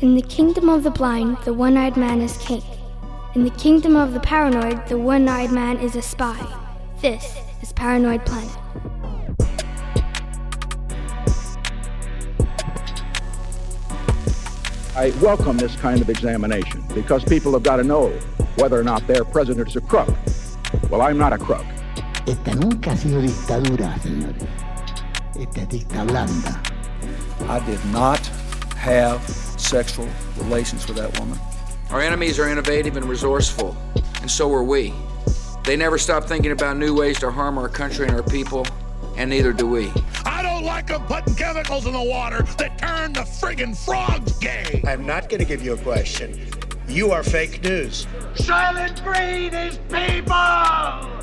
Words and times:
In 0.00 0.14
the 0.14 0.22
kingdom 0.22 0.68
of 0.68 0.84
the 0.84 0.92
blind, 0.92 1.38
the 1.44 1.52
one 1.52 1.76
eyed 1.76 1.96
man 1.96 2.20
is 2.20 2.36
king. 2.38 2.62
In 3.34 3.42
the 3.42 3.50
kingdom 3.50 3.96
of 3.96 4.14
the 4.14 4.20
paranoid, 4.20 4.86
the 4.86 4.96
one 4.96 5.28
eyed 5.28 5.50
man 5.50 5.76
is 5.78 5.96
a 5.96 6.02
spy. 6.02 6.38
This 7.02 7.36
is 7.62 7.72
Paranoid 7.72 8.24
Planet. 8.24 8.56
I 14.94 15.12
welcome 15.20 15.56
this 15.56 15.74
kind 15.74 16.00
of 16.00 16.08
examination 16.08 16.80
because 16.94 17.24
people 17.24 17.50
have 17.54 17.64
got 17.64 17.78
to 17.78 17.82
know 17.82 18.10
whether 18.54 18.78
or 18.78 18.84
not 18.84 19.04
their 19.08 19.24
president 19.24 19.66
is 19.66 19.74
a 19.74 19.80
crook. 19.80 20.14
Well, 20.90 21.02
I'm 21.02 21.18
not 21.18 21.32
a 21.32 21.38
crook. 21.38 21.66
Esta 22.24 22.54
nunca 22.54 22.90
ha 22.90 22.96
sido 22.96 23.20
dictadura, 23.20 23.98
señores. 23.98 24.46
Esta 25.34 25.62
es 25.62 25.68
dicta 25.68 26.04
blanda. 26.04 26.62
I 27.48 27.58
did 27.66 27.84
not 27.86 28.24
have 28.76 29.47
sexual 29.68 30.08
relations 30.38 30.86
with 30.88 30.96
that 30.96 31.18
woman. 31.18 31.38
Our 31.90 32.00
enemies 32.00 32.38
are 32.38 32.48
innovative 32.48 32.96
and 32.96 33.06
resourceful, 33.06 33.76
and 34.20 34.30
so 34.30 34.52
are 34.52 34.64
we. 34.64 34.94
They 35.64 35.76
never 35.76 35.98
stop 35.98 36.24
thinking 36.24 36.52
about 36.52 36.78
new 36.78 36.94
ways 36.94 37.18
to 37.20 37.30
harm 37.30 37.58
our 37.58 37.68
country 37.68 38.06
and 38.06 38.16
our 38.16 38.22
people, 38.22 38.66
and 39.16 39.28
neither 39.28 39.52
do 39.52 39.66
we. 39.66 39.92
I 40.24 40.42
don't 40.42 40.64
like 40.64 40.86
them 40.86 41.02
putting 41.04 41.34
chemicals 41.34 41.86
in 41.86 41.92
the 41.92 42.02
water 42.02 42.42
that 42.56 42.78
turn 42.78 43.12
the 43.12 43.20
friggin' 43.20 43.76
frogs 43.76 44.38
gay. 44.38 44.82
I'm 44.86 45.06
not 45.06 45.28
going 45.28 45.40
to 45.40 45.46
give 45.46 45.62
you 45.62 45.74
a 45.74 45.78
question. 45.78 46.48
You 46.88 47.12
are 47.12 47.22
fake 47.22 47.62
news. 47.62 48.06
Soylent 48.34 49.04
Green 49.04 49.52
is 49.52 49.76
people! 49.90 51.17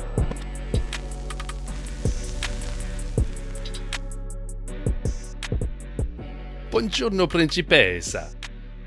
Buongiorno 6.76 7.26
Principessa. 7.26 8.34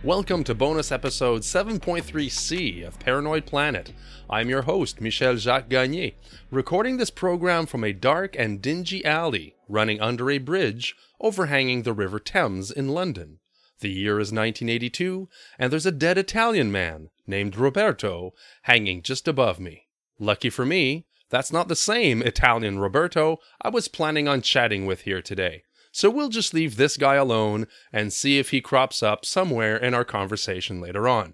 Welcome 0.03 0.43
to 0.43 0.53
bonus 0.53 0.91
episode 0.91 1.41
7.3c 1.41 2.85
of 2.85 2.99
Paranoid 2.99 3.47
Planet. 3.47 3.93
I'm 4.29 4.47
your 4.47 4.61
host, 4.61 5.01
Michel 5.01 5.37
Jacques 5.37 5.69
Gagné, 5.69 6.13
recording 6.51 6.97
this 6.97 7.09
program 7.09 7.65
from 7.65 7.83
a 7.83 7.91
dark 7.91 8.35
and 8.37 8.61
dingy 8.61 9.03
alley 9.03 9.55
running 9.67 9.99
under 9.99 10.29
a 10.29 10.37
bridge 10.37 10.95
overhanging 11.19 11.81
the 11.81 11.93
River 11.93 12.19
Thames 12.19 12.69
in 12.69 12.89
London. 12.89 13.39
The 13.79 13.89
year 13.89 14.19
is 14.19 14.31
1982, 14.31 15.27
and 15.57 15.71
there's 15.71 15.87
a 15.87 15.91
dead 15.91 16.19
Italian 16.19 16.71
man 16.71 17.09
named 17.25 17.55
Roberto 17.55 18.35
hanging 18.61 19.01
just 19.01 19.27
above 19.27 19.59
me. 19.59 19.87
Lucky 20.19 20.51
for 20.51 20.63
me, 20.63 21.07
that's 21.31 21.51
not 21.51 21.67
the 21.67 21.75
same 21.75 22.21
Italian 22.21 22.77
Roberto 22.77 23.39
I 23.63 23.69
was 23.69 23.87
planning 23.87 24.27
on 24.27 24.43
chatting 24.43 24.85
with 24.85 25.01
here 25.01 25.23
today. 25.23 25.63
So 25.91 26.09
we'll 26.09 26.29
just 26.29 26.53
leave 26.53 26.75
this 26.75 26.97
guy 26.97 27.15
alone 27.15 27.67
and 27.91 28.13
see 28.13 28.37
if 28.37 28.51
he 28.51 28.61
crops 28.61 29.01
up 29.01 29.25
somewhere 29.25 29.75
in 29.75 29.93
our 29.93 30.05
conversation 30.05 30.79
later 30.79 31.07
on. 31.07 31.33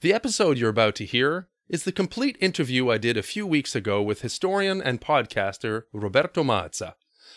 The 0.00 0.12
episode 0.12 0.58
you're 0.58 0.70
about 0.70 0.94
to 0.96 1.06
hear 1.06 1.48
is 1.68 1.84
the 1.84 1.92
complete 1.92 2.36
interview 2.40 2.90
I 2.90 2.98
did 2.98 3.16
a 3.16 3.22
few 3.22 3.46
weeks 3.46 3.74
ago 3.74 4.02
with 4.02 4.20
historian 4.20 4.80
and 4.80 5.00
podcaster 5.00 5.84
Roberto 5.92 6.44
Mazza, 6.44 6.94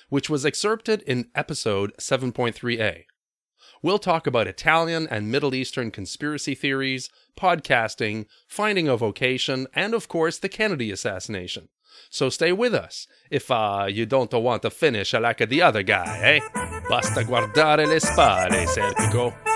which 0.09 0.29
was 0.29 0.45
excerpted 0.45 1.01
in 1.03 1.29
episode 1.33 1.93
7.3a. 1.99 3.05
We'll 3.81 3.99
talk 3.99 4.27
about 4.27 4.47
Italian 4.47 5.07
and 5.09 5.31
Middle 5.31 5.55
Eastern 5.55 5.89
conspiracy 5.89 6.53
theories, 6.53 7.09
podcasting, 7.37 8.25
finding 8.47 8.89
a 8.89 8.97
vocation, 8.97 9.67
and 9.73 9.93
of 9.93 10.09
course 10.09 10.37
the 10.37 10.49
Kennedy 10.49 10.91
assassination. 10.91 11.69
So 12.09 12.29
stay 12.29 12.51
with 12.51 12.73
us 12.73 13.07
if 13.29 13.51
uh, 13.51 13.87
you 13.89 14.05
don't 14.05 14.31
want 14.33 14.61
to 14.63 14.69
finish 14.69 15.13
like 15.13 15.47
the 15.47 15.61
other 15.61 15.83
guy, 15.83 16.19
eh? 16.23 16.39
Basta 16.87 17.23
guardare 17.23 17.85
le 17.85 17.99
spalle, 17.99 18.65
Serpico. 18.67 19.48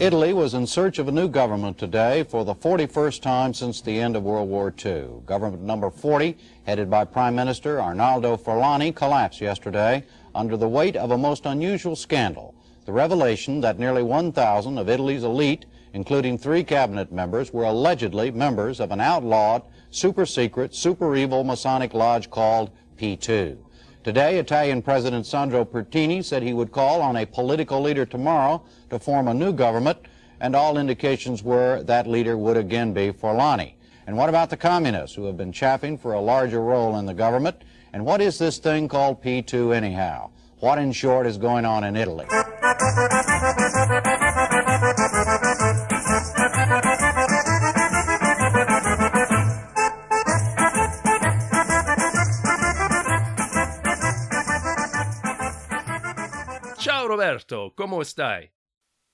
Italy 0.00 0.32
was 0.32 0.54
in 0.54 0.66
search 0.66 0.98
of 0.98 1.08
a 1.08 1.12
new 1.12 1.28
government 1.28 1.76
today 1.76 2.22
for 2.22 2.42
the 2.42 2.54
41st 2.54 3.20
time 3.20 3.52
since 3.52 3.82
the 3.82 4.00
end 4.00 4.16
of 4.16 4.22
World 4.22 4.48
War 4.48 4.72
II. 4.82 5.20
Government 5.26 5.62
number 5.62 5.90
40, 5.90 6.38
headed 6.64 6.88
by 6.88 7.04
Prime 7.04 7.34
Minister 7.34 7.82
Arnaldo 7.82 8.38
Forlani, 8.38 8.96
collapsed 8.96 9.42
yesterday 9.42 10.02
under 10.34 10.56
the 10.56 10.66
weight 10.66 10.96
of 10.96 11.10
a 11.10 11.18
most 11.18 11.44
unusual 11.44 11.94
scandal. 11.94 12.54
The 12.86 12.92
revelation 12.92 13.60
that 13.60 13.78
nearly 13.78 14.02
1,000 14.02 14.78
of 14.78 14.88
Italy's 14.88 15.22
elite, 15.22 15.66
including 15.92 16.38
three 16.38 16.64
cabinet 16.64 17.12
members, 17.12 17.52
were 17.52 17.64
allegedly 17.64 18.30
members 18.30 18.80
of 18.80 18.92
an 18.92 19.02
outlawed, 19.02 19.64
super 19.90 20.24
secret, 20.24 20.74
super 20.74 21.14
evil 21.14 21.44
Masonic 21.44 21.92
lodge 21.92 22.30
called 22.30 22.70
P2. 22.96 23.58
Today, 24.02 24.38
Italian 24.38 24.80
President 24.80 25.26
Sandro 25.26 25.62
Pertini 25.62 26.24
said 26.24 26.42
he 26.42 26.54
would 26.54 26.72
call 26.72 27.02
on 27.02 27.16
a 27.16 27.26
political 27.26 27.82
leader 27.82 28.06
tomorrow 28.06 28.62
to 28.88 28.98
form 28.98 29.28
a 29.28 29.34
new 29.34 29.52
government, 29.52 29.98
and 30.40 30.56
all 30.56 30.78
indications 30.78 31.42
were 31.42 31.82
that 31.82 32.06
leader 32.06 32.38
would 32.38 32.56
again 32.56 32.94
be 32.94 33.12
Forlani. 33.12 33.74
And 34.06 34.16
what 34.16 34.30
about 34.30 34.48
the 34.48 34.56
communists 34.56 35.14
who 35.14 35.26
have 35.26 35.36
been 35.36 35.52
chaffing 35.52 35.98
for 35.98 36.14
a 36.14 36.20
larger 36.20 36.62
role 36.62 36.96
in 36.96 37.04
the 37.04 37.12
government? 37.12 37.62
And 37.92 38.06
what 38.06 38.22
is 38.22 38.38
this 38.38 38.56
thing 38.56 38.88
called 38.88 39.22
P2 39.22 39.74
anyhow? 39.74 40.30
What, 40.60 40.78
in 40.78 40.92
short, 40.92 41.26
is 41.26 41.36
going 41.36 41.66
on 41.66 41.84
in 41.84 41.94
Italy? 41.94 42.24
Roberto, 57.30 57.70
come 57.76 58.02
stai? 58.02 58.50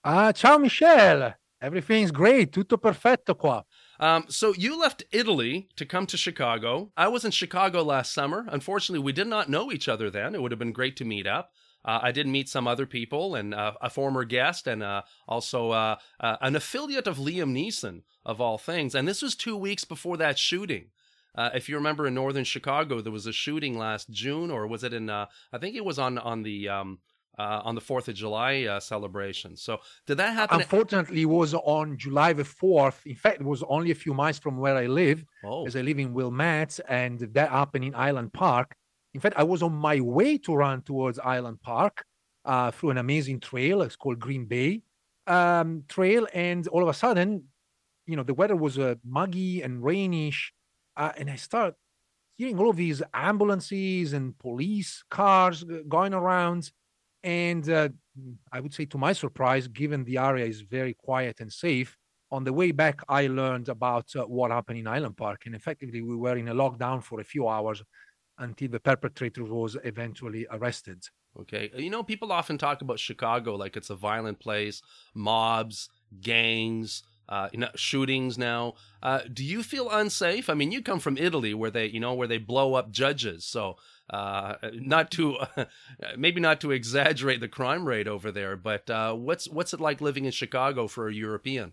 Ah, 0.03 0.33
ciao 0.33 0.57
Michel. 0.57 1.35
Everything's 1.61 2.11
great. 2.11 2.51
Tutto 2.51 2.79
perfetto 2.79 3.35
qua. 3.37 3.63
Um, 4.01 4.25
so 4.29 4.55
you 4.55 4.79
left 4.79 5.05
Italy 5.11 5.69
to 5.77 5.85
come 5.85 6.07
to 6.07 6.17
Chicago. 6.17 6.93
I 6.97 7.09
was 7.09 7.27
in 7.27 7.31
Chicago 7.31 7.83
last 7.83 8.15
summer. 8.15 8.47
Unfortunately, 8.49 9.05
we 9.05 9.13
did 9.13 9.27
not 9.27 9.51
know 9.51 9.71
each 9.71 9.87
other 9.87 10.11
then. 10.11 10.35
It 10.35 10.41
would 10.41 10.51
have 10.51 10.59
been 10.59 10.73
great 10.73 10.97
to 10.97 11.05
meet 11.05 11.27
up. 11.27 11.51
Uh, 11.85 12.01
I 12.03 12.11
did 12.11 12.27
meet 12.27 12.49
some 12.49 12.67
other 12.67 12.87
people 12.87 13.35
and 13.35 13.53
uh, 13.53 13.75
a 13.83 13.91
former 13.91 14.25
guest 14.25 14.67
and 14.67 14.83
uh, 14.83 15.03
also 15.29 15.71
uh, 15.73 15.97
uh, 16.19 16.37
an 16.41 16.57
affiliate 16.57 17.07
of 17.07 17.19
Liam 17.19 17.53
Neeson, 17.53 18.03
of 18.25 18.41
all 18.41 18.57
things. 18.57 18.95
And 18.95 19.07
this 19.07 19.21
was 19.21 19.35
two 19.35 19.57
weeks 19.57 19.85
before 19.85 20.17
that 20.17 20.39
shooting. 20.39 20.87
Uh, 21.35 21.51
if 21.55 21.69
you 21.69 21.77
remember 21.77 22.07
in 22.07 22.15
northern 22.15 22.45
Chicago, 22.45 23.03
there 23.03 23.13
was 23.13 23.27
a 23.27 23.33
shooting 23.33 23.77
last 23.77 24.09
June, 24.09 24.51
or 24.51 24.67
was 24.67 24.83
it 24.83 24.95
in? 24.95 25.11
I 25.11 25.27
think 25.61 25.77
it 25.77 25.85
was 25.85 25.99
on 25.99 26.17
on 26.17 26.45
the 26.45 26.67
um, 26.71 27.01
uh, 27.39 27.61
on 27.65 27.75
the 27.75 27.81
Fourth 27.81 28.09
of 28.09 28.15
July 28.15 28.65
uh, 28.65 28.81
celebration. 28.81 29.57
So 29.57 29.79
did 30.07 30.17
that 30.19 30.35
happen? 30.35 30.61
Unfortunately, 30.61 31.23
it 31.23 31.27
was 31.27 31.55
on 31.55 31.97
July 31.97 32.33
the 32.33 32.45
fourth. 32.45 33.03
In 33.07 33.17
fact, 33.17 33.41
it 33.41 33.47
was 33.47 33.63
only 33.69 33.91
a 33.91 33.95
few 33.95 34.15
miles 34.15 34.39
from 34.39 34.59
where 34.59 34.77
I 34.77 34.87
live, 34.87 35.25
oh. 35.45 35.67
as 35.67 35.77
I 35.77 35.83
live 35.83 35.99
in 35.99 36.15
Wilmette, 36.15 36.81
and 36.89 37.19
that 37.19 37.51
happened 37.51 37.85
in 37.85 37.93
Highland 37.93 38.33
Park. 38.33 38.75
In 39.15 39.21
fact, 39.21 39.37
I 39.39 39.45
was 39.45 39.63
on 39.63 39.73
my 39.73 40.01
way 40.01 40.39
to 40.39 40.55
run 40.55 40.83
towards 40.83 41.19
Highland 41.19 41.61
Park 41.63 42.05
uh, 42.45 42.71
through 42.71 42.91
an 42.91 42.99
amazing 42.99 43.41
trail. 43.41 43.83
It's 43.83 43.97
called 43.97 44.19
Green 44.19 44.47
Bay 44.47 44.83
um, 45.27 45.85
Trail, 45.89 46.27
and 46.33 46.67
all 46.69 46.83
of 46.83 46.89
a 46.89 46.95
sudden, 46.95 47.45
you 48.07 48.17
know, 48.17 48.23
the 48.23 48.35
weather 48.35 48.57
was 48.57 48.79
uh, 48.79 48.95
muggy 49.05 49.63
and 49.63 49.83
rainish, 49.83 50.53
uh, 50.97 51.13
and 51.17 51.31
I 51.31 51.37
start 51.37 51.75
hearing 52.37 52.59
all 52.59 52.71
of 52.71 52.77
these 52.77 53.03
ambulances 53.15 54.13
and 54.13 54.39
police 54.39 55.03
cars 55.11 55.65
uh, 55.65 55.79
going 55.89 56.15
around 56.15 56.71
and 57.27 57.69
uh, 57.69 57.89
I 58.53 58.61
would 58.61 58.73
say, 58.73 58.85
to 58.87 58.99
my 58.99 59.13
surprise, 59.13 59.67
given 59.67 60.05
the 60.05 60.19
area 60.19 60.47
is 60.47 60.61
very 60.61 60.95
quiet 60.95 61.41
and 61.41 61.53
safe, 61.53 61.99
on 62.31 62.45
the 62.45 62.53
way 62.53 62.71
back, 62.71 63.01
I 63.09 63.27
learned 63.27 63.69
about 63.69 64.15
uh, 64.15 64.25
what 64.25 64.53
happened 64.53 64.79
in 64.79 64.87
Highland 64.87 65.17
Park. 65.17 65.43
And 65.47 65.55
effectively, 65.55 66.03
we 66.03 66.15
were 66.17 66.37
in 66.37 66.49
a 66.49 66.55
lockdown 66.55 67.03
for 67.03 67.21
a 67.21 67.25
few 67.25 67.49
hours 67.49 67.83
until 68.39 68.69
the 68.69 68.79
perpetrator 68.79 69.43
was 69.45 69.77
eventually 69.83 70.47
arrested. 70.51 71.03
Okay. 71.41 71.71
You 71.77 71.91
know, 71.91 72.05
people 72.05 72.31
often 72.31 72.59
talk 72.59 72.81
about 72.81 73.01
Chicago 73.01 73.57
like 73.57 73.77
it's 73.77 73.91
a 73.91 73.97
violent 73.97 74.39
place, 74.39 74.81
mobs, 75.15 75.89
gangs, 76.21 77.03
uh, 77.29 77.49
you 77.53 77.59
know, 77.59 77.69
shootings 77.75 78.39
now. 78.39 78.75
Uh, 79.03 79.21
do 79.33 79.45
you 79.45 79.63
feel 79.63 79.91
unsafe? 79.91 80.49
I 80.49 80.55
mean, 80.55 80.71
you 80.71 80.81
come 80.81 81.01
from 81.01 81.19
Italy 81.19 81.55
where 81.55 81.73
they, 81.73 81.87
you 81.87 82.01
know, 82.01 82.15
where 82.15 82.29
they 82.29 82.39
blow 82.39 82.75
up 82.75 82.91
judges. 82.91 83.45
So 83.45 83.77
uh, 84.11 84.55
not 84.73 85.11
to 85.13 85.37
uh, 85.37 85.65
maybe 86.17 86.41
not 86.41 86.61
to 86.61 86.71
exaggerate 86.71 87.41
the 87.41 87.49
crime 87.49 87.87
rate 87.87 88.07
over 88.07 88.31
there, 88.31 88.57
but 88.57 88.89
uh, 88.89 89.13
what's 89.15 89.49
what's 89.49 89.73
it 89.75 89.81
like 89.81 90.01
living 90.01 90.25
in 90.25 90.31
Chicago 90.31 90.87
for 90.87 91.09
a 91.09 91.15
European? 91.15 91.73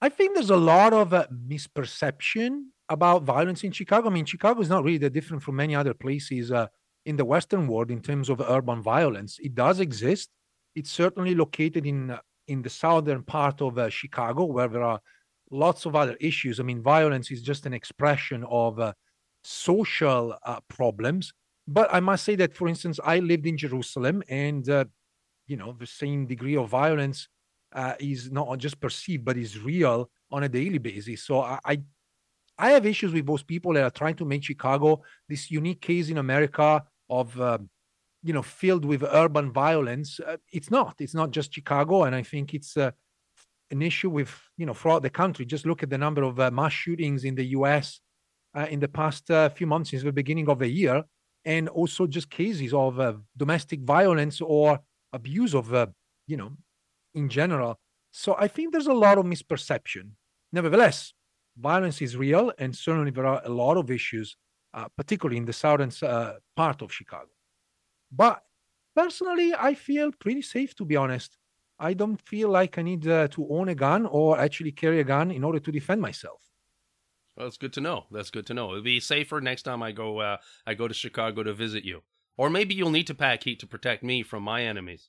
I 0.00 0.08
think 0.08 0.34
there's 0.34 0.50
a 0.50 0.56
lot 0.56 0.92
of 0.92 1.12
uh, 1.12 1.26
misperception 1.30 2.66
about 2.88 3.22
violence 3.22 3.62
in 3.64 3.72
Chicago. 3.72 4.08
I 4.08 4.12
mean, 4.12 4.24
Chicago 4.24 4.60
is 4.60 4.68
not 4.68 4.84
really 4.84 4.98
that 4.98 5.12
different 5.12 5.42
from 5.42 5.56
many 5.56 5.74
other 5.74 5.94
places 5.94 6.50
uh, 6.50 6.66
in 7.06 7.16
the 7.16 7.24
Western 7.24 7.66
world 7.68 7.90
in 7.90 8.00
terms 8.00 8.28
of 8.28 8.40
urban 8.40 8.82
violence. 8.82 9.38
It 9.40 9.54
does 9.54 9.80
exist. 9.80 10.30
It's 10.74 10.90
certainly 10.90 11.34
located 11.34 11.86
in 11.86 12.10
uh, 12.10 12.20
in 12.48 12.62
the 12.62 12.70
southern 12.70 13.22
part 13.22 13.62
of 13.62 13.92
Chicago, 13.92 14.44
where 14.44 14.68
there 14.68 14.82
are 14.82 15.00
lots 15.50 15.86
of 15.86 15.94
other 15.94 16.16
issues. 16.20 16.58
I 16.58 16.64
mean, 16.64 16.82
violence 16.82 17.30
is 17.30 17.40
just 17.40 17.66
an 17.66 17.72
expression 17.72 18.44
of 18.48 18.80
social 19.44 20.36
uh, 20.44 20.60
problems. 20.68 21.32
But 21.66 21.92
I 21.92 22.00
must 22.00 22.24
say 22.24 22.34
that, 22.36 22.56
for 22.56 22.68
instance, 22.68 22.98
I 23.04 23.20
lived 23.20 23.46
in 23.46 23.56
Jerusalem, 23.56 24.22
and 24.28 24.68
uh, 24.68 24.84
you 25.46 25.56
know, 25.56 25.76
the 25.78 25.86
same 25.86 26.26
degree 26.26 26.56
of 26.56 26.68
violence 26.68 27.28
uh, 27.74 27.94
is 28.00 28.30
not 28.30 28.58
just 28.58 28.80
perceived, 28.80 29.24
but 29.24 29.36
is 29.36 29.58
real 29.58 30.10
on 30.30 30.42
a 30.42 30.48
daily 30.48 30.78
basis. 30.78 31.24
So 31.24 31.40
I, 31.40 31.58
I, 31.64 31.82
I 32.58 32.70
have 32.70 32.86
issues 32.86 33.12
with 33.12 33.26
those 33.26 33.42
people 33.42 33.72
that 33.74 33.84
are 33.84 33.90
trying 33.90 34.16
to 34.16 34.24
make 34.24 34.44
Chicago 34.44 35.02
this 35.28 35.50
unique 35.50 35.80
case 35.80 36.08
in 36.10 36.18
America 36.18 36.82
of, 37.08 37.38
uh, 37.40 37.58
you 38.22 38.32
know, 38.32 38.42
filled 38.42 38.84
with 38.84 39.02
urban 39.02 39.52
violence. 39.52 40.20
Uh, 40.20 40.36
it's 40.52 40.70
not. 40.70 40.96
It's 40.98 41.14
not 41.14 41.30
just 41.30 41.54
Chicago, 41.54 42.04
and 42.04 42.14
I 42.14 42.22
think 42.22 42.54
it's 42.54 42.76
uh, 42.76 42.90
an 43.70 43.82
issue 43.82 44.10
with, 44.10 44.32
you 44.56 44.66
know, 44.66 44.74
throughout 44.74 45.02
the 45.02 45.10
country. 45.10 45.44
Just 45.44 45.66
look 45.66 45.82
at 45.82 45.90
the 45.90 45.98
number 45.98 46.22
of 46.22 46.52
mass 46.52 46.72
shootings 46.72 47.24
in 47.24 47.34
the 47.34 47.46
U.S. 47.58 48.00
Uh, 48.54 48.66
in 48.68 48.80
the 48.80 48.88
past 48.88 49.24
few 49.56 49.66
months 49.66 49.90
since 49.90 50.02
the 50.02 50.12
beginning 50.12 50.48
of 50.48 50.58
the 50.58 50.68
year, 50.68 51.02
and 51.44 51.68
also 51.70 52.06
just 52.06 52.28
cases 52.28 52.72
of 52.74 53.22
domestic 53.36 53.80
violence 53.80 54.40
or 54.42 54.78
abuse 55.12 55.54
of, 55.54 55.72
you 56.26 56.36
know, 56.36 56.52
in 57.14 57.28
general. 57.28 57.78
So 58.10 58.36
I 58.38 58.48
think 58.48 58.72
there's 58.72 58.88
a 58.88 58.92
lot 58.92 59.16
of 59.18 59.24
misperception. 59.24 60.10
Nevertheless, 60.52 61.14
violence 61.56 62.02
is 62.02 62.16
real, 62.16 62.52
and 62.58 62.76
certainly 62.76 63.10
there 63.10 63.26
are 63.26 63.40
a 63.44 63.48
lot 63.48 63.78
of 63.78 63.90
issues, 63.90 64.36
uh, 64.74 64.88
particularly 64.96 65.38
in 65.38 65.46
the 65.46 65.52
southern 65.54 65.90
uh, 66.02 66.34
part 66.54 66.82
of 66.82 66.92
Chicago. 66.92 67.30
But 68.10 68.42
personally, 68.94 69.54
I 69.58 69.72
feel 69.74 70.12
pretty 70.12 70.42
safe, 70.42 70.74
to 70.76 70.84
be 70.84 70.96
honest. 70.96 71.38
I 71.78 71.94
don't 71.94 72.20
feel 72.20 72.50
like 72.50 72.76
I 72.76 72.82
need 72.82 73.08
uh, 73.08 73.28
to 73.28 73.48
own 73.48 73.68
a 73.70 73.74
gun 73.74 74.04
or 74.06 74.38
actually 74.38 74.72
carry 74.72 75.00
a 75.00 75.04
gun 75.04 75.30
in 75.30 75.42
order 75.42 75.58
to 75.58 75.72
defend 75.72 76.02
myself. 76.02 76.51
Well, 77.36 77.46
that's 77.46 77.56
good 77.56 77.72
to 77.74 77.80
know. 77.80 78.04
That's 78.10 78.30
good 78.30 78.46
to 78.46 78.54
know. 78.54 78.70
It'll 78.70 78.82
be 78.82 79.00
safer 79.00 79.40
next 79.40 79.62
time 79.62 79.82
I 79.82 79.92
go. 79.92 80.18
Uh, 80.18 80.36
I 80.66 80.74
go 80.74 80.88
to 80.88 80.94
Chicago 80.94 81.42
to 81.42 81.54
visit 81.54 81.84
you, 81.84 82.02
or 82.36 82.50
maybe 82.50 82.74
you'll 82.74 82.90
need 82.90 83.06
to 83.06 83.14
pack 83.14 83.44
heat 83.44 83.58
to 83.60 83.66
protect 83.66 84.02
me 84.02 84.22
from 84.22 84.42
my 84.42 84.62
enemies. 84.62 85.08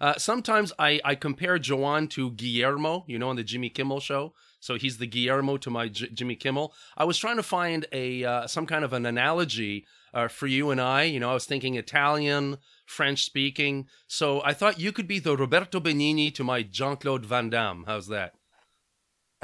Uh, 0.00 0.14
sometimes 0.16 0.72
I, 0.78 1.00
I 1.04 1.14
compare 1.14 1.58
Joan 1.58 2.08
to 2.08 2.30
Guillermo, 2.30 3.04
you 3.06 3.18
know, 3.18 3.28
on 3.28 3.36
the 3.36 3.44
Jimmy 3.44 3.68
Kimmel 3.68 4.00
show. 4.00 4.32
So 4.60 4.76
he's 4.76 4.98
the 4.98 5.06
Guillermo 5.06 5.58
to 5.58 5.70
my 5.70 5.88
J- 5.88 6.08
Jimmy 6.08 6.36
Kimmel. 6.36 6.72
I 6.96 7.04
was 7.04 7.18
trying 7.18 7.36
to 7.36 7.42
find 7.42 7.86
a 7.92 8.24
uh, 8.24 8.46
some 8.46 8.66
kind 8.66 8.84
of 8.84 8.92
an 8.92 9.04
analogy 9.04 9.86
uh, 10.14 10.28
for 10.28 10.46
you 10.46 10.70
and 10.70 10.80
I. 10.80 11.04
You 11.04 11.20
know, 11.20 11.30
I 11.30 11.34
was 11.34 11.46
thinking 11.46 11.74
Italian, 11.74 12.58
French 12.86 13.24
speaking. 13.24 13.86
So 14.06 14.42
I 14.44 14.54
thought 14.54 14.80
you 14.80 14.92
could 14.92 15.06
be 15.06 15.18
the 15.18 15.36
Roberto 15.36 15.78
Benigni 15.78 16.34
to 16.34 16.44
my 16.44 16.62
Jean 16.62 16.96
Claude 16.96 17.26
Van 17.26 17.50
Damme. 17.50 17.84
How's 17.86 18.08
that? 18.08 18.32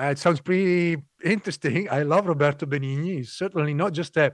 Uh, 0.00 0.04
it 0.04 0.18
sounds 0.18 0.40
pretty 0.40 1.02
interesting. 1.22 1.88
I 1.90 2.02
love 2.02 2.26
Roberto 2.26 2.66
Benigni. 2.66 3.16
He's 3.16 3.32
certainly 3.32 3.74
not 3.74 3.92
just 3.92 4.16
a, 4.16 4.32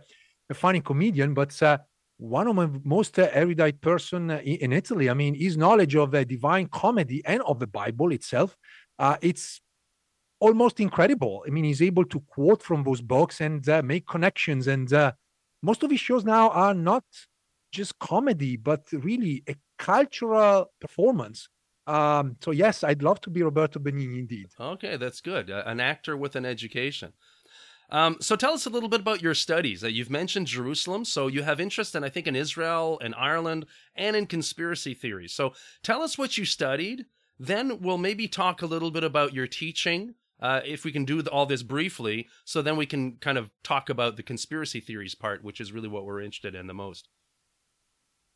a 0.49 0.55
funny 0.55 0.81
comedian, 0.81 1.35
but 1.35 1.61
uh, 1.63 1.79
one 2.19 2.47
of 2.47 2.55
my 2.55 2.69
most 2.85 3.19
uh, 3.19 3.29
erudite 3.33 3.81
person 3.81 4.31
uh, 4.31 4.39
in 4.39 4.73
Italy. 4.73 5.11
I 5.11 5.15
mean, 5.15 5.35
his 5.35 5.57
knowledge 5.57 5.95
of 5.97 6.11
the 6.11 6.25
divine 6.25 6.69
comedy 6.69 7.23
and 7.25 7.43
of 7.43 7.59
the 7.59 7.67
Bible 7.67 8.13
itself, 8.13 8.57
uh, 8.99 9.17
it's 9.21 9.61
almost 10.41 10.81
incredible. 10.81 11.45
I 11.47 11.51
mean, 11.51 11.65
he's 11.65 11.83
able 11.83 12.05
to 12.07 12.21
quote 12.21 12.63
from 12.63 12.85
those 12.85 13.01
books 13.01 13.41
and 13.41 13.69
uh, 13.69 13.83
make 13.83 14.07
connections. 14.07 14.69
And 14.69 14.93
uh, 14.93 15.13
most 15.63 15.83
of 15.83 15.91
his 15.91 16.01
shows 16.01 16.25
now 16.25 16.51
are 16.51 16.75
not 16.75 17.05
just 17.73 17.99
comedy, 17.99 18.57
but 18.57 18.83
really 18.93 19.43
a 19.49 19.57
cultural 19.79 20.71
performance. 20.81 21.49
Um, 21.88 22.37
so 22.43 22.50
yes, 22.50 22.85
I'd 22.85 23.02
love 23.02 23.20
to 23.23 23.31
be 23.31 23.43
Roberto 23.43 23.81
Benigni 23.81 24.19
indeed. 24.19 24.49
Okay, 24.61 24.99
that's 24.99 25.23
good. 25.23 25.49
an 25.49 25.81
actor 25.81 26.17
with 26.17 26.37
an 26.37 26.44
education. 26.44 27.14
Um, 27.90 28.19
so 28.20 28.37
tell 28.37 28.52
us 28.52 28.67
a 28.67 28.70
little 28.70 28.90
bit 28.90 29.00
about 29.00 29.23
your 29.23 29.35
studies. 29.35 29.82
Uh, 29.82 29.87
you've 29.87 30.11
mentioned 30.11 30.46
Jerusalem, 30.46 31.06
so 31.06 31.26
you 31.26 31.43
have 31.43 31.58
interest 31.58 31.94
in, 31.94 32.05
I 32.05 32.11
think, 32.11 32.26
in 32.26 32.37
Israel 32.37 33.00
and 33.02 33.14
Ireland 33.14 33.64
and 33.96 34.14
in 34.14 34.26
conspiracy 34.26 34.93
theories. 34.93 35.32
So 35.32 35.55
tell 35.82 36.02
us 36.02 36.19
what 36.19 36.37
you 36.37 36.44
studied. 36.44 37.06
Then 37.38 37.81
we'll 37.81 37.96
maybe 37.96 38.29
talk 38.29 38.61
a 38.61 38.67
little 38.67 38.90
bit 38.90 39.05
about 39.05 39.32
your 39.32 39.46
teaching, 39.46 40.14
uh, 40.40 40.61
if 40.67 40.85
we 40.85 40.93
can 40.93 41.06
do 41.06 41.23
all 41.23 41.46
this 41.46 41.62
briefly. 41.62 42.26
So 42.44 42.61
then 42.61 42.76
we 42.76 42.85
can 42.85 43.17
kind 43.17 43.38
of 43.38 43.50
talk 43.64 43.88
about 43.88 44.19
the 44.19 44.23
conspiracy 44.23 44.81
theories 44.81 45.14
part, 45.14 45.43
which 45.43 45.58
is 45.58 45.73
really 45.73 45.88
what 45.88 46.05
we're 46.05 46.20
interested 46.20 46.55
in 46.55 46.67
the 46.67 46.75
most. 46.75 47.08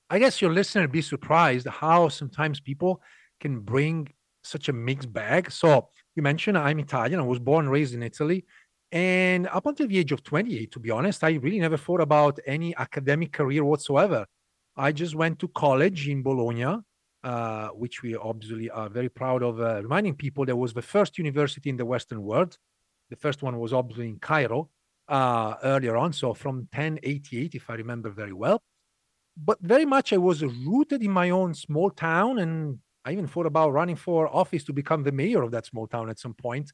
I 0.08 0.18
guess 0.18 0.40
your 0.40 0.52
listener 0.52 0.82
would 0.82 0.92
be 0.92 1.02
surprised 1.02 1.66
how 1.66 2.08
sometimes 2.08 2.60
people 2.60 3.02
can 3.42 3.60
bring 3.60 3.96
such 4.42 4.68
a 4.68 4.72
mixed 4.72 5.12
bag. 5.12 5.50
So 5.50 5.88
you 6.14 6.22
mentioned 6.22 6.56
I'm 6.56 6.78
Italian. 6.78 7.20
I 7.20 7.24
was 7.34 7.38
born 7.38 7.66
and 7.66 7.72
raised 7.72 7.94
in 7.94 8.02
Italy. 8.02 8.44
And 8.92 9.48
up 9.48 9.66
until 9.66 9.88
the 9.88 9.98
age 9.98 10.12
of 10.12 10.22
28, 10.22 10.70
to 10.72 10.80
be 10.80 10.90
honest, 10.90 11.24
I 11.24 11.32
really 11.46 11.60
never 11.60 11.78
thought 11.78 12.00
about 12.00 12.38
any 12.46 12.76
academic 12.76 13.32
career 13.32 13.64
whatsoever. 13.64 14.26
I 14.76 14.92
just 14.92 15.14
went 15.14 15.38
to 15.40 15.48
college 15.48 16.08
in 16.08 16.22
Bologna, 16.22 16.72
uh, 17.24 17.68
which 17.68 18.02
we 18.02 18.14
obviously 18.16 18.68
are 18.70 18.90
very 18.90 19.08
proud 19.08 19.42
of 19.42 19.60
uh, 19.60 19.82
reminding 19.82 20.14
people 20.14 20.44
that 20.46 20.56
was 20.56 20.72
the 20.74 20.82
first 20.82 21.18
university 21.18 21.70
in 21.70 21.76
the 21.76 21.86
Western 21.86 22.22
world. 22.22 22.58
The 23.10 23.16
first 23.16 23.42
one 23.42 23.58
was 23.58 23.72
obviously 23.72 24.08
in 24.08 24.18
Cairo 24.18 24.68
uh, 25.08 25.54
earlier 25.62 25.96
on, 25.96 26.12
so 26.12 26.34
from 26.34 26.56
1088, 26.72 27.54
if 27.54 27.70
I 27.70 27.74
remember 27.74 28.10
very 28.10 28.32
well. 28.32 28.62
But 29.36 29.58
very 29.62 29.86
much 29.86 30.12
I 30.12 30.18
was 30.18 30.42
rooted 30.42 31.02
in 31.02 31.10
my 31.10 31.30
own 31.30 31.54
small 31.54 31.90
town, 31.90 32.38
and 32.38 32.78
I 33.04 33.12
even 33.12 33.26
thought 33.26 33.46
about 33.46 33.72
running 33.72 33.96
for 33.96 34.28
office 34.28 34.64
to 34.64 34.72
become 34.72 35.02
the 35.02 35.12
mayor 35.12 35.42
of 35.42 35.50
that 35.52 35.66
small 35.66 35.86
town 35.86 36.08
at 36.08 36.18
some 36.18 36.34
point. 36.34 36.72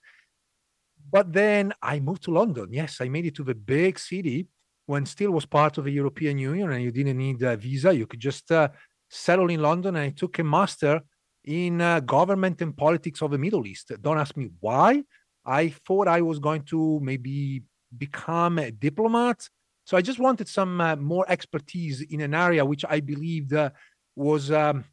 But 1.11 1.33
then 1.33 1.73
I 1.83 2.01
moved 2.01 2.25
to 2.25 2.31
London. 2.31 2.69
Yes, 2.71 3.01
I 3.01 3.09
made 3.09 3.27
it 3.27 3.35
to 3.37 3.45
the 3.45 3.55
big 3.55 3.99
city 3.99 4.49
when 4.87 5.07
still 5.07 5.31
was 5.31 5.47
part 5.47 5.79
of 5.79 5.85
the 5.85 5.93
European 5.93 6.39
Union 6.39 6.73
and 6.73 6.83
you 6.83 6.91
didn't 6.91 7.19
need 7.19 7.43
a 7.43 7.57
visa. 7.57 7.95
You 7.95 8.07
could 8.07 8.21
just 8.21 8.51
uh, 8.51 8.69
settle 9.09 9.49
in 9.49 9.63
London. 9.63 9.97
And 9.97 10.05
I 10.05 10.11
took 10.11 10.39
a 10.39 10.45
master 10.45 11.01
in 11.45 11.81
uh, 11.81 12.01
government 12.01 12.61
and 12.61 12.77
politics 12.77 13.23
of 13.23 13.31
the 13.31 13.39
Middle 13.39 13.67
East. 13.67 13.93
Don't 14.03 14.19
ask 14.19 14.37
me 14.37 14.51
why. 14.61 15.03
I 15.47 15.71
thought 15.87 16.09
I 16.09 16.21
was 16.21 16.39
going 16.39 16.63
to 16.65 17.01
maybe 17.03 17.63
become 17.97 18.59
a 18.59 18.71
diplomat. 18.71 19.49
So 19.85 19.97
I 19.97 20.03
just 20.03 20.19
wanted 20.19 20.49
some 20.49 20.81
uh, 20.81 20.97
more 20.97 21.25
expertise 21.29 22.03
in 22.03 22.21
an 22.21 22.35
area 22.35 22.65
which 22.65 22.85
I 22.87 23.01
believed 23.01 23.55
uh, 23.55 23.71
was, 24.15 24.51
um, 24.51 24.85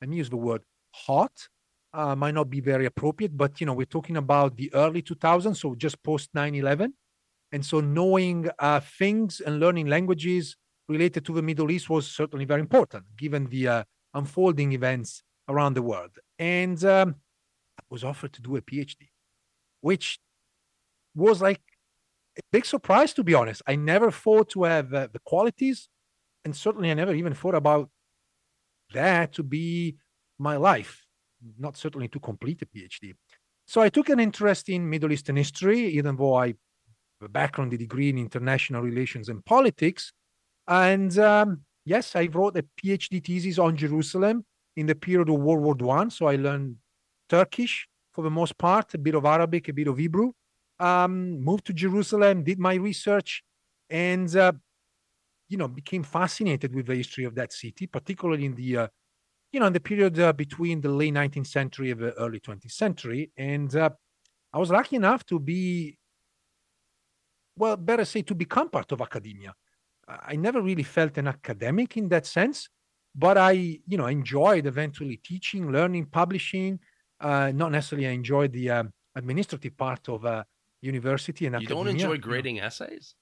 let 0.00 0.08
me 0.08 0.16
use 0.16 0.30
the 0.30 0.36
word, 0.36 0.62
hot 0.92 1.32
uh, 1.92 2.14
might 2.14 2.34
not 2.34 2.48
be 2.48 2.60
very 2.60 2.86
appropriate, 2.86 3.36
but 3.36 3.60
you 3.60 3.66
know, 3.66 3.72
we're 3.72 3.84
talking 3.84 4.16
about 4.16 4.56
the 4.56 4.72
early 4.74 5.02
2000s, 5.02 5.56
so 5.56 5.74
just 5.74 6.02
post 6.02 6.32
9/11, 6.34 6.92
and 7.52 7.64
so 7.64 7.80
knowing 7.80 8.48
uh, 8.58 8.80
things 8.80 9.40
and 9.40 9.60
learning 9.60 9.86
languages 9.86 10.56
related 10.88 11.24
to 11.24 11.32
the 11.34 11.42
Middle 11.42 11.70
East 11.70 11.90
was 11.90 12.06
certainly 12.06 12.44
very 12.44 12.60
important, 12.60 13.04
given 13.16 13.46
the 13.46 13.68
uh, 13.68 13.84
unfolding 14.14 14.72
events 14.72 15.22
around 15.48 15.74
the 15.74 15.82
world. 15.82 16.10
And 16.38 16.82
um, 16.84 17.16
I 17.78 17.82
was 17.90 18.04
offered 18.04 18.32
to 18.34 18.42
do 18.42 18.56
a 18.56 18.62
PhD, 18.62 19.08
which 19.80 20.18
was 21.14 21.42
like 21.42 21.60
a 22.38 22.42
big 22.52 22.64
surprise, 22.64 23.12
to 23.14 23.24
be 23.24 23.34
honest. 23.34 23.62
I 23.66 23.76
never 23.76 24.10
thought 24.10 24.48
to 24.50 24.64
have 24.64 24.94
uh, 24.94 25.08
the 25.12 25.20
qualities, 25.20 25.88
and 26.44 26.54
certainly 26.54 26.90
I 26.90 26.94
never 26.94 27.14
even 27.14 27.34
thought 27.34 27.56
about 27.56 27.90
that 28.92 29.32
to 29.34 29.42
be 29.42 29.96
my 30.38 30.56
life 30.56 31.06
not 31.58 31.76
certainly 31.76 32.08
to 32.08 32.20
complete 32.20 32.62
a 32.62 32.66
PhD. 32.66 33.14
So 33.66 33.80
I 33.80 33.88
took 33.88 34.08
an 34.08 34.20
interest 34.20 34.68
in 34.68 34.88
Middle 34.88 35.12
Eastern 35.12 35.36
history, 35.36 35.86
even 35.86 36.16
though 36.16 36.34
I 36.34 36.48
have 36.48 36.56
a 37.22 37.28
background, 37.28 37.72
a 37.72 37.78
degree 37.78 38.08
in 38.08 38.18
international 38.18 38.82
relations 38.82 39.28
and 39.28 39.44
politics. 39.44 40.12
And 40.66 41.16
um, 41.18 41.62
yes, 41.84 42.16
I 42.16 42.28
wrote 42.32 42.56
a 42.56 42.64
PhD 42.82 43.24
thesis 43.24 43.58
on 43.58 43.76
Jerusalem 43.76 44.44
in 44.76 44.86
the 44.86 44.94
period 44.94 45.28
of 45.28 45.36
World 45.36 45.82
War 45.82 45.96
One. 45.96 46.10
So 46.10 46.26
I 46.26 46.36
learned 46.36 46.76
Turkish 47.28 47.86
for 48.12 48.22
the 48.22 48.30
most 48.30 48.58
part, 48.58 48.92
a 48.94 48.98
bit 48.98 49.14
of 49.14 49.24
Arabic, 49.24 49.68
a 49.68 49.72
bit 49.72 49.86
of 49.86 49.98
Hebrew. 49.98 50.32
Um, 50.80 51.40
moved 51.40 51.66
to 51.66 51.72
Jerusalem, 51.72 52.42
did 52.42 52.58
my 52.58 52.74
research, 52.74 53.44
and 53.90 54.34
uh, 54.34 54.52
you 55.50 55.58
know 55.58 55.68
became 55.68 56.02
fascinated 56.02 56.74
with 56.74 56.86
the 56.86 56.94
history 56.94 57.24
of 57.24 57.34
that 57.34 57.52
city, 57.52 57.86
particularly 57.86 58.46
in 58.46 58.54
the 58.54 58.76
uh, 58.78 58.88
you 59.52 59.58
know, 59.60 59.66
in 59.66 59.72
the 59.72 59.80
period 59.80 60.18
uh, 60.18 60.32
between 60.32 60.80
the 60.80 60.88
late 60.88 61.12
19th 61.12 61.46
century 61.46 61.90
and 61.90 62.00
the 62.00 62.12
early 62.12 62.40
20th 62.40 62.70
century. 62.70 63.30
And 63.36 63.74
uh, 63.74 63.90
I 64.52 64.58
was 64.58 64.70
lucky 64.70 64.96
enough 64.96 65.26
to 65.26 65.40
be, 65.40 65.98
well, 67.56 67.76
better 67.76 68.04
say, 68.04 68.22
to 68.22 68.34
become 68.34 68.70
part 68.70 68.92
of 68.92 69.00
academia. 69.00 69.54
I 70.06 70.36
never 70.36 70.60
really 70.60 70.82
felt 70.82 71.18
an 71.18 71.28
academic 71.28 71.96
in 71.96 72.08
that 72.08 72.26
sense, 72.26 72.68
but 73.14 73.38
I, 73.38 73.52
you 73.52 73.96
know, 73.96 74.06
enjoyed 74.06 74.66
eventually 74.66 75.16
teaching, 75.16 75.70
learning, 75.70 76.06
publishing. 76.06 76.80
Uh, 77.20 77.52
not 77.54 77.70
necessarily 77.70 78.08
I 78.08 78.12
enjoyed 78.12 78.52
the 78.52 78.70
um, 78.70 78.92
administrative 79.14 79.76
part 79.76 80.08
of 80.08 80.24
uh, 80.24 80.42
university 80.80 81.46
and 81.46 81.54
you 81.54 81.66
academia. 81.66 81.84
don't 81.84 82.00
enjoy 82.00 82.18
grading 82.18 82.56
you 82.56 82.62
know. 82.62 82.66
essays? 82.68 83.14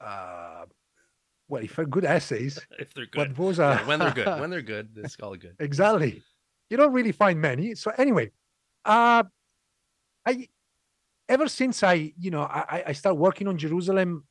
Uh, 0.00 0.64
well, 1.48 1.62
if 1.62 1.76
they're 1.76 1.86
good 1.86 2.04
essays, 2.04 2.58
if 2.78 2.92
they're 2.94 3.06
good, 3.06 3.34
but 3.34 3.36
those 3.36 3.58
are 3.58 3.74
yeah, 3.74 3.86
when 3.86 3.98
they're 3.98 4.10
good, 4.10 4.26
when 4.40 4.50
they're 4.50 4.62
good, 4.62 4.88
it's 4.96 5.16
all 5.22 5.36
good. 5.36 5.56
exactly. 5.58 6.22
you 6.70 6.76
don't 6.76 6.92
really 6.92 7.12
find 7.12 7.40
many. 7.40 7.74
So 7.74 7.92
anyway, 7.96 8.30
uh, 8.84 9.24
I 10.26 10.48
ever 11.28 11.48
since 11.48 11.82
I, 11.82 12.12
you 12.18 12.30
know, 12.30 12.42
I, 12.42 12.84
I 12.88 12.92
started 12.92 13.16
working 13.16 13.48
on 13.48 13.58
Jerusalem, 13.58 14.24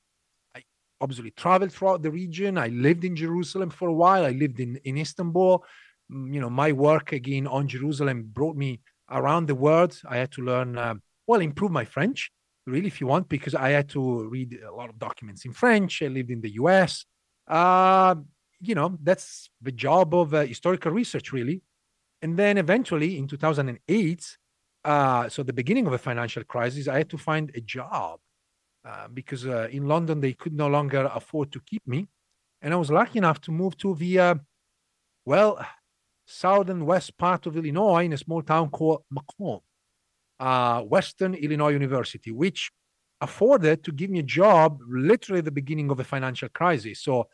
I 0.55 0.63
obviously 1.01 1.31
traveled 1.31 1.71
throughout 1.71 2.01
the 2.01 2.11
region. 2.11 2.57
I 2.57 2.67
lived 2.67 3.03
in 3.03 3.15
Jerusalem 3.15 3.69
for 3.69 3.87
a 3.87 3.93
while. 3.93 4.25
I 4.25 4.31
lived 4.31 4.59
in, 4.59 4.79
in 4.83 4.97
Istanbul. 4.97 5.63
Mm, 6.11 6.33
you 6.33 6.41
know, 6.41 6.49
my 6.49 6.71
work 6.71 7.11
again 7.11 7.47
on 7.47 7.67
Jerusalem 7.67 8.29
brought 8.31 8.55
me 8.55 8.81
around 9.09 9.47
the 9.47 9.55
world. 9.55 9.99
I 10.07 10.17
had 10.17 10.31
to 10.33 10.41
learn, 10.41 10.77
uh, 10.77 10.95
well, 11.27 11.41
improve 11.41 11.71
my 11.71 11.85
French, 11.85 12.31
really, 12.65 12.87
if 12.87 13.01
you 13.01 13.07
want, 13.07 13.29
because 13.29 13.55
I 13.55 13.69
had 13.69 13.89
to 13.89 14.27
read 14.29 14.59
a 14.65 14.73
lot 14.73 14.89
of 14.89 14.99
documents 14.99 15.45
in 15.45 15.53
French. 15.53 16.01
I 16.01 16.07
lived 16.07 16.31
in 16.31 16.41
the 16.41 16.51
US. 16.53 17.05
Uh, 17.47 18.15
you 18.61 18.75
know, 18.75 18.97
that's 19.03 19.49
the 19.61 19.71
job 19.71 20.13
of 20.13 20.33
uh, 20.33 20.45
historical 20.45 20.91
research, 20.91 21.31
really. 21.33 21.61
And 22.21 22.37
then 22.37 22.57
eventually 22.57 23.17
in 23.17 23.27
2008, 23.27 24.37
uh, 24.85 25.29
so 25.29 25.43
the 25.43 25.53
beginning 25.53 25.87
of 25.87 25.93
a 25.93 25.97
financial 25.97 26.43
crisis, 26.43 26.87
I 26.87 26.97
had 26.97 27.09
to 27.09 27.17
find 27.17 27.51
a 27.55 27.61
job 27.61 28.19
uh, 28.85 29.07
because 29.07 29.45
uh, 29.45 29.67
in 29.71 29.87
London 29.87 30.19
they 30.19 30.33
could 30.33 30.53
no 30.53 30.67
longer 30.67 31.09
afford 31.13 31.51
to 31.53 31.61
keep 31.61 31.85
me, 31.87 32.07
and 32.61 32.73
I 32.73 32.77
was 32.77 32.91
lucky 32.91 33.17
enough 33.17 33.39
to 33.41 33.51
move 33.51 33.77
to 33.77 33.95
the 33.95 34.19
uh, 34.19 34.35
well 35.25 35.65
southern 36.25 36.85
west 36.85 37.17
part 37.17 37.45
of 37.45 37.57
Illinois 37.57 38.05
in 38.05 38.13
a 38.13 38.17
small 38.17 38.41
town 38.41 38.69
called 38.69 39.03
Macomb, 39.09 39.61
uh, 40.39 40.81
Western 40.81 41.33
Illinois 41.33 41.69
University, 41.69 42.31
which 42.31 42.71
afforded 43.21 43.83
to 43.83 43.91
give 43.91 44.09
me 44.09 44.19
a 44.19 44.23
job 44.23 44.79
literally 44.87 45.41
the 45.41 45.51
beginning 45.51 45.89
of 45.89 45.99
a 45.99 46.03
financial 46.03 46.49
crisis. 46.49 47.01
So 47.01 47.27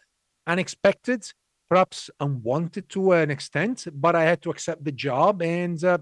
unexpected, 0.46 1.32
perhaps 1.70 2.10
unwanted 2.20 2.90
to 2.90 3.14
an 3.14 3.32
extent, 3.32 3.88
but 3.94 4.16
I 4.16 4.24
had 4.24 4.42
to 4.44 4.52
accept 4.52 4.84
the 4.84 4.92
job 4.92 5.42
and 5.42 5.84
uh, 5.84 6.00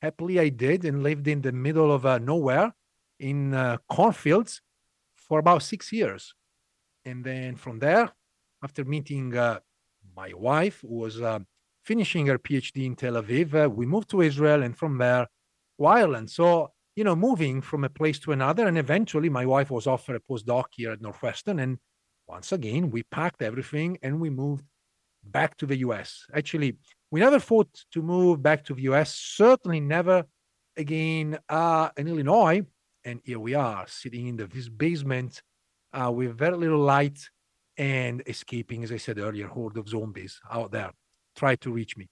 happily 0.00 0.40
I 0.40 0.48
did 0.48 0.84
and 0.84 1.02
lived 1.02 1.28
in 1.28 1.40
the 1.40 1.52
middle 1.52 1.92
of 1.92 2.04
uh, 2.04 2.18
nowhere 2.18 2.74
in 3.18 3.54
uh, 3.54 3.78
cornfields 3.88 4.60
for 5.14 5.38
about 5.38 5.62
six 5.62 5.92
years. 5.92 6.34
And 7.04 7.24
then 7.24 7.56
from 7.56 7.78
there, 7.78 8.12
after 8.62 8.84
meeting 8.84 9.36
uh, 9.36 9.60
my 10.16 10.32
wife, 10.34 10.80
who 10.82 10.94
was 10.94 11.20
uh, 11.20 11.40
finishing 11.84 12.26
her 12.26 12.38
PhD 12.38 12.84
in 12.84 12.96
Tel 12.96 13.14
Aviv, 13.14 13.54
uh, 13.54 13.68
we 13.68 13.86
moved 13.86 14.10
to 14.10 14.22
Israel 14.22 14.62
and 14.62 14.76
from 14.76 14.98
there 14.98 15.26
Ireland. 15.86 16.30
So, 16.30 16.72
you 16.96 17.04
know, 17.04 17.16
moving 17.16 17.60
from 17.60 17.84
a 17.84 17.88
place 17.88 18.18
to 18.20 18.32
another. 18.32 18.66
And 18.66 18.78
eventually 18.78 19.28
my 19.28 19.46
wife 19.46 19.70
was 19.70 19.86
offered 19.86 20.16
a 20.16 20.20
postdoc 20.20 20.64
here 20.72 20.92
at 20.92 21.00
Northwestern. 21.00 21.58
And 21.58 21.78
once 22.26 22.52
again, 22.52 22.90
we 22.90 23.02
packed 23.04 23.42
everything 23.42 23.98
and 24.02 24.20
we 24.20 24.30
moved 24.30 24.64
back 25.24 25.56
to 25.58 25.66
the 25.66 25.76
US. 25.78 26.26
Actually, 26.34 26.76
we 27.10 27.20
never 27.20 27.38
thought 27.38 27.84
to 27.92 28.02
move 28.02 28.42
back 28.42 28.64
to 28.64 28.74
the 28.74 28.82
US, 28.82 29.14
certainly 29.14 29.80
never 29.80 30.24
again 30.76 31.38
uh, 31.48 31.90
in 31.96 32.08
Illinois. 32.08 32.62
And 33.04 33.20
here 33.24 33.38
we 33.38 33.54
are 33.54 33.84
sitting 33.88 34.28
in 34.28 34.36
the, 34.36 34.46
this 34.46 34.68
basement 34.68 35.42
uh, 35.92 36.10
with 36.10 36.38
very 36.38 36.56
little 36.56 36.78
light 36.78 37.18
and 37.76 38.22
escaping, 38.26 38.84
as 38.84 38.92
I 38.92 38.96
said 38.96 39.18
earlier, 39.18 39.46
horde 39.46 39.76
of 39.76 39.88
zombies 39.88 40.40
out 40.50 40.72
there. 40.72 40.92
Try 41.36 41.56
to 41.56 41.72
reach 41.72 41.96
me. 41.96 42.08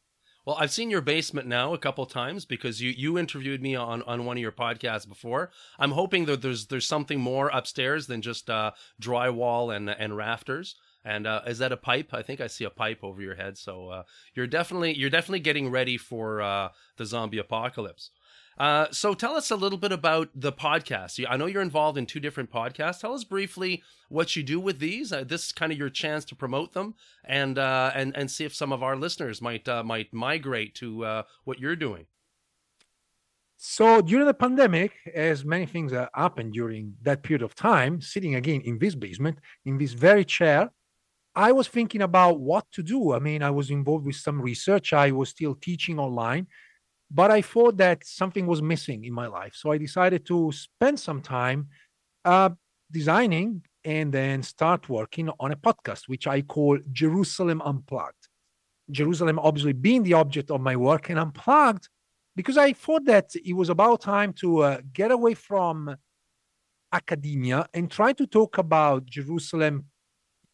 Well, 0.47 0.57
I've 0.59 0.71
seen 0.71 0.91
your 0.91 1.03
basement 1.03 1.47
now 1.47 1.75
a 1.75 1.79
couple 1.79 2.07
times 2.07 2.45
because 2.45 2.81
you 2.81 2.91
you 2.91 3.19
interviewed 3.19 3.61
me 3.61 3.75
on, 3.75 4.03
on 4.03 4.25
one 4.25 4.37
of 4.37 4.41
your 4.41 4.53
podcasts 4.53 5.09
before. 5.09 5.51
I'm 5.79 5.93
hoping 5.93 6.25
that 6.27 6.41
there's 6.43 6.67
there's 6.67 6.87
something 6.87 7.21
more 7.21 7.49
upstairs 7.49 8.07
than 8.07 8.23
just 8.23 8.49
uh, 8.49 8.73
drywall 9.01 9.75
and 9.75 9.91
and 9.91 10.17
rafters. 10.17 10.77
And 11.05 11.27
uh, 11.27 11.43
is 11.47 11.59
that 11.59 11.73
a 11.73 11.79
pipe? 11.79 12.13
I 12.13 12.23
think 12.23 12.41
I 12.41 12.47
see 12.47 12.65
a 12.65 12.71
pipe 12.71 13.01
over 13.03 13.23
your 13.23 13.35
head. 13.35 13.57
So 13.57 13.89
uh, 13.89 14.03
you're 14.35 14.47
definitely 14.47 14.97
you're 14.97 15.11
definitely 15.11 15.41
getting 15.41 15.71
ready 15.71 15.97
for 15.97 16.41
uh, 16.43 16.69
the 16.97 17.07
zombie 17.07 17.39
apocalypse. 17.39 18.11
Uh, 18.61 18.87
so 18.91 19.15
tell 19.15 19.37
us 19.37 19.51
a 19.51 19.57
little 19.57 19.79
bit 19.79 19.91
about 19.91 20.29
the 20.35 20.53
podcast. 20.53 21.25
I 21.27 21.39
know 21.39 21.47
you're 21.47 21.63
involved 21.63 21.97
in 21.97 22.05
two 22.05 22.21
different 22.21 22.51
podcasts. 22.53 23.01
Tell 23.01 23.15
us 23.15 23.25
briefly 23.25 23.83
what 24.11 24.37
you 24.37 24.43
do 24.43 24.61
with 24.61 24.81
these. 24.81 25.15
Uh, 25.15 25.25
this 25.25 25.47
is 25.47 25.53
kind 25.53 25.73
of 25.73 25.79
your 25.79 25.89
chance 25.89 26.27
to 26.27 26.35
promote 26.35 26.75
them 26.75 26.95
and 27.25 27.59
uh, 27.59 27.91
and 27.95 28.15
and 28.15 28.31
see 28.31 28.45
if 28.45 28.55
some 28.55 28.71
of 28.71 28.83
our 28.83 28.97
listeners 28.97 29.41
might 29.41 29.67
might 29.87 30.13
migrate 30.13 30.75
to 30.75 31.25
what 31.45 31.59
you're 31.59 31.75
doing. 31.75 32.05
So 33.57 34.03
during 34.03 34.27
the 34.27 34.35
pandemic, 34.35 34.93
as 35.15 35.43
many 35.43 35.65
things 35.65 35.93
happened 36.15 36.53
during 36.53 36.97
that 37.01 37.23
period 37.23 37.43
of 37.43 37.55
time, 37.55 38.03
sitting 38.03 38.35
again 38.35 38.61
in 38.63 38.79
this 38.79 38.95
basement, 38.95 39.39
in 39.65 39.79
this 39.79 39.95
very 39.95 40.25
chair, 40.25 40.71
I 41.35 41.53
was 41.53 41.67
thinking 41.69 42.03
about 42.03 42.41
what 42.41 42.71
to 42.73 42.83
do. 42.83 43.15
I 43.15 43.21
mean, 43.21 43.43
I 43.43 43.51
was 43.51 43.71
involved 43.71 44.05
with 44.05 44.17
some 44.17 44.39
research. 44.41 44.93
I 44.93 45.13
was 45.13 45.31
still 45.31 45.55
teaching 45.55 45.99
online, 45.99 46.47
but 47.11 47.31
I 47.31 47.43
thought 47.43 47.77
that 47.79 48.05
something 48.05 48.47
was 48.47 48.63
missing 48.63 49.05
in 49.05 49.13
my 49.13 49.27
life. 49.27 49.55
So 49.55 49.73
I 49.73 49.79
decided 49.79 50.25
to 50.27 50.53
spend 50.53 51.01
some 51.01 51.21
time 51.21 51.69
uh, 52.25 52.51
designing 52.91 53.63
and 53.85 54.13
then 54.13 54.43
start 54.43 54.89
working 54.89 55.31
on 55.41 55.53
a 55.53 55.57
podcast, 55.57 56.03
which 56.07 56.27
I 56.27 56.43
call 56.43 56.79
Jerusalem 56.93 57.63
Unplugged. 57.63 58.29
Jerusalem, 58.91 59.39
obviously, 59.39 59.73
being 59.73 60.03
the 60.03 60.15
object 60.15 60.51
of 60.51 60.61
my 60.61 60.77
work, 60.77 61.11
and 61.11 61.19
unplugged 61.19 61.89
because 62.37 62.57
I 62.57 62.73
thought 62.73 63.05
that 63.07 63.31
it 63.35 63.53
was 63.53 63.69
about 63.69 64.01
time 64.01 64.33
to 64.35 64.59
uh, 64.61 64.79
get 64.93 65.11
away 65.11 65.35
from 65.35 65.97
academia 66.93 67.67
and 67.75 67.91
try 67.91 68.13
to 68.13 68.27
talk 68.27 68.59
about 68.59 69.07
Jerusalem 69.07 69.87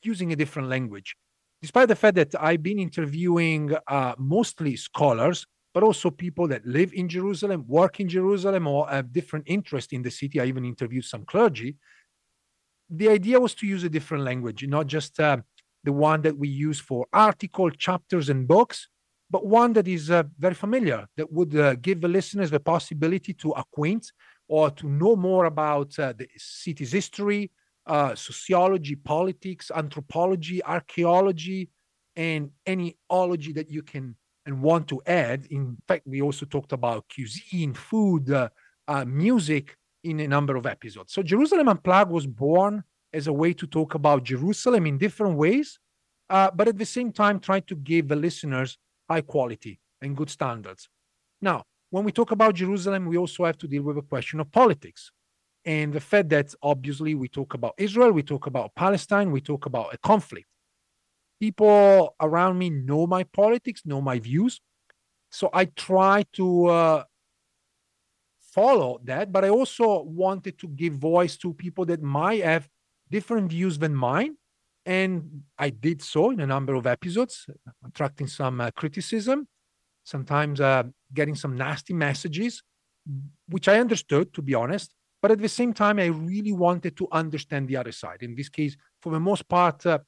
using 0.03 0.33
a 0.33 0.37
different 0.37 0.69
language. 0.69 1.17
Despite 1.63 1.89
the 1.89 1.97
fact 1.97 2.17
that 2.17 2.35
I've 2.39 2.63
been 2.63 2.79
interviewing 2.79 3.75
uh, 3.89 4.15
mostly 4.19 4.77
scholars, 4.77 5.47
but 5.77 5.83
also 5.83 6.09
people 6.09 6.49
that 6.49 6.65
live 6.65 6.95
in 6.95 7.07
Jerusalem, 7.07 7.63
work 7.69 8.01
in 8.01 8.09
Jerusalem, 8.09 8.67
or 8.67 8.89
have 8.89 9.13
different 9.13 9.45
interest 9.47 9.93
in 9.93 10.01
the 10.01 10.11
city. 10.11 10.41
I 10.41 10.47
even 10.47 10.65
interviewed 10.65 11.05
some 11.05 11.27
clergy. 11.27 11.77
The 12.89 13.11
idea 13.11 13.39
was 13.39 13.55
to 13.57 13.67
use 13.67 13.85
a 13.85 13.91
different 13.91 14.25
language, 14.25 14.67
not 14.67 14.87
just 14.87 15.21
uh, 15.21 15.37
the 15.85 15.93
one 15.93 16.23
that 16.23 16.39
we 16.39 16.49
use 16.49 16.81
for 16.81 17.07
article, 17.13 17.69
chapters, 17.69 18.31
and 18.31 18.49
books, 18.49 18.89
but 19.29 19.45
one 19.45 19.75
that 19.75 19.87
is 19.87 20.11
uh, 20.11 20.23
very 20.39 20.55
familiar, 20.55 21.07
that 21.19 21.31
would 21.31 21.55
uh, 21.55 21.75
give 21.75 22.01
the 22.01 22.09
listeners 22.09 22.51
the 22.51 22.59
possibility 22.59 23.35
to 23.35 23.51
acquaint 23.51 24.11
or 24.49 24.71
to 24.71 24.89
know 24.89 25.15
more 25.15 25.45
about 25.45 25.91
uh, 25.99 26.15
the 26.17 26.27
city's 26.39 26.93
history, 26.93 27.51
uh, 27.87 28.15
sociology, 28.15 28.97
politics, 28.97 29.71
anthropology, 29.75 30.65
archaeology, 30.65 31.69
and 32.17 32.49
any 32.65 32.97
ology 33.11 33.53
that 33.53 33.71
you 33.71 33.83
can 33.83 34.17
and 34.47 34.63
want 34.63 34.89
to 34.89 35.03
add. 35.07 35.47
In 35.51 35.77
fact, 35.87 36.07
we 36.07 36.23
also 36.23 36.47
talked 36.47 36.73
about 36.73 37.05
cuisine, 37.13 37.75
food, 37.75 38.31
uh, 38.31 38.49
uh, 38.89 39.05
music 39.05 39.77
in 40.05 40.21
a 40.21 40.29
number 40.29 40.57
of 40.57 40.67
episodes. 40.67 41.13
So 41.13 41.23
Jerusalem 41.23 41.69
Unplugged 41.69 42.11
was 42.11 42.27
born 42.27 42.85
as 43.13 43.27
a 43.27 43.33
way 43.33 43.53
to 43.55 43.67
talk 43.67 43.95
about 43.95 44.23
Jerusalem 44.23 44.87
in 44.87 44.99
different 44.99 45.37
ways, 45.37 45.79
uh, 46.31 46.51
but 46.55 46.69
at 46.69 46.79
the 46.79 46.87
same 46.87 47.13
time 47.13 47.41
trying 47.41 47.63
to 47.63 47.75
give 47.77 48.09
the 48.09 48.17
listeners 48.17 48.79
high 49.11 49.21
quality 49.21 49.81
and 50.01 50.17
good 50.17 50.31
standards. 50.31 50.89
Now, 51.41 51.65
when 51.91 52.05
we 52.05 52.13
talk 52.13 52.31
about 52.31 52.55
Jerusalem, 52.55 53.07
we 53.07 53.17
also 53.17 53.45
have 53.45 53.59
to 53.59 53.69
deal 53.69 53.83
with 53.83 53.99
a 53.99 54.03
question 54.03 54.41
of 54.41 54.51
politics 54.53 55.11
and 55.67 55.93
the 55.93 56.01
fact 56.01 56.29
that 56.29 56.55
obviously 56.63 57.15
we 57.17 57.29
talk 57.29 57.55
about 57.55 57.75
Israel, 57.77 58.13
we 58.13 58.23
talk 58.23 58.47
about 58.47 58.75
Palestine, 58.77 59.33
we 59.33 59.41
talk 59.41 59.67
about 59.67 59.93
a 59.93 59.99
conflict. 59.99 60.47
People 61.41 62.15
around 62.21 62.59
me 62.59 62.71
know 62.71 63.07
my 63.07 63.25
politics, 63.25 63.83
know 63.85 64.01
my 64.01 64.19
views. 64.19 64.61
So 65.31 65.51
I 65.53 65.67
try 65.67 66.25
to 66.35 66.67
uh, 66.67 67.05
follow 68.41 69.01
that, 69.05 69.33
but 69.33 69.45
I 69.45 69.51
also 69.51 70.03
wanted 70.03 70.59
to 70.61 70.69
give 70.69 70.95
voice 70.95 71.37
to 71.39 71.53
people 71.53 71.85
that 71.87 72.03
might 72.03 72.43
have 72.43 72.69
different 73.11 73.51
views 73.51 73.79
than 73.79 73.95
mine. 73.95 74.37
And 74.87 75.43
I 75.59 75.71
did 75.71 76.01
so 76.01 76.31
in 76.31 76.41
a 76.41 76.47
number 76.47 76.75
of 76.75 76.87
episodes, 76.87 77.47
attracting 77.85 78.29
some 78.29 78.61
uh, 78.61 78.71
criticism, 78.71 79.49
sometimes 80.05 80.61
uh, 80.61 80.85
getting 81.13 81.35
some 81.35 81.57
nasty 81.57 81.93
messages, 81.93 82.63
which 83.49 83.69
I 83.69 83.79
understood, 83.81 84.33
to 84.35 84.43
be 84.43 84.55
honest. 84.55 84.95
But 85.21 85.33
at 85.33 85.39
the 85.39 85.49
same 85.49 85.73
time, 85.73 85.99
I 85.99 86.07
really 86.07 86.53
wanted 86.53 86.97
to 86.99 87.09
understand 87.11 87.67
the 87.67 87.77
other 87.77 87.93
side. 87.93 88.23
In 88.23 88.37
this 88.37 88.49
case, 88.49 88.77
for 89.03 89.13
the 89.13 89.21
most 89.21 89.49
part, 89.49 89.85
uh, 89.85 89.99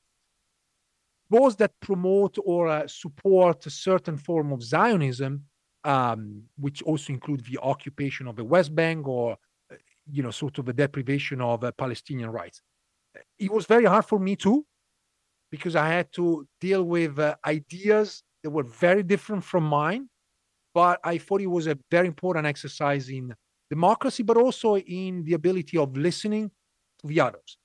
those 1.31 1.57
that 1.57 1.73
promote 1.81 2.39
or 2.45 2.69
uh, 2.69 2.87
support 2.87 3.67
a 3.67 3.71
certain 3.71 4.17
form 4.17 4.53
of 4.53 4.63
Zionism, 4.63 5.45
um, 5.85 6.43
which 6.57 6.83
also 6.83 7.13
include 7.13 7.45
the 7.45 7.59
occupation 7.63 8.27
of 8.27 8.37
the 8.37 8.45
West 8.45 8.75
Bank 8.75 9.07
or, 9.07 9.37
uh, 9.71 9.77
you 10.11 10.23
know, 10.23 10.31
sort 10.31 10.59
of 10.59 10.65
the 10.67 10.73
deprivation 10.73 11.41
of 11.41 11.65
uh, 11.65 11.73
Palestinian 11.73 12.31
rights. 12.31 12.63
It 13.39 13.51
was 13.51 13.67
very 13.67 13.85
hard 13.85 14.05
for 14.05 14.19
me 14.19 14.37
too, 14.37 14.65
because 15.51 15.77
I 15.77 15.89
had 15.89 16.13
to 16.13 16.47
deal 16.61 16.85
with 16.85 17.19
uh, 17.19 17.37
ideas 17.45 18.23
that 18.43 18.51
were 18.51 18.65
very 18.65 19.03
different 19.03 19.45
from 19.45 19.65
mine. 19.65 20.09
But 20.75 21.01
I 21.03 21.19
thought 21.19 21.41
it 21.41 21.47
was 21.47 21.67
a 21.67 21.79
very 21.91 22.07
important 22.07 22.47
exercise 22.47 23.09
in 23.09 23.35
democracy, 23.71 24.23
but 24.23 24.37
also 24.37 24.77
in 24.77 25.25
the 25.25 25.35
ability 25.35 25.77
of 25.77 25.97
listening 25.97 26.51
to 27.01 27.07
the 27.07 27.21
others. 27.21 27.59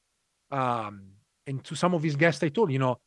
Um, 0.52 1.12
and 1.46 1.64
to 1.66 1.76
some 1.76 1.94
of 1.94 2.02
his 2.02 2.16
guests, 2.16 2.42
I 2.42 2.50
told 2.50 2.72
you 2.72 2.80
know, 2.80 3.00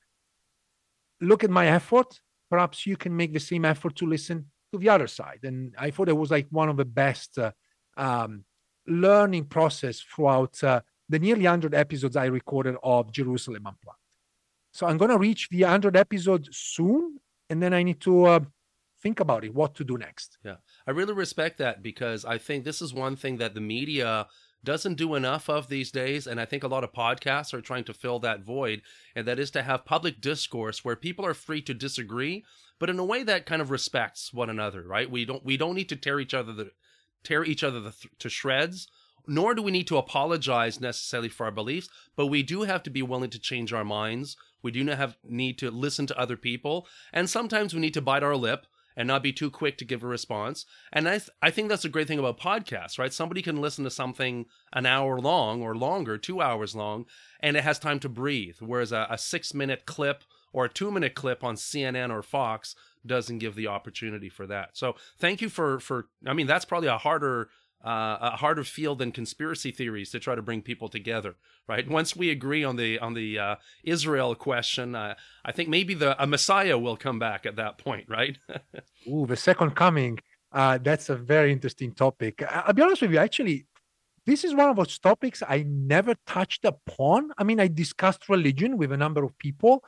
look 1.20 1.44
at 1.44 1.50
my 1.50 1.66
effort. 1.66 2.20
Perhaps 2.50 2.86
you 2.86 2.96
can 2.96 3.16
make 3.16 3.32
the 3.32 3.40
same 3.40 3.64
effort 3.64 3.96
to 3.96 4.06
listen 4.06 4.46
to 4.72 4.78
the 4.78 4.88
other 4.88 5.06
side. 5.06 5.40
And 5.42 5.74
I 5.78 5.90
thought 5.90 6.08
it 6.08 6.16
was 6.16 6.30
like 6.30 6.46
one 6.50 6.68
of 6.68 6.76
the 6.76 6.84
best 6.84 7.38
uh, 7.38 7.52
um, 7.96 8.44
learning 8.86 9.46
process 9.46 10.00
throughout 10.00 10.62
uh, 10.62 10.80
the 11.08 11.18
nearly 11.18 11.44
100 11.44 11.74
episodes 11.74 12.16
I 12.16 12.26
recorded 12.26 12.76
of 12.82 13.12
Jerusalem 13.12 13.66
Unplugged. 13.66 13.98
So 14.72 14.86
I'm 14.86 14.98
going 14.98 15.10
to 15.10 15.18
reach 15.18 15.48
the 15.48 15.62
100 15.62 15.96
episode 15.96 16.48
soon, 16.52 17.18
and 17.48 17.62
then 17.62 17.72
I 17.72 17.82
need 17.82 18.00
to 18.02 18.24
uh, 18.26 18.40
think 19.02 19.20
about 19.20 19.44
it, 19.44 19.54
what 19.54 19.74
to 19.76 19.84
do 19.84 19.96
next. 19.96 20.38
Yeah, 20.44 20.56
I 20.86 20.90
really 20.90 21.14
respect 21.14 21.58
that 21.58 21.82
because 21.82 22.24
I 22.24 22.38
think 22.38 22.64
this 22.64 22.82
is 22.82 22.92
one 22.92 23.16
thing 23.16 23.38
that 23.38 23.54
the 23.54 23.60
media 23.60 24.26
doesn't 24.66 24.96
do 24.96 25.14
enough 25.14 25.48
of 25.48 25.68
these 25.68 25.90
days. 25.90 26.26
And 26.26 26.38
I 26.38 26.44
think 26.44 26.62
a 26.62 26.68
lot 26.68 26.84
of 26.84 26.92
podcasts 26.92 27.54
are 27.54 27.62
trying 27.62 27.84
to 27.84 27.94
fill 27.94 28.18
that 28.18 28.44
void. 28.44 28.82
And 29.14 29.26
that 29.26 29.38
is 29.38 29.50
to 29.52 29.62
have 29.62 29.86
public 29.86 30.20
discourse 30.20 30.84
where 30.84 30.96
people 30.96 31.24
are 31.24 31.32
free 31.32 31.62
to 31.62 31.72
disagree, 31.72 32.44
but 32.78 32.90
in 32.90 32.98
a 32.98 33.04
way 33.04 33.22
that 33.22 33.46
kind 33.46 33.62
of 33.62 33.70
respects 33.70 34.34
one 34.34 34.50
another, 34.50 34.82
right? 34.82 35.10
We 35.10 35.24
don't, 35.24 35.44
we 35.44 35.56
don't 35.56 35.74
need 35.74 35.88
to 35.88 35.96
tear 35.96 36.20
each 36.20 36.34
other, 36.34 36.52
the, 36.52 36.72
tear 37.24 37.42
each 37.44 37.64
other 37.64 37.80
the, 37.80 37.94
to 38.18 38.28
shreds. 38.28 38.88
Nor 39.28 39.54
do 39.54 39.62
we 39.62 39.72
need 39.72 39.88
to 39.88 39.96
apologize 39.96 40.80
necessarily 40.80 41.28
for 41.28 41.46
our 41.46 41.52
beliefs, 41.52 41.88
but 42.14 42.26
we 42.26 42.44
do 42.44 42.62
have 42.62 42.84
to 42.84 42.90
be 42.90 43.02
willing 43.02 43.30
to 43.30 43.40
change 43.40 43.72
our 43.72 43.84
minds. 43.84 44.36
We 44.62 44.70
do 44.70 44.84
not 44.84 44.98
have 44.98 45.16
need 45.24 45.58
to 45.58 45.70
listen 45.70 46.06
to 46.06 46.18
other 46.18 46.36
people, 46.36 46.86
and 47.12 47.28
sometimes 47.28 47.74
we 47.74 47.80
need 47.80 47.94
to 47.94 48.00
bite 48.00 48.22
our 48.22 48.36
lip 48.36 48.66
and 48.96 49.06
not 49.06 49.22
be 49.22 49.32
too 49.32 49.50
quick 49.50 49.76
to 49.78 49.84
give 49.84 50.02
a 50.02 50.06
response. 50.06 50.64
And 50.92 51.08
I, 51.08 51.18
th- 51.18 51.30
I 51.42 51.50
think 51.50 51.68
that's 51.68 51.84
a 51.84 51.90
great 51.90 52.08
thing 52.08 52.18
about 52.18 52.40
podcasts, 52.40 52.98
right? 52.98 53.12
Somebody 53.12 53.42
can 53.42 53.60
listen 53.60 53.84
to 53.84 53.90
something 53.90 54.46
an 54.72 54.86
hour 54.86 55.18
long 55.18 55.62
or 55.62 55.76
longer, 55.76 56.16
two 56.16 56.40
hours 56.40 56.74
long, 56.74 57.04
and 57.40 57.56
it 57.56 57.64
has 57.64 57.78
time 57.78 58.00
to 58.00 58.08
breathe. 58.08 58.56
Whereas 58.60 58.92
a, 58.92 59.06
a 59.10 59.18
six 59.18 59.52
minute 59.52 59.84
clip 59.86 60.24
or 60.52 60.64
a 60.64 60.72
two 60.72 60.90
minute 60.90 61.14
clip 61.14 61.44
on 61.44 61.56
CNN 61.56 62.10
or 62.10 62.22
Fox 62.22 62.74
doesn't 63.04 63.38
give 63.38 63.54
the 63.54 63.66
opportunity 63.66 64.28
for 64.28 64.46
that. 64.46 64.70
So 64.76 64.96
thank 65.18 65.40
you 65.40 65.48
for, 65.48 65.78
for, 65.78 66.06
I 66.26 66.32
mean, 66.32 66.46
that's 66.46 66.64
probably 66.64 66.88
a 66.88 66.98
harder 66.98 67.50
uh, 67.86 68.18
a 68.20 68.36
harder 68.36 68.64
field 68.64 68.98
than 68.98 69.12
conspiracy 69.12 69.70
theories 69.70 70.10
to 70.10 70.18
try 70.18 70.34
to 70.34 70.42
bring 70.42 70.60
people 70.60 70.88
together, 70.88 71.36
right? 71.68 71.88
Once 71.88 72.16
we 72.16 72.30
agree 72.30 72.64
on 72.64 72.74
the 72.74 72.98
on 72.98 73.14
the 73.14 73.38
uh, 73.38 73.56
Israel 73.84 74.34
question, 74.34 74.96
uh, 74.96 75.14
I 75.44 75.52
think 75.52 75.68
maybe 75.68 75.94
the 75.94 76.20
a 76.20 76.26
Messiah 76.26 76.78
will 76.78 76.96
come 76.96 77.20
back 77.20 77.46
at 77.46 77.56
that 77.56 77.78
point, 77.78 78.06
right? 78.08 78.38
Ooh, 79.08 79.26
the 79.26 79.36
second 79.36 79.76
coming. 79.76 80.18
Uh, 80.50 80.78
that's 80.78 81.10
a 81.10 81.16
very 81.16 81.52
interesting 81.52 81.92
topic. 81.92 82.42
I'll 82.50 82.72
be 82.72 82.82
honest 82.82 83.02
with 83.02 83.12
you. 83.12 83.18
Actually, 83.18 83.66
this 84.24 84.42
is 84.42 84.52
one 84.54 84.68
of 84.68 84.76
those 84.76 84.98
topics 84.98 85.42
I 85.46 85.64
never 85.66 86.14
touched 86.26 86.64
upon. 86.64 87.30
I 87.38 87.44
mean, 87.44 87.60
I 87.60 87.68
discussed 87.68 88.28
religion 88.28 88.78
with 88.78 88.90
a 88.90 88.96
number 88.96 89.22
of 89.22 89.38
people, 89.38 89.84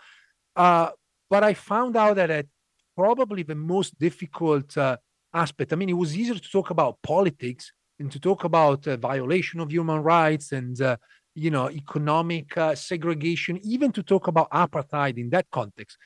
uh, 0.55 0.91
but 1.31 1.43
I 1.43 1.55
found 1.55 1.97
out 1.97 2.15
that 2.17 2.31
it 2.31 2.49
probably 2.97 3.43
the 3.43 3.57
most 3.57 3.99
difficult 3.99 4.77
uh, 4.77 4.99
aspect. 5.35 5.73
I 5.73 5.77
mean, 5.77 5.89
it 5.89 5.95
was 6.05 6.17
easier 6.17 6.35
to 6.35 6.51
talk 6.51 6.71
about 6.71 6.99
politics 7.03 7.73
and 7.99 8.11
to 8.13 8.21
talk 8.21 8.45
about 8.45 8.87
uh, 8.87 8.97
violation 8.97 9.61
of 9.61 9.71
human 9.71 10.03
rights 10.03 10.53
and 10.53 10.81
uh, 10.81 10.97
you 11.35 11.51
know 11.51 11.71
economic 11.71 12.57
uh, 12.57 12.75
segregation 12.75 13.59
even 13.63 13.93
to 13.93 14.03
talk 14.03 14.29
about 14.29 14.51
apartheid 14.51 15.19
in 15.19 15.31
that 15.31 15.47
context. 15.51 15.97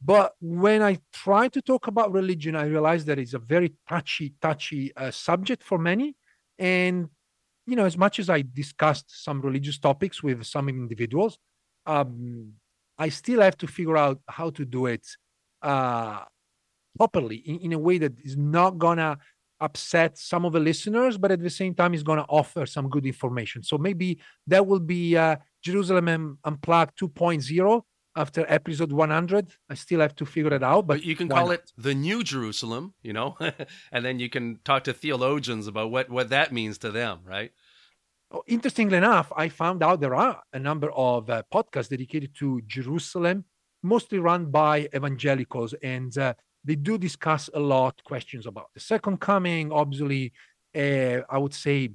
But 0.00 0.34
when 0.40 0.82
i 0.82 0.98
try 1.12 1.48
to 1.48 1.60
talk 1.60 1.86
about 1.88 2.12
religion 2.12 2.54
i 2.54 2.64
realize 2.64 3.04
that 3.06 3.18
it's 3.18 3.34
a 3.34 3.38
very 3.38 3.74
touchy 3.88 4.34
touchy 4.40 4.92
uh, 4.96 5.10
subject 5.10 5.62
for 5.62 5.78
many. 5.78 6.14
And 6.58 7.08
you 7.68 7.76
know 7.76 7.84
as 7.84 7.98
much 7.98 8.18
as 8.18 8.30
i 8.30 8.42
discussed 8.54 9.08
some 9.24 9.40
religious 9.42 9.78
topics 9.78 10.22
with 10.22 10.44
some 10.44 10.68
individuals 10.68 11.38
um, 11.86 12.52
i 12.98 13.08
still 13.10 13.40
have 13.42 13.56
to 13.58 13.66
figure 13.66 13.96
out 13.96 14.18
how 14.26 14.48
to 14.50 14.64
do 14.64 14.86
it 14.86 15.06
uh, 15.62 16.20
properly 16.96 17.36
in, 17.36 17.58
in 17.66 17.72
a 17.74 17.78
way 17.78 17.98
that 17.98 18.14
is 18.24 18.36
not 18.36 18.78
gonna 18.78 19.18
upset 19.60 20.18
some 20.18 20.44
of 20.44 20.52
the 20.52 20.60
listeners, 20.60 21.18
but 21.18 21.30
at 21.30 21.40
the 21.40 21.50
same 21.50 21.74
time, 21.74 21.94
is 21.94 22.02
going 22.02 22.18
to 22.18 22.26
offer 22.28 22.66
some 22.66 22.88
good 22.88 23.06
information. 23.06 23.62
So 23.62 23.78
maybe 23.78 24.18
that 24.46 24.66
will 24.66 24.80
be 24.80 25.16
uh, 25.16 25.36
Jerusalem 25.62 26.38
Unplugged 26.44 26.98
2.0 26.98 27.82
after 28.16 28.44
episode 28.48 28.92
100. 28.92 29.52
I 29.70 29.74
still 29.74 30.00
have 30.00 30.14
to 30.16 30.26
figure 30.26 30.52
it 30.54 30.62
out, 30.62 30.86
but, 30.86 30.98
but 30.98 31.04
you 31.04 31.16
can 31.16 31.28
call 31.28 31.46
not? 31.46 31.54
it 31.54 31.72
the 31.76 31.94
New 31.94 32.22
Jerusalem, 32.24 32.94
you 33.02 33.12
know, 33.12 33.36
and 33.92 34.04
then 34.04 34.18
you 34.18 34.28
can 34.28 34.58
talk 34.64 34.84
to 34.84 34.92
theologians 34.92 35.66
about 35.66 35.90
what 35.90 36.10
what 36.10 36.28
that 36.30 36.52
means 36.52 36.78
to 36.78 36.90
them, 36.90 37.20
right? 37.24 37.52
Oh, 38.30 38.42
interestingly 38.46 38.98
enough, 38.98 39.32
I 39.34 39.48
found 39.48 39.82
out 39.82 40.00
there 40.00 40.14
are 40.14 40.42
a 40.52 40.58
number 40.58 40.90
of 40.90 41.30
uh, 41.30 41.42
podcasts 41.52 41.88
dedicated 41.88 42.34
to 42.40 42.60
Jerusalem, 42.66 43.46
mostly 43.82 44.18
run 44.18 44.50
by 44.50 44.88
evangelicals, 44.94 45.72
and 45.82 46.16
uh, 46.18 46.34
they 46.64 46.74
do 46.74 46.98
discuss 46.98 47.48
a 47.54 47.60
lot 47.60 48.02
questions 48.04 48.46
about 48.46 48.68
the 48.74 48.80
second 48.80 49.20
coming. 49.20 49.72
Obviously, 49.72 50.32
uh, 50.76 51.20
I 51.28 51.38
would 51.38 51.54
say 51.54 51.90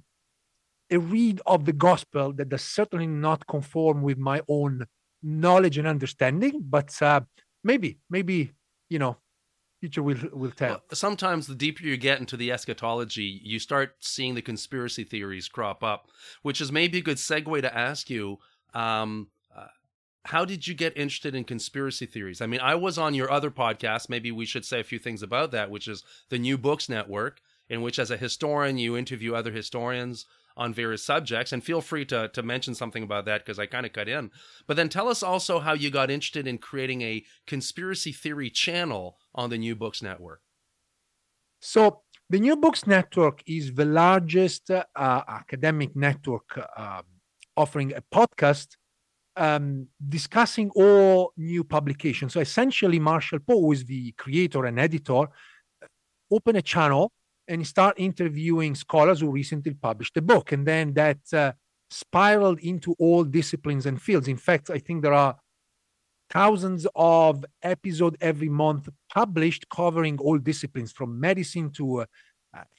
a 0.90 0.98
read 0.98 1.42
of 1.46 1.66
the 1.66 1.74
gospel 1.74 2.34
that 2.34 2.50
does 2.50 2.64
certainly 2.64 3.08
not 3.08 3.48
conform 3.48 4.02
with 4.02 4.18
my 4.18 4.42
own 4.48 4.86
knowledge 5.22 5.78
and 5.78 5.88
understanding, 5.88 6.62
but 6.62 7.02
uh, 7.02 7.22
maybe, 7.64 8.00
maybe 8.10 8.52
you 8.90 9.00
know, 9.00 9.18
future 9.82 10.04
will 10.04 10.18
will 10.32 10.52
tell. 10.52 10.70
Well, 10.70 10.82
sometimes 10.94 11.48
the 11.48 11.56
deeper 11.56 11.84
you 11.84 11.98
get 11.98 12.20
into 12.20 12.38
the 12.38 12.52
eschatology, 12.52 13.42
you 13.44 13.60
start 13.60 13.96
seeing 14.00 14.36
the 14.36 14.42
conspiracy 14.42 15.04
theories 15.04 15.48
crop 15.48 15.84
up, 15.84 16.10
which 16.42 16.62
is 16.62 16.72
maybe 16.72 17.00
a 17.00 17.02
good 17.02 17.18
segue 17.18 17.62
to 17.62 17.78
ask 17.78 18.10
you. 18.10 18.38
Um, 18.74 19.28
how 20.26 20.46
did 20.46 20.68
you 20.68 20.74
get 20.74 20.98
interested 20.98 21.36
in 21.36 21.44
conspiracy 21.44 22.06
theories? 22.06 22.42
I 22.42 22.48
mean, 22.48 22.62
I 22.62 22.76
was 22.76 22.98
on 22.98 23.14
your 23.14 23.30
other 23.30 23.52
podcast. 23.52 24.10
Maybe 24.10 24.32
we 24.32 24.46
should 24.46 24.66
say 24.66 24.80
a 24.80 24.86
few 24.86 25.00
things 25.00 25.22
about 25.22 25.52
that, 25.52 25.70
which 25.70 25.88
is 25.88 26.04
the 26.30 26.40
New 26.40 26.58
Books 26.58 26.88
Network, 26.88 27.42
in 27.70 27.82
which, 27.82 28.00
as 28.00 28.10
a 28.10 28.18
historian, 28.18 28.78
you 28.78 28.96
interview 28.96 29.36
other 29.36 29.52
historians 29.52 30.26
on 30.56 30.74
various 30.74 31.04
subjects. 31.04 31.52
And 31.52 31.64
feel 31.64 31.82
free 31.82 32.06
to, 32.06 32.30
to 32.30 32.44
mention 32.44 32.74
something 32.74 33.04
about 33.04 33.26
that 33.26 33.44
because 33.44 33.60
I 33.60 33.66
kind 33.66 33.86
of 33.86 33.92
cut 33.92 34.08
in. 34.08 34.32
But 34.66 34.78
then 34.78 34.88
tell 34.88 35.10
us 35.10 35.24
also 35.24 35.60
how 35.60 35.74
you 35.74 35.90
got 35.90 36.12
interested 36.12 36.48
in 36.48 36.58
creating 36.58 37.02
a 37.02 37.26
conspiracy 37.46 38.14
theory 38.14 38.50
channel 38.50 39.18
on 39.36 39.50
the 39.50 39.58
New 39.58 39.76
Books 39.76 40.02
Network. 40.02 40.42
So, 41.60 42.02
the 42.30 42.40
New 42.40 42.56
Books 42.56 42.88
Network 42.88 43.44
is 43.46 43.74
the 43.74 43.86
largest 43.86 44.72
uh, 44.72 44.84
academic 44.96 45.96
network 45.96 46.58
uh, 46.78 47.02
offering 47.58 47.94
a 47.94 48.02
podcast 48.02 48.78
um, 49.36 49.88
discussing 50.10 50.70
all 50.76 51.34
new 51.38 51.64
publications. 51.64 52.34
So 52.34 52.40
essentially, 52.40 53.00
Marshall 53.00 53.40
Poe, 53.40 53.62
who 53.62 53.72
is 53.72 53.86
the 53.86 54.12
creator 54.14 54.66
and 54.66 54.80
editor, 54.80 55.26
open 56.32 56.56
a 56.56 56.62
channel 56.62 57.12
and 57.48 57.66
start 57.66 57.96
interviewing 57.98 58.76
scholars 58.76 59.20
who 59.20 59.30
recently 59.30 59.74
published 59.74 60.16
a 60.18 60.22
book. 60.22 60.52
And 60.52 60.66
then 60.66 60.94
that 60.94 61.20
uh, 61.34 61.54
spiraled 61.90 62.60
into 62.60 62.96
all 63.00 63.24
disciplines 63.24 63.86
and 63.86 64.02
fields. 64.02 64.28
In 64.28 64.38
fact, 64.38 64.70
I 64.70 64.80
think 64.80 65.04
there 65.04 65.14
are 65.14 65.36
thousands 66.30 66.88
of 66.96 67.46
episodes 67.62 68.18
every 68.22 68.50
month 68.50 68.90
published 69.14 69.68
covering 69.70 70.18
all 70.20 70.38
disciplines 70.38 70.92
from 70.92 71.20
medicine 71.20 71.70
to 71.72 72.02
uh, 72.02 72.06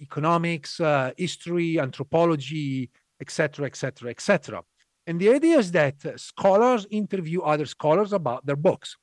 economics, 0.00 0.80
uh, 0.80 1.12
history, 1.16 1.78
anthropology, 1.78 2.90
etc., 3.20 3.66
etc., 3.66 4.10
etc. 4.10 4.62
And 5.06 5.20
the 5.20 5.30
idea 5.30 5.58
is 5.58 5.70
that 5.72 5.96
scholars 6.18 6.86
interview 6.90 7.42
other 7.42 7.66
scholars 7.66 8.12
about 8.12 8.46
their 8.46 8.56
books. 8.56 8.96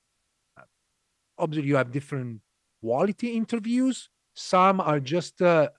Obviously, 1.37 1.67
you 1.67 1.75
have 1.75 1.91
different 1.91 2.41
quality 2.81 3.35
interviews. 3.35 4.09
Some 4.33 4.79
are 4.79 4.99
just 4.99 5.41
uh, 5.41 5.69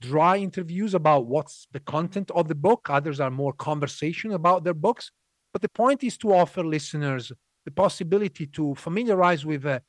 dry 0.00 0.36
interviews 0.38 0.94
about 0.94 1.26
what's 1.26 1.68
the 1.72 1.80
content 1.80 2.30
of 2.32 2.48
the 2.48 2.54
book. 2.54 2.88
Others 2.88 3.20
are 3.20 3.30
more 3.30 3.52
conversation 3.52 4.32
about 4.32 4.64
their 4.64 4.74
books. 4.74 5.10
But 5.52 5.62
the 5.62 5.68
point 5.68 6.04
is 6.04 6.18
to 6.18 6.34
offer 6.34 6.64
listeners 6.64 7.32
the 7.64 7.70
possibility 7.70 8.46
to 8.46 8.74
familiarize 8.74 9.44
with, 9.44 9.64
uh, 9.66 9.80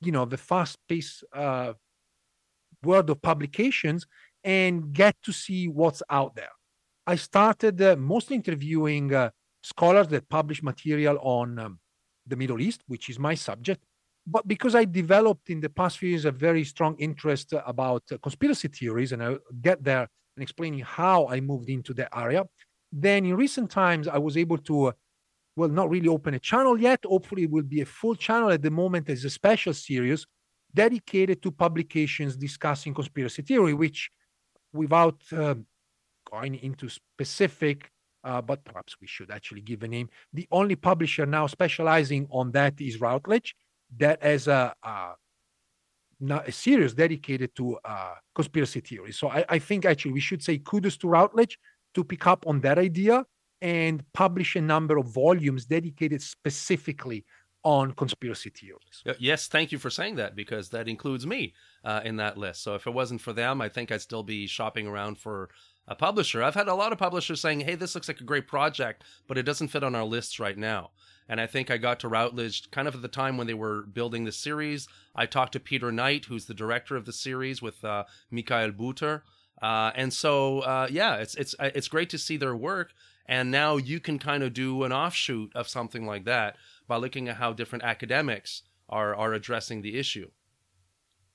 you 0.00 0.12
know, 0.12 0.24
the 0.24 0.36
fast-paced 0.36 1.24
uh, 1.34 1.72
world 2.82 3.10
of 3.10 3.20
publications 3.20 4.06
and 4.44 4.92
get 4.92 5.16
to 5.24 5.32
see 5.32 5.68
what's 5.68 6.02
out 6.08 6.34
there. 6.34 6.50
I 7.06 7.16
started 7.16 7.80
uh, 7.80 7.96
mostly 7.96 8.36
interviewing 8.36 9.14
uh, 9.14 9.30
scholars 9.62 10.08
that 10.08 10.28
publish 10.28 10.62
material 10.62 11.18
on 11.22 11.58
um, 11.58 11.78
the 12.26 12.36
Middle 12.36 12.60
East, 12.60 12.82
which 12.86 13.08
is 13.08 13.18
my 13.18 13.34
subject. 13.34 13.84
But 14.26 14.46
because 14.46 14.74
I 14.74 14.84
developed 14.84 15.50
in 15.50 15.60
the 15.60 15.70
past 15.70 15.98
few 15.98 16.10
years 16.10 16.24
a 16.24 16.30
very 16.30 16.64
strong 16.64 16.94
interest 16.98 17.54
about 17.66 18.02
uh, 18.12 18.18
conspiracy 18.18 18.68
theories, 18.68 19.12
and 19.12 19.22
I'll 19.22 19.38
get 19.60 19.82
there 19.82 20.08
and 20.36 20.42
explaining 20.42 20.80
how 20.80 21.26
I 21.28 21.40
moved 21.40 21.68
into 21.68 21.92
that 21.94 22.10
area, 22.16 22.44
then 22.92 23.24
in 23.24 23.36
recent 23.36 23.70
times 23.70 24.08
I 24.08 24.18
was 24.18 24.36
able 24.36 24.58
to, 24.58 24.86
uh, 24.86 24.92
well, 25.56 25.68
not 25.68 25.90
really 25.90 26.08
open 26.08 26.34
a 26.34 26.38
channel 26.38 26.78
yet. 26.78 27.00
Hopefully, 27.04 27.44
it 27.44 27.50
will 27.50 27.62
be 27.62 27.80
a 27.80 27.86
full 27.86 28.14
channel. 28.14 28.50
At 28.50 28.62
the 28.62 28.70
moment, 28.70 29.08
as 29.08 29.24
a 29.24 29.30
special 29.30 29.74
series 29.74 30.26
dedicated 30.72 31.42
to 31.42 31.50
publications 31.50 32.36
discussing 32.36 32.94
conspiracy 32.94 33.42
theory, 33.42 33.74
which 33.74 34.10
without 34.72 35.20
um, 35.32 35.66
going 36.32 36.56
into 36.56 36.88
specific, 36.88 37.90
uh, 38.24 38.40
but 38.40 38.64
perhaps 38.64 38.96
we 39.00 39.06
should 39.06 39.30
actually 39.30 39.62
give 39.62 39.82
a 39.82 39.88
name. 39.88 40.08
The 40.32 40.46
only 40.50 40.76
publisher 40.76 41.26
now 41.26 41.46
specializing 41.46 42.26
on 42.30 42.52
that 42.52 42.80
is 42.80 43.00
Routledge, 43.00 43.54
that 43.98 44.22
has 44.22 44.48
a, 44.48 44.74
a 44.82 45.12
a 46.28 46.52
series 46.52 46.92
dedicated 46.92 47.54
to 47.56 47.78
uh, 47.84 48.14
conspiracy 48.34 48.80
theories. 48.80 49.18
So 49.18 49.28
I, 49.28 49.44
I 49.48 49.58
think 49.58 49.86
actually 49.86 50.12
we 50.12 50.20
should 50.20 50.42
say 50.42 50.58
kudos 50.58 50.96
to 50.98 51.08
Routledge 51.08 51.58
to 51.94 52.04
pick 52.04 52.26
up 52.26 52.46
on 52.46 52.60
that 52.60 52.78
idea 52.78 53.24
and 53.62 54.04
publish 54.12 54.56
a 54.56 54.60
number 54.60 54.98
of 54.98 55.06
volumes 55.06 55.64
dedicated 55.66 56.22
specifically 56.22 57.24
on 57.62 57.92
conspiracy 57.92 58.50
theories. 58.50 59.02
Yes, 59.18 59.46
thank 59.46 59.70
you 59.70 59.78
for 59.78 59.90
saying 59.90 60.16
that 60.16 60.34
because 60.34 60.70
that 60.70 60.88
includes 60.88 61.26
me 61.26 61.52
uh, 61.84 62.00
in 62.04 62.16
that 62.16 62.38
list. 62.38 62.62
So 62.62 62.74
if 62.74 62.86
it 62.86 62.94
wasn't 62.94 63.20
for 63.20 63.34
them, 63.34 63.60
I 63.60 63.68
think 63.68 63.92
I'd 63.92 64.00
still 64.00 64.22
be 64.22 64.46
shopping 64.46 64.86
around 64.86 65.18
for 65.18 65.50
a 65.90 65.94
publisher. 65.96 66.40
I've 66.40 66.54
had 66.54 66.68
a 66.68 66.74
lot 66.74 66.92
of 66.92 66.98
publishers 66.98 67.40
saying, 67.40 67.60
"Hey, 67.60 67.74
this 67.74 67.96
looks 67.96 68.06
like 68.06 68.20
a 68.20 68.24
great 68.24 68.46
project, 68.46 69.02
but 69.26 69.36
it 69.36 69.42
doesn't 69.42 69.68
fit 69.68 69.82
on 69.82 69.96
our 69.96 70.04
lists 70.04 70.38
right 70.38 70.56
now." 70.56 70.92
And 71.28 71.40
I 71.40 71.46
think 71.46 71.70
I 71.70 71.78
got 71.78 72.00
to 72.00 72.08
Routledge 72.08 72.70
kind 72.70 72.88
of 72.88 72.94
at 72.94 73.02
the 73.02 73.08
time 73.08 73.36
when 73.36 73.48
they 73.48 73.54
were 73.54 73.82
building 73.82 74.24
the 74.24 74.32
series. 74.32 74.88
I 75.14 75.26
talked 75.26 75.52
to 75.52 75.60
Peter 75.60 75.90
Knight, 75.92 76.26
who's 76.26 76.46
the 76.46 76.54
director 76.54 76.96
of 76.96 77.06
the 77.06 77.12
series, 77.12 77.60
with 77.60 77.84
uh, 77.84 78.04
Michael 78.30 78.70
Butter. 78.72 79.24
Uh, 79.60 79.90
and 79.94 80.12
so, 80.12 80.60
uh, 80.60 80.86
yeah, 80.90 81.16
it's 81.16 81.34
it's 81.34 81.54
it's 81.58 81.88
great 81.88 82.08
to 82.10 82.18
see 82.18 82.36
their 82.36 82.56
work. 82.56 82.94
And 83.26 83.50
now 83.50 83.76
you 83.76 84.00
can 84.00 84.18
kind 84.18 84.42
of 84.42 84.52
do 84.54 84.84
an 84.84 84.92
offshoot 84.92 85.52
of 85.54 85.68
something 85.68 86.06
like 86.06 86.24
that 86.24 86.56
by 86.88 86.96
looking 86.96 87.28
at 87.28 87.36
how 87.36 87.52
different 87.52 87.84
academics 87.84 88.62
are 88.88 89.14
are 89.14 89.34
addressing 89.34 89.82
the 89.82 89.98
issue. 89.98 90.30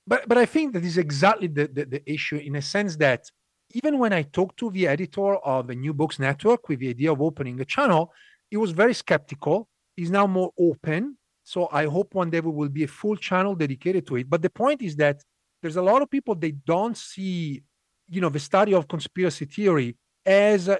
But 0.06 0.28
but 0.28 0.38
I 0.38 0.46
think 0.46 0.72
that 0.72 0.84
is 0.84 0.98
exactly 0.98 1.46
the, 1.46 1.68
the, 1.68 1.84
the 1.84 2.10
issue 2.10 2.36
in 2.36 2.56
a 2.56 2.62
sense 2.62 2.96
that 2.96 3.30
even 3.72 3.98
when 3.98 4.12
I 4.12 4.22
talked 4.22 4.58
to 4.58 4.70
the 4.70 4.86
editor 4.86 5.36
of 5.36 5.66
the 5.66 5.74
New 5.74 5.92
Books 5.92 6.18
Network 6.18 6.68
with 6.68 6.80
the 6.80 6.90
idea 6.90 7.12
of 7.12 7.20
opening 7.20 7.60
a 7.60 7.64
channel, 7.64 8.12
he 8.50 8.56
was 8.56 8.70
very 8.70 8.94
skeptical. 8.94 9.68
He's 9.96 10.10
now 10.10 10.26
more 10.26 10.52
open. 10.58 11.16
So 11.42 11.68
I 11.72 11.86
hope 11.86 12.14
one 12.14 12.30
day 12.30 12.40
we 12.40 12.50
will 12.50 12.68
be 12.68 12.84
a 12.84 12.88
full 12.88 13.16
channel 13.16 13.54
dedicated 13.54 14.06
to 14.08 14.16
it. 14.16 14.30
But 14.30 14.42
the 14.42 14.50
point 14.50 14.82
is 14.82 14.96
that 14.96 15.22
there's 15.62 15.76
a 15.76 15.82
lot 15.82 16.02
of 16.02 16.10
people 16.10 16.34
they 16.34 16.52
don't 16.52 16.96
see, 16.96 17.62
you 18.08 18.20
know, 18.20 18.28
the 18.28 18.38
study 18.38 18.74
of 18.74 18.88
conspiracy 18.88 19.44
theory 19.44 19.96
as 20.24 20.68
a, 20.68 20.78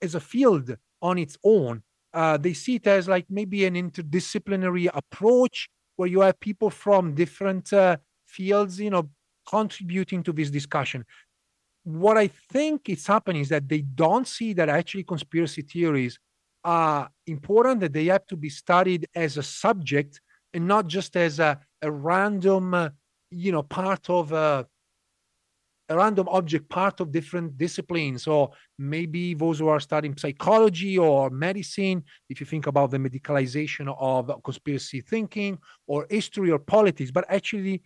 as 0.00 0.14
a 0.14 0.20
field 0.20 0.76
on 1.00 1.18
its 1.18 1.36
own. 1.44 1.82
Uh, 2.14 2.36
they 2.36 2.52
see 2.52 2.76
it 2.76 2.86
as 2.86 3.08
like 3.08 3.26
maybe 3.30 3.64
an 3.64 3.74
interdisciplinary 3.74 4.88
approach 4.92 5.68
where 5.96 6.08
you 6.08 6.20
have 6.20 6.38
people 6.40 6.70
from 6.70 7.14
different 7.14 7.72
uh, 7.72 7.96
fields, 8.26 8.78
you 8.78 8.90
know, 8.90 9.08
contributing 9.48 10.22
to 10.22 10.32
this 10.32 10.50
discussion 10.50 11.04
what 11.84 12.16
I 12.16 12.28
think 12.28 12.88
is 12.88 13.06
happening 13.06 13.42
is 13.42 13.48
that 13.48 13.68
they 13.68 13.80
don't 13.80 14.26
see 14.26 14.52
that 14.54 14.68
actually 14.68 15.04
conspiracy 15.04 15.62
theories 15.62 16.18
are 16.64 17.10
important, 17.26 17.80
that 17.80 17.92
they 17.92 18.06
have 18.06 18.26
to 18.28 18.36
be 18.36 18.48
studied 18.48 19.08
as 19.14 19.36
a 19.36 19.42
subject 19.42 20.20
and 20.54 20.66
not 20.66 20.86
just 20.86 21.16
as 21.16 21.40
a, 21.40 21.58
a 21.80 21.90
random, 21.90 22.74
uh, 22.74 22.90
you 23.30 23.50
know, 23.50 23.62
part 23.62 24.08
of 24.10 24.32
a, 24.32 24.66
a 25.88 25.96
random 25.96 26.28
object, 26.28 26.68
part 26.68 27.00
of 27.00 27.10
different 27.10 27.58
disciplines. 27.58 28.28
Or 28.28 28.50
maybe 28.78 29.34
those 29.34 29.58
who 29.58 29.68
are 29.68 29.80
studying 29.80 30.16
psychology 30.16 30.98
or 30.98 31.30
medicine, 31.30 32.04
if 32.28 32.38
you 32.38 32.46
think 32.46 32.68
about 32.68 32.92
the 32.92 32.98
medicalization 32.98 33.92
of 33.98 34.30
conspiracy 34.44 35.00
thinking 35.00 35.58
or 35.88 36.06
history 36.10 36.52
or 36.52 36.60
politics, 36.60 37.10
but 37.10 37.24
actually 37.28 37.82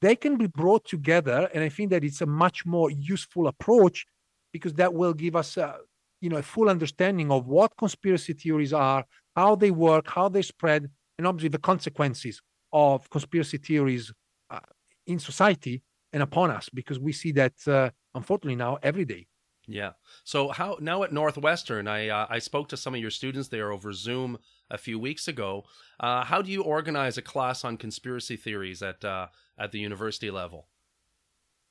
they 0.00 0.16
can 0.16 0.36
be 0.36 0.46
brought 0.46 0.84
together 0.84 1.48
and 1.54 1.62
i 1.62 1.68
think 1.68 1.90
that 1.90 2.04
it's 2.04 2.20
a 2.20 2.26
much 2.26 2.64
more 2.66 2.90
useful 2.90 3.46
approach 3.48 4.06
because 4.52 4.74
that 4.74 4.92
will 4.92 5.12
give 5.12 5.36
us 5.36 5.56
a, 5.56 5.76
you 6.20 6.28
know 6.28 6.36
a 6.36 6.42
full 6.42 6.68
understanding 6.68 7.30
of 7.30 7.46
what 7.46 7.76
conspiracy 7.76 8.32
theories 8.32 8.72
are 8.72 9.04
how 9.34 9.54
they 9.54 9.70
work 9.70 10.08
how 10.08 10.28
they 10.28 10.42
spread 10.42 10.88
and 11.18 11.26
obviously 11.26 11.48
the 11.48 11.58
consequences 11.58 12.40
of 12.72 13.08
conspiracy 13.10 13.58
theories 13.58 14.12
uh, 14.50 14.60
in 15.06 15.18
society 15.18 15.82
and 16.12 16.22
upon 16.22 16.50
us 16.50 16.68
because 16.68 16.98
we 16.98 17.12
see 17.12 17.32
that 17.32 17.54
uh, 17.66 17.90
unfortunately 18.14 18.56
now 18.56 18.78
every 18.82 19.04
day 19.04 19.26
yeah. 19.66 19.92
So 20.24 20.48
how 20.48 20.78
now 20.80 21.02
at 21.02 21.12
Northwestern, 21.12 21.88
I 21.88 22.08
uh, 22.08 22.26
I 22.30 22.38
spoke 22.38 22.68
to 22.68 22.76
some 22.76 22.94
of 22.94 23.00
your 23.00 23.10
students 23.10 23.48
there 23.48 23.72
over 23.72 23.92
Zoom 23.92 24.38
a 24.70 24.78
few 24.78 24.98
weeks 24.98 25.28
ago. 25.28 25.64
Uh, 25.98 26.24
how 26.24 26.40
do 26.42 26.50
you 26.50 26.62
organize 26.62 27.18
a 27.18 27.22
class 27.22 27.64
on 27.64 27.76
conspiracy 27.76 28.36
theories 28.36 28.82
at 28.82 29.04
uh, 29.04 29.26
at 29.58 29.72
the 29.72 29.80
university 29.80 30.30
level? 30.30 30.68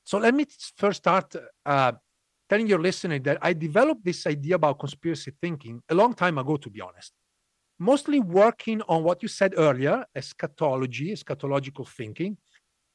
So 0.04 0.18
let 0.18 0.36
me 0.36 0.46
first 0.76 0.98
start 0.98 1.36
uh, 1.66 1.94
telling 2.50 2.68
your 2.68 2.80
listener 2.80 3.20
that 3.20 3.40
I 3.42 3.54
developed 3.54 4.04
this 4.06 4.28
idea 4.28 4.56
about 4.56 4.80
conspiracy 4.80 5.32
thinking 5.42 5.82
a 5.90 5.96
long 5.96 6.14
time 6.14 6.38
ago, 6.38 6.58
to 6.58 6.70
be 6.70 6.82
honest. 6.82 7.14
Mostly 7.80 8.20
working 8.20 8.82
on 8.84 9.04
what 9.04 9.22
you 9.22 9.28
said 9.28 9.54
earlier, 9.58 10.06
eschatology, 10.16 11.12
eschatological 11.12 11.88
thinking, 11.88 12.38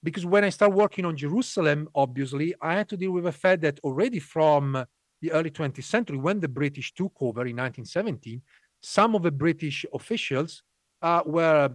because 0.02 0.24
when 0.24 0.44
I 0.44 0.48
started 0.50 0.76
working 0.76 1.04
on 1.04 1.16
Jerusalem, 1.16 1.88
obviously, 1.94 2.54
I 2.60 2.74
had 2.74 2.88
to 2.90 2.96
deal 2.96 3.12
with 3.12 3.24
the 3.24 3.32
fact 3.32 3.62
that 3.62 3.78
already 3.84 4.18
from 4.18 4.84
the 5.20 5.32
early 5.32 5.50
20th 5.50 5.84
century, 5.84 6.16
when 6.16 6.40
the 6.40 6.48
British 6.48 6.94
took 6.94 7.12
over 7.20 7.42
in 7.42 7.56
1917, 7.56 8.40
some 8.82 9.14
of 9.14 9.22
the 9.22 9.30
British 9.30 9.84
officials 9.92 10.62
uh, 11.02 11.22
were 11.26 11.70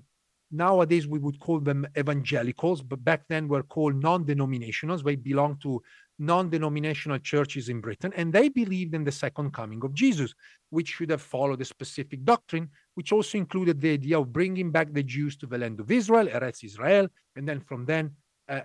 nowadays 0.51 1.07
we 1.07 1.19
would 1.19 1.39
call 1.39 1.59
them 1.59 1.85
evangelicals, 1.97 2.81
but 2.81 3.03
back 3.03 3.23
then 3.27 3.47
were 3.47 3.63
called 3.63 3.95
non-denominationals. 3.95 5.03
They 5.03 5.15
belonged 5.15 5.61
to 5.61 5.81
non-denominational 6.17 7.19
churches 7.19 7.69
in 7.69 7.81
Britain, 7.81 8.13
and 8.15 8.31
they 8.31 8.49
believed 8.49 8.95
in 8.95 9.03
the 9.03 9.11
second 9.11 9.51
coming 9.51 9.83
of 9.83 9.93
Jesus, 9.93 10.33
which 10.69 10.89
should 10.89 11.09
have 11.09 11.21
followed 11.21 11.61
a 11.61 11.65
specific 11.65 12.23
doctrine, 12.23 12.69
which 12.95 13.11
also 13.11 13.37
included 13.37 13.79
the 13.79 13.91
idea 13.91 14.19
of 14.19 14.33
bringing 14.33 14.71
back 14.71 14.91
the 14.91 15.03
Jews 15.03 15.37
to 15.37 15.45
the 15.45 15.57
land 15.57 15.79
of 15.79 15.91
Israel, 15.91 16.27
Eretz 16.27 16.63
Israel, 16.63 17.07
and 17.35 17.47
then 17.47 17.59
from 17.59 17.85
then 17.85 18.11
uh, 18.49 18.61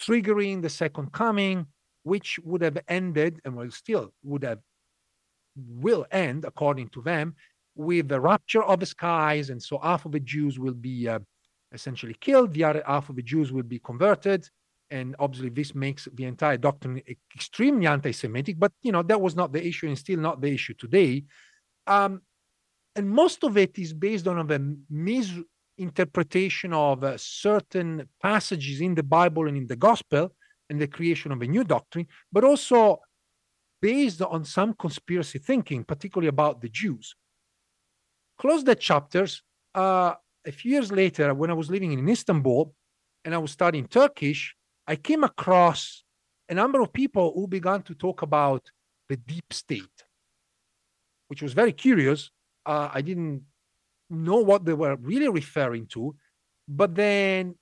triggering 0.00 0.62
the 0.62 0.70
second 0.70 1.12
coming, 1.12 1.66
which 2.02 2.38
would 2.42 2.62
have 2.62 2.78
ended 2.88 3.40
and 3.44 3.56
will 3.56 3.70
still 3.70 4.12
would 4.22 4.44
have 4.44 4.60
will 5.86 6.04
end 6.10 6.44
according 6.44 6.88
to 6.88 7.00
them 7.02 7.34
with 7.76 8.08
the 8.08 8.20
rapture 8.20 8.62
of 8.62 8.80
the 8.80 8.86
skies, 8.86 9.50
and 9.50 9.62
so 9.62 9.78
half 9.78 10.04
of 10.04 10.12
the 10.12 10.20
Jews 10.20 10.58
will 10.58 10.74
be 10.74 11.08
uh, 11.08 11.18
essentially 11.72 12.14
killed, 12.20 12.52
the 12.52 12.64
other 12.64 12.82
half 12.86 13.08
of 13.08 13.16
the 13.16 13.22
Jews 13.22 13.52
will 13.52 13.64
be 13.64 13.80
converted, 13.80 14.48
and 14.90 15.16
obviously 15.18 15.48
this 15.48 15.74
makes 15.74 16.06
the 16.14 16.24
entire 16.24 16.56
doctrine 16.56 17.02
extremely 17.34 17.86
anti-Semitic. 17.86 18.58
But 18.58 18.72
you 18.82 18.92
know 18.92 19.02
that 19.02 19.20
was 19.20 19.34
not 19.34 19.52
the 19.52 19.66
issue, 19.66 19.88
and 19.88 19.98
still 19.98 20.20
not 20.20 20.40
the 20.40 20.52
issue 20.52 20.74
today. 20.74 21.24
Um, 21.86 22.22
and 22.96 23.10
most 23.10 23.44
of 23.44 23.56
it 23.56 23.78
is 23.78 23.92
based 23.92 24.26
on 24.26 24.50
a 24.50 24.60
misinterpretation 24.90 26.72
of 26.72 27.04
uh, 27.04 27.16
certain 27.16 28.08
passages 28.22 28.80
in 28.80 28.94
the 28.94 29.02
Bible 29.02 29.48
and 29.48 29.56
in 29.56 29.66
the 29.66 29.76
Gospel, 29.76 30.32
and 30.70 30.80
the 30.80 30.86
creation 30.86 31.32
of 31.32 31.42
a 31.42 31.46
new 31.46 31.64
doctrine, 31.64 32.06
but 32.32 32.44
also 32.44 32.98
based 33.80 34.22
on 34.22 34.44
some 34.44 34.74
conspiracy 34.74 35.38
thinking, 35.38 35.84
particularly 35.84 36.28
about 36.28 36.60
the 36.60 36.68
Jews. 36.68 37.14
Close 38.38 38.64
that 38.64 38.80
chapters. 38.80 39.42
Uh, 39.74 40.14
a 40.46 40.52
few 40.52 40.72
years 40.72 40.90
later, 40.90 41.34
when 41.34 41.50
I 41.50 41.54
was 41.54 41.70
living 41.70 41.92
in 41.92 42.08
Istanbul 42.08 42.74
and 43.24 43.34
I 43.34 43.38
was 43.38 43.50
studying 43.50 43.86
Turkish, 43.86 44.54
I 44.86 44.96
came 44.96 45.24
across 45.24 46.02
a 46.48 46.54
number 46.54 46.80
of 46.80 46.92
people 46.92 47.32
who 47.34 47.46
began 47.46 47.82
to 47.82 47.94
talk 47.94 48.22
about 48.22 48.70
the 49.08 49.16
deep 49.16 49.52
state, 49.52 50.04
which 51.28 51.42
was 51.42 51.52
very 51.52 51.72
curious. 51.72 52.30
Uh, 52.66 52.88
I 52.92 53.02
didn't 53.02 53.42
know 54.10 54.38
what 54.38 54.64
they 54.64 54.72
were 54.72 54.96
really 54.96 55.28
referring 55.28 55.86
to, 55.88 56.14
but 56.68 56.94
then 56.94 57.54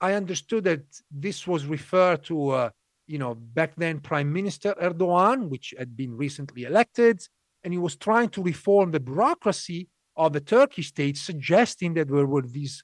I 0.00 0.14
understood 0.14 0.64
that 0.64 0.82
this 1.10 1.46
was 1.46 1.66
referred 1.66 2.24
to, 2.24 2.50
uh, 2.50 2.70
you 3.06 3.18
know, 3.18 3.34
back 3.34 3.72
then 3.76 4.00
Prime 4.00 4.32
Minister 4.32 4.74
Erdogan, 4.80 5.48
which 5.48 5.74
had 5.78 5.96
been 5.96 6.16
recently 6.16 6.64
elected, 6.64 7.26
and 7.62 7.72
he 7.72 7.78
was 7.78 7.96
trying 7.96 8.28
to 8.30 8.42
reform 8.42 8.90
the 8.90 9.00
bureaucracy 9.00 9.88
of 10.16 10.32
the 10.32 10.40
Turkish 10.40 10.88
state, 10.88 11.16
suggesting 11.16 11.94
that 11.94 12.08
there 12.08 12.26
were 12.26 12.42
these 12.42 12.82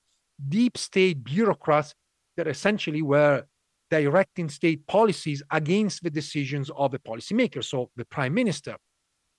deep 0.49 0.79
state 0.79 1.23
bureaucrats 1.23 1.95
that 2.37 2.47
essentially 2.47 3.03
were 3.03 3.45
directing 3.91 4.49
state 4.49 4.87
policies 4.87 5.43
against 5.51 6.03
the 6.03 6.11
decisions 6.11 6.71
of 6.77 6.93
the 6.93 6.99
policymakers, 6.99 7.65
so 7.65 7.91
the 7.97 8.05
prime 8.05 8.33
minister. 8.33 8.77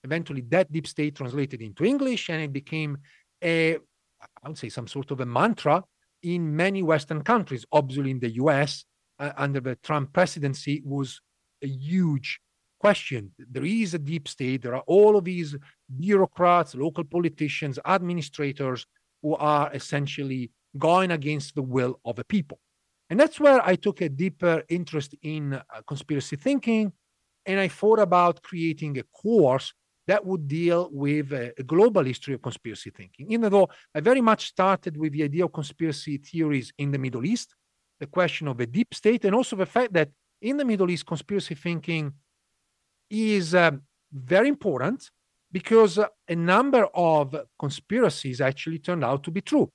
Eventually, 0.04 0.42
that 0.48 0.70
deep 0.72 0.86
state 0.86 1.14
translated 1.14 1.62
into 1.62 1.84
English, 1.84 2.28
and 2.28 2.42
it 2.42 2.52
became 2.52 2.98
a, 3.42 3.76
I 4.42 4.48
would 4.48 4.58
say, 4.58 4.68
some 4.68 4.88
sort 4.88 5.10
of 5.10 5.20
a 5.20 5.26
mantra 5.26 5.84
in 6.22 6.54
many 6.54 6.82
Western 6.82 7.22
countries. 7.22 7.64
Obviously, 7.72 8.10
in 8.10 8.20
the 8.20 8.34
US, 8.34 8.84
uh, 9.18 9.32
under 9.36 9.60
the 9.60 9.76
Trump 9.76 10.12
presidency, 10.12 10.82
was 10.84 11.20
a 11.62 11.68
huge 11.68 12.40
question. 12.80 13.32
There 13.38 13.64
is 13.64 13.94
a 13.94 13.98
deep 13.98 14.26
state. 14.26 14.62
There 14.62 14.74
are 14.74 14.84
all 14.86 15.16
of 15.16 15.24
these 15.24 15.56
bureaucrats, 15.96 16.74
local 16.74 17.04
politicians, 17.04 17.78
administrators 17.84 18.86
who 19.22 19.36
are 19.36 19.70
essentially 19.72 20.50
going 20.78 21.12
against 21.12 21.54
the 21.54 21.62
will 21.62 22.00
of 22.04 22.16
the 22.16 22.24
people. 22.24 22.58
And 23.08 23.20
that's 23.20 23.38
where 23.38 23.60
I 23.64 23.76
took 23.76 24.00
a 24.00 24.08
deeper 24.08 24.62
interest 24.68 25.14
in 25.22 25.54
uh, 25.54 25.62
conspiracy 25.86 26.36
thinking. 26.36 26.92
And 27.46 27.60
I 27.60 27.68
thought 27.68 27.98
about 27.98 28.42
creating 28.42 28.98
a 28.98 29.02
course 29.02 29.72
that 30.06 30.24
would 30.24 30.48
deal 30.48 30.88
with 30.92 31.32
a, 31.32 31.52
a, 31.58 31.62
global 31.62 32.04
history 32.04 32.34
of 32.34 32.42
conspiracy 32.42 32.90
thinking. 32.90 33.30
Even 33.30 33.50
though 33.50 33.68
I 33.94 34.00
very 34.00 34.20
much 34.20 34.48
started 34.48 34.96
with 34.96 35.12
the 35.12 35.22
idea 35.22 35.44
of 35.44 35.52
conspiracy 35.52 36.18
theories 36.18 36.72
in 36.78 36.90
the 36.90 36.98
Middle 36.98 37.24
East, 37.24 37.54
the 38.00 38.06
question 38.06 38.48
of 38.48 38.58
the 38.58 38.66
deep 38.66 38.94
state, 38.94 39.24
and 39.24 39.34
also 39.34 39.54
the 39.54 39.66
fact 39.66 39.92
that 39.92 40.10
in 40.40 40.56
the 40.56 40.64
Middle 40.64 40.90
East, 40.90 41.06
conspiracy 41.06 41.54
thinking 41.54 42.12
is 43.08 43.54
uh, 43.54 43.70
very 44.12 44.48
important 44.48 45.10
because 45.52 45.98
a 45.98 46.34
number 46.34 46.86
of 46.94 47.36
conspiracies 47.58 48.40
actually 48.40 48.78
turned 48.78 49.04
out 49.04 49.22
to 49.22 49.30
be 49.30 49.40
true. 49.40 49.70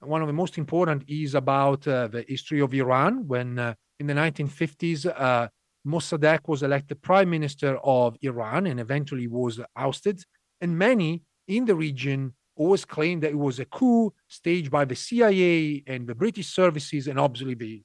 One 0.00 0.22
of 0.22 0.28
the 0.28 0.32
most 0.32 0.58
important 0.58 1.02
is 1.08 1.34
about 1.34 1.86
uh, 1.86 2.06
the 2.06 2.24
history 2.28 2.60
of 2.60 2.72
Iran 2.72 3.26
when 3.26 3.58
uh, 3.58 3.74
in 3.98 4.06
the 4.06 4.14
1950s 4.14 5.06
uh, 5.06 5.48
Mossadegh 5.86 6.46
was 6.46 6.62
elected 6.62 7.00
prime 7.02 7.30
minister 7.30 7.78
of 7.82 8.16
Iran 8.22 8.66
and 8.66 8.80
eventually 8.80 9.26
was 9.26 9.60
ousted. 9.76 10.22
And 10.60 10.76
many 10.76 11.22
in 11.46 11.64
the 11.64 11.74
region 11.74 12.34
always 12.56 12.84
claimed 12.84 13.22
that 13.22 13.30
it 13.30 13.38
was 13.38 13.60
a 13.60 13.64
coup 13.64 14.12
staged 14.26 14.70
by 14.70 14.84
the 14.84 14.96
CIA 14.96 15.82
and 15.86 16.06
the 16.06 16.14
British 16.14 16.48
services, 16.48 17.06
and 17.06 17.18
obviously 17.18 17.54
the, 17.54 17.82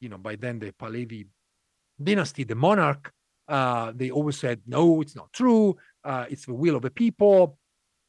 you 0.00 0.08
know, 0.08 0.18
by 0.18 0.36
then 0.36 0.58
the 0.58 0.72
Pahlavi 0.72 1.26
dynasty, 2.02 2.44
the 2.44 2.54
monarch. 2.54 3.12
Uh, 3.48 3.92
they 3.94 4.10
always 4.10 4.38
said, 4.38 4.60
no, 4.66 5.00
it's 5.00 5.16
not 5.16 5.32
true. 5.32 5.76
Uh, 6.04 6.24
it's 6.30 6.46
the 6.46 6.54
will 6.54 6.76
of 6.76 6.82
the 6.82 6.90
people. 6.90 7.58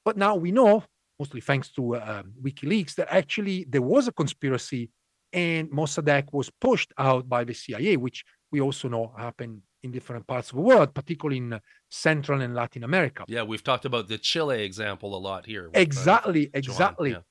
But 0.05 0.17
now 0.17 0.35
we 0.35 0.51
know, 0.51 0.83
mostly 1.19 1.41
thanks 1.41 1.71
to 1.73 1.95
uh, 1.95 2.23
WikiLeaks, 2.43 2.95
that 2.95 3.07
actually 3.11 3.65
there 3.69 3.81
was 3.81 4.07
a 4.07 4.11
conspiracy 4.11 4.89
and 5.33 5.69
Mossadegh 5.71 6.27
was 6.31 6.49
pushed 6.59 6.91
out 6.97 7.27
by 7.27 7.43
the 7.43 7.53
CIA, 7.53 7.97
which 7.97 8.23
we 8.51 8.61
also 8.61 8.87
know 8.89 9.13
happen 9.17 9.61
in 9.83 9.91
different 9.91 10.27
parts 10.27 10.51
of 10.51 10.57
the 10.57 10.61
world, 10.61 10.93
particularly 10.93 11.37
in 11.37 11.59
Central 11.89 12.41
and 12.41 12.53
Latin 12.53 12.83
America. 12.83 13.23
Yeah, 13.27 13.43
we've 13.43 13.63
talked 13.63 13.85
about 13.85 14.07
the 14.07 14.17
Chile 14.17 14.63
example 14.63 15.15
a 15.15 15.17
lot 15.17 15.45
here. 15.45 15.69
Uh, 15.75 15.79
exactly, 15.79 16.51
exactly. 16.53 17.11
Yeah. 17.11 17.21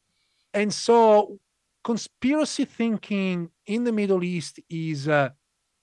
And 0.52 0.72
so 0.72 1.38
conspiracy 1.84 2.64
thinking 2.64 3.50
in 3.66 3.84
the 3.84 3.92
Middle 3.92 4.24
East 4.24 4.58
is 4.68 5.06
uh, 5.06 5.30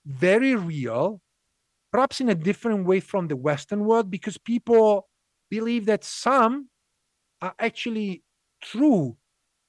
very 0.04 0.54
real 0.54 1.22
perhaps 1.90 2.20
in 2.20 2.28
a 2.28 2.34
different 2.34 2.84
way 2.84 3.00
from 3.00 3.28
the 3.28 3.36
Western 3.36 3.84
world, 3.84 4.10
because 4.10 4.36
people 4.38 5.08
believe 5.50 5.86
that 5.86 6.04
some 6.04 6.68
are 7.40 7.54
actually 7.58 8.22
true 8.60 9.16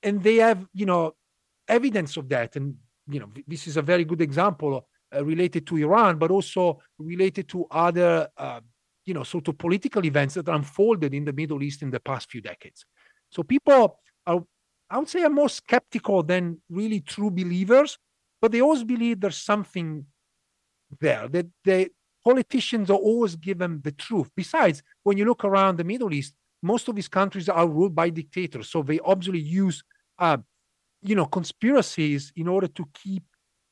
and 0.04 0.22
they 0.24 0.36
have, 0.36 0.68
you 0.74 0.86
know, 0.86 1.16
evidence 1.68 2.18
of 2.18 2.28
that. 2.30 2.56
And, 2.56 2.76
you 3.10 3.20
know, 3.20 3.30
this 3.48 3.68
is 3.68 3.78
a 3.78 3.82
very 3.82 4.04
good 4.04 4.22
example 4.22 4.88
related 5.12 5.66
to 5.68 5.78
Iran, 5.78 6.18
but 6.18 6.32
also 6.32 6.80
related 6.98 7.48
to 7.50 7.66
other, 7.72 8.28
uh, 8.38 8.62
you 9.06 9.14
know, 9.14 9.24
sort 9.24 9.48
of 9.48 9.58
political 9.58 10.06
events 10.06 10.36
that 10.36 10.48
unfolded 10.48 11.14
in 11.14 11.26
the 11.26 11.34
Middle 11.34 11.64
East 11.64 11.82
in 11.82 11.90
the 11.90 12.00
past 12.00 12.30
few 12.30 12.42
decades. 12.42 12.86
So 13.32 13.44
people 13.44 14.00
are, 14.26 14.44
I 14.90 14.98
would 14.98 15.10
say, 15.10 15.24
are 15.24 15.30
more 15.30 15.50
skeptical 15.50 16.24
than 16.24 16.62
really 16.70 17.02
true 17.02 17.32
believers, 17.32 17.98
but 18.42 18.52
they 18.52 18.62
always 18.62 18.84
believe 18.84 19.20
there's 19.20 19.38
something 19.38 20.06
there 21.00 21.28
that 21.28 21.48
the 21.64 21.90
politicians 22.24 22.90
are 22.90 22.98
always 22.98 23.36
given 23.36 23.82
the 23.84 23.92
truth. 23.92 24.30
Besides, 24.36 24.84
when 25.04 25.18
you 25.18 25.26
look 25.26 25.44
around 25.46 25.78
the 25.78 25.84
Middle 25.84 26.14
East, 26.14 26.34
most 26.62 26.88
of 26.88 26.96
these 26.96 27.08
countries 27.08 27.48
are 27.48 27.68
ruled 27.68 27.96
by 27.96 28.10
dictators, 28.10 28.70
so 28.70 28.84
they 28.84 29.00
obviously 29.00 29.40
use, 29.40 29.84
uh, 30.18 30.38
you 31.02 31.16
know, 31.16 31.26
conspiracies 31.26 32.34
in 32.36 32.48
order 32.48 32.68
to 32.68 32.86
keep 32.94 33.24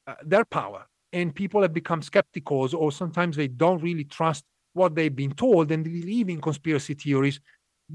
uh, 0.07 0.15
their 0.23 0.45
power. 0.45 0.85
And 1.13 1.33
people 1.33 1.61
have 1.61 1.73
become 1.73 2.01
skeptical, 2.01 2.75
or 2.75 2.91
sometimes 2.91 3.37
they 3.37 3.47
don't 3.47 3.81
really 3.81 4.03
trust 4.03 4.43
what 4.73 4.93
they've 4.93 5.15
been 5.15 5.31
told, 5.31 5.71
and 5.71 5.83
believe 5.83 6.29
in 6.29 6.41
conspiracy 6.41 6.93
theories 6.93 7.39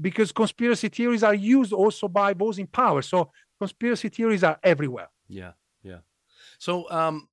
because 0.01 0.31
conspiracy 0.31 0.89
theories 0.89 1.23
are 1.23 1.35
used 1.35 1.71
also 1.71 2.07
by 2.07 2.33
those 2.33 2.57
in 2.57 2.67
power. 2.67 3.01
So 3.01 3.31
conspiracy 3.59 4.09
theories 4.09 4.43
are 4.43 4.59
everywhere. 4.63 5.09
Yeah, 5.27 5.51
yeah. 5.83 5.99
So 6.57 6.89
um, 6.89 7.27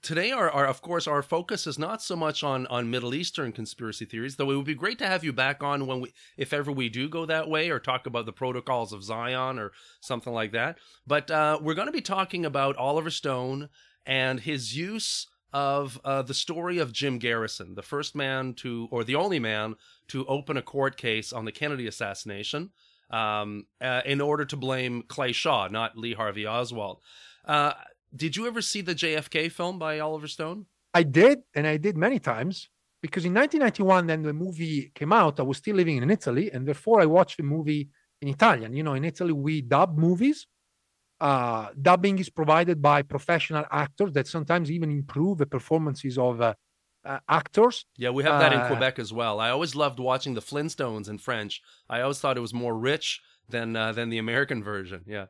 today 0.00 0.30
our, 0.30 0.50
our, 0.50 0.66
of 0.66 0.80
course 0.82 1.06
our 1.06 1.22
focus 1.22 1.66
is 1.66 1.78
not 1.78 2.02
so 2.02 2.16
much 2.16 2.42
on 2.42 2.66
on 2.68 2.90
middle 2.90 3.14
eastern 3.14 3.52
conspiracy 3.52 4.04
theories 4.04 4.36
though 4.36 4.50
it 4.50 4.56
would 4.56 4.64
be 4.64 4.74
great 4.74 4.98
to 4.98 5.06
have 5.06 5.24
you 5.24 5.32
back 5.32 5.62
on 5.62 5.86
when 5.86 6.00
we 6.00 6.12
if 6.36 6.52
ever 6.52 6.70
we 6.70 6.88
do 6.88 7.08
go 7.08 7.26
that 7.26 7.48
way 7.48 7.70
or 7.70 7.78
talk 7.78 8.06
about 8.06 8.26
the 8.26 8.32
protocols 8.32 8.92
of 8.92 9.02
zion 9.02 9.58
or 9.58 9.72
something 10.00 10.32
like 10.32 10.52
that 10.52 10.78
but 11.06 11.30
uh, 11.30 11.58
we're 11.60 11.74
going 11.74 11.86
to 11.86 11.92
be 11.92 12.00
talking 12.00 12.44
about 12.44 12.76
oliver 12.76 13.10
stone 13.10 13.68
and 14.06 14.40
his 14.40 14.76
use 14.76 15.26
of 15.52 16.00
uh, 16.04 16.22
the 16.22 16.34
story 16.34 16.78
of 16.78 16.92
jim 16.92 17.18
garrison 17.18 17.74
the 17.74 17.82
first 17.82 18.14
man 18.14 18.54
to 18.54 18.88
or 18.90 19.04
the 19.04 19.14
only 19.14 19.38
man 19.38 19.74
to 20.08 20.26
open 20.26 20.56
a 20.56 20.62
court 20.62 20.96
case 20.96 21.32
on 21.32 21.44
the 21.44 21.52
kennedy 21.52 21.86
assassination 21.86 22.70
um, 23.10 23.66
uh, 23.82 24.00
in 24.06 24.20
order 24.20 24.44
to 24.44 24.56
blame 24.56 25.02
clay 25.08 25.32
shaw 25.32 25.68
not 25.68 25.96
lee 25.96 26.14
harvey 26.14 26.46
oswald 26.46 27.00
uh, 27.44 27.72
did 28.14 28.36
you 28.36 28.46
ever 28.46 28.60
see 28.60 28.80
the 28.82 28.94
JFK 28.94 29.50
film 29.50 29.78
by 29.78 29.98
Oliver 29.98 30.28
Stone? 30.28 30.66
I 30.94 31.02
did, 31.02 31.40
and 31.54 31.66
I 31.66 31.78
did 31.78 31.96
many 31.96 32.18
times 32.18 32.68
because 33.00 33.24
in 33.24 33.32
1991, 33.32 34.06
then 34.06 34.22
the 34.22 34.32
movie 34.32 34.92
came 34.94 35.12
out. 35.12 35.40
I 35.40 35.42
was 35.42 35.58
still 35.58 35.76
living 35.76 35.96
in 35.96 36.10
Italy, 36.10 36.50
and 36.52 36.66
therefore 36.66 37.00
I 37.00 37.06
watched 37.06 37.38
the 37.38 37.42
movie 37.42 37.88
in 38.20 38.28
Italian. 38.28 38.74
You 38.74 38.82
know, 38.82 38.94
in 38.94 39.04
Italy 39.04 39.32
we 39.32 39.62
dub 39.62 39.96
movies. 39.96 40.46
Uh, 41.22 41.68
dubbing 41.80 42.18
is 42.18 42.28
provided 42.28 42.82
by 42.82 43.00
professional 43.00 43.64
actors 43.70 44.12
that 44.12 44.26
sometimes 44.26 44.72
even 44.72 44.90
improve 44.90 45.38
the 45.38 45.46
performances 45.46 46.18
of 46.18 46.40
uh, 46.40 46.52
uh, 47.04 47.20
actors. 47.28 47.86
Yeah, 47.96 48.10
we 48.10 48.24
have 48.24 48.40
that 48.40 48.52
in 48.52 48.58
uh, 48.58 48.66
Quebec 48.66 48.98
as 48.98 49.12
well. 49.12 49.38
I 49.38 49.50
always 49.50 49.76
loved 49.76 50.00
watching 50.00 50.34
the 50.34 50.40
Flintstones 50.40 51.08
in 51.08 51.18
French. 51.18 51.62
I 51.88 52.00
always 52.00 52.18
thought 52.18 52.36
it 52.36 52.40
was 52.40 52.52
more 52.52 52.76
rich 52.76 53.20
than 53.48 53.76
uh, 53.76 53.92
than 53.92 54.08
the 54.08 54.18
American 54.18 54.64
version. 54.64 55.04
Yeah. 55.06 55.26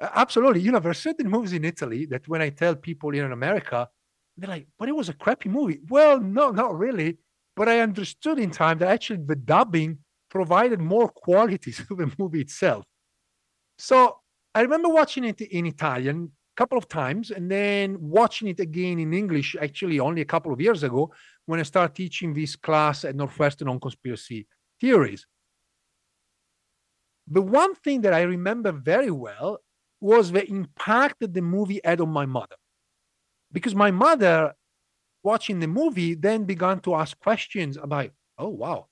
Absolutely. 0.00 0.60
You 0.60 0.70
know, 0.70 0.78
there 0.78 0.92
are 0.92 1.04
certain 1.08 1.28
movies 1.28 1.52
in 1.52 1.64
Italy 1.64 2.06
that 2.06 2.28
when 2.28 2.40
I 2.40 2.50
tell 2.50 2.76
people 2.76 3.10
in 3.10 3.32
America, 3.32 3.88
they're 4.36 4.48
like, 4.48 4.68
but 4.78 4.88
it 4.88 4.94
was 4.94 5.08
a 5.08 5.14
crappy 5.14 5.48
movie. 5.48 5.80
Well, 5.88 6.20
no, 6.20 6.52
not 6.52 6.78
really. 6.78 7.18
But 7.56 7.68
I 7.68 7.80
understood 7.80 8.38
in 8.38 8.52
time 8.52 8.78
that 8.78 8.88
actually 8.88 9.24
the 9.26 9.34
dubbing 9.34 9.98
provided 10.30 10.78
more 10.80 11.08
quality 11.08 11.72
to 11.78 11.96
the 11.96 12.12
movie 12.16 12.42
itself. 12.42 12.84
So 13.78 14.20
I 14.58 14.62
remember 14.62 14.88
watching 14.88 15.22
it 15.22 15.40
in 15.40 15.66
Italian 15.66 16.32
a 16.34 16.56
couple 16.56 16.76
of 16.76 16.88
times 16.88 17.30
and 17.30 17.48
then 17.48 17.96
watching 18.00 18.48
it 18.48 18.58
again 18.58 18.98
in 18.98 19.14
English 19.14 19.54
actually 19.54 20.00
only 20.00 20.20
a 20.20 20.24
couple 20.24 20.52
of 20.52 20.60
years 20.60 20.82
ago 20.82 21.12
when 21.46 21.60
I 21.60 21.62
started 21.62 21.94
teaching 21.94 22.34
this 22.34 22.56
class 22.56 23.04
at 23.04 23.14
Northwestern 23.14 23.68
on 23.68 23.78
conspiracy 23.78 24.48
theories. 24.80 25.28
The 27.28 27.40
one 27.40 27.76
thing 27.76 28.00
that 28.00 28.12
I 28.12 28.22
remember 28.22 28.72
very 28.72 29.12
well 29.12 29.60
was 30.00 30.32
the 30.32 30.44
impact 30.50 31.20
that 31.20 31.34
the 31.34 31.42
movie 31.42 31.80
had 31.84 32.00
on 32.00 32.08
my 32.08 32.26
mother. 32.26 32.56
Because 33.52 33.76
my 33.76 33.92
mother, 33.92 34.54
watching 35.22 35.60
the 35.60 35.68
movie, 35.68 36.14
then 36.14 36.46
began 36.46 36.80
to 36.80 36.96
ask 36.96 37.16
questions 37.20 37.76
about, 37.76 38.10
oh, 38.38 38.48
wow. 38.48 38.88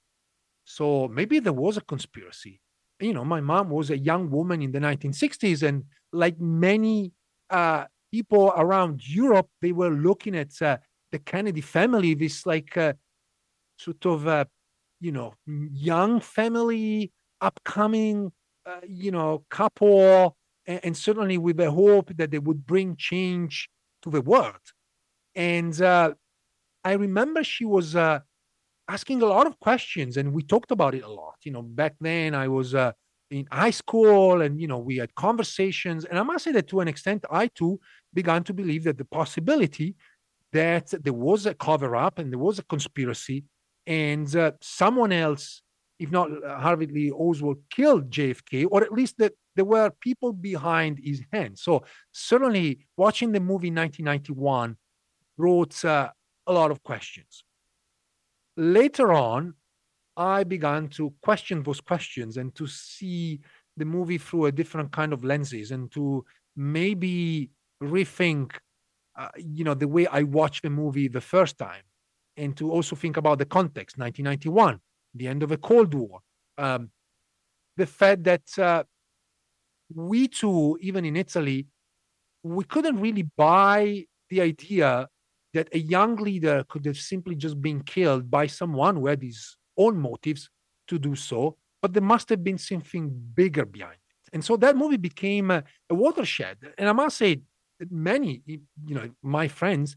So 0.65 1.09
maybe 1.09 1.41
there 1.41 1.53
was 1.53 1.77
a 1.77 1.81
conspiracy. 1.81 2.61
You 3.01 3.13
know, 3.13 3.25
my 3.25 3.41
mom 3.41 3.71
was 3.71 3.91
a 3.91 3.99
young 3.99 4.31
woman 4.31 4.63
in 4.63 4.73
the 4.73 4.79
1960s, 4.79 5.63
and 5.63 5.85
like 6.13 6.41
many 6.41 7.13
uh, 7.51 7.85
people 8.11 8.53
around 8.57 9.07
Europe, 9.07 9.49
they 9.61 9.73
were 9.73 9.91
looking 9.91 10.37
at 10.37 10.51
uh, 10.63 10.79
the 11.13 11.19
Kennedy 11.19 11.61
family, 11.61 12.15
this 12.15 12.47
like 12.47 12.77
uh, 12.77 12.95
sort 13.77 14.07
of, 14.07 14.27
uh, 14.27 14.45
you 15.01 15.13
know, 15.13 15.35
young 15.47 16.21
family, 16.21 17.13
upcoming, 17.41 18.33
uh, 18.65 18.81
you 18.87 19.11
know, 19.11 19.45
couple 19.51 20.37
and, 20.67 20.81
and, 20.83 20.97
certainly 20.97 21.39
with 21.39 21.59
the 21.59 21.71
hope 21.71 22.11
that 22.17 22.31
they 22.31 22.39
would 22.39 22.67
bring 22.67 22.97
change 22.97 23.69
to 24.03 24.11
the 24.11 24.21
world. 24.21 24.73
And 25.35 25.81
uh, 25.81 26.15
I 26.83 26.93
remember 26.93 27.45
she 27.45 27.65
was 27.65 27.95
asking 28.89 29.23
a 29.23 29.27
lot 29.27 29.47
of 29.47 29.59
questions, 29.61 30.17
and 30.17 30.33
we 30.33 30.43
talked 30.43 30.71
about 30.71 30.95
it 30.95 31.05
a 31.05 31.09
lot. 31.09 31.37
You 31.43 31.53
know, 31.53 31.63
back 31.63 31.95
then 32.01 32.35
I 32.35 32.49
was 32.49 32.75
uh, 32.75 32.93
in 33.31 33.47
high 33.51 33.71
school, 33.71 34.43
and 34.43 34.61
you 34.61 34.69
know 34.69 34.79
we 34.79 34.97
had 34.97 35.15
conversations. 35.15 36.05
And 36.05 36.19
I 36.19 36.23
must 36.23 36.45
say 36.45 36.53
that 36.53 36.69
to 36.69 36.81
an 36.81 36.89
extent, 36.89 37.25
I 37.31 37.49
too 37.49 37.81
began 38.15 38.45
to 38.45 38.55
believe 38.55 38.85
that 38.85 38.99
the 38.99 39.05
possibility 39.05 39.97
that 40.53 40.95
there 41.03 41.13
was 41.13 41.45
a 41.47 41.55
cover 41.55 41.97
up 41.97 42.19
and 42.19 42.33
there 42.33 42.39
was 42.39 42.59
a 42.59 42.65
conspiracy, 42.65 43.45
and 43.87 44.35
uh, 44.37 44.53
someone 44.61 45.13
else 45.13 45.63
if 45.99 46.11
not 46.11 46.31
uh, 46.45 46.59
Harvey 46.59 46.87
Lee 46.87 47.11
Oswald 47.11 47.59
killed 47.71 48.11
JFK, 48.11 48.67
or 48.71 48.83
at 48.83 48.93
least 48.93 49.19
that 49.19 49.33
there 49.55 49.65
were 49.65 49.91
people 50.01 50.33
behind 50.33 50.99
his 51.03 51.23
hand. 51.33 51.59
So 51.59 51.85
certainly, 52.13 52.87
watching 52.97 53.33
the 53.33 53.41
movie 53.41 53.71
1991 53.71 54.77
brought 55.39 55.85
uh, 55.85 56.11
a 56.47 56.53
lot 56.53 56.71
of 56.71 56.83
questions. 56.83 57.45
Later 58.57 59.13
on, 59.13 59.55
I 60.17 60.45
began 60.45 60.89
to 60.91 61.13
question 61.23 61.63
those 61.63 61.81
questions 61.81 62.37
and 62.37 62.55
to 62.55 62.67
see 62.67 63.41
the 63.77 63.85
movie 63.85 64.19
through 64.19 64.47
a 64.47 64.53
different 64.53 64.93
kind 64.93 65.13
of 65.13 65.25
lenses 65.25 65.71
and 65.71 65.91
to 65.93 66.25
maybe 66.57 67.51
rethink, 67.83 68.53
uh, 69.19 69.29
you 69.37 69.65
know, 69.65 69.75
the 69.75 69.89
way 69.89 70.07
I 70.07 70.23
watched 70.23 70.63
the 70.63 70.71
movie 70.71 71.09
the 71.09 71.21
first 71.21 71.59
time, 71.59 71.83
and 72.37 72.57
to 72.57 72.71
also 72.71 72.97
think 72.97 73.17
about 73.17 73.39
the 73.39 73.47
context, 73.47 73.99
1991 73.99 74.81
the 75.15 75.29
end 75.29 75.43
of 75.43 75.49
the 75.49 75.57
Cold 75.57 75.95
War, 75.95 76.21
um, 76.59 76.91
the 77.77 77.87
fact 77.87 78.25
that 78.25 78.59
uh, 78.59 78.85
we 79.95 80.29
too, 80.29 80.79
even 80.81 81.05
in 81.05 81.17
Italy, 81.17 81.67
we 82.43 82.65
couldn't 82.65 83.01
really 83.01 83.25
buy 83.37 84.05
the 84.31 84.41
idea 84.41 85.09
that 85.57 85.69
a 85.73 85.79
young 85.79 86.17
leader 86.29 86.57
could 86.71 86.85
have 86.91 87.01
simply 87.13 87.35
just 87.35 87.59
been 87.69 87.81
killed 87.83 88.31
by 88.31 88.47
someone 88.47 88.95
who 88.97 89.07
had 89.07 89.23
his 89.23 89.57
own 89.77 89.95
motives 90.09 90.43
to 90.91 90.99
do 90.99 91.15
so, 91.15 91.57
but 91.83 91.93
there 91.93 92.03
must 92.15 92.29
have 92.29 92.43
been 92.49 92.59
something 92.59 93.05
bigger 93.35 93.65
behind 93.65 94.01
it. 94.09 94.25
And 94.35 94.45
so 94.45 94.57
that 94.59 94.77
movie 94.77 95.03
became 95.11 95.51
a, 95.51 95.65
a 95.93 95.95
watershed. 95.95 96.57
And 96.79 96.89
I 96.89 96.93
must 96.93 97.17
say, 97.17 97.41
many, 97.91 98.43
you 98.47 98.95
know, 98.97 99.09
my 99.23 99.49
friends, 99.49 99.97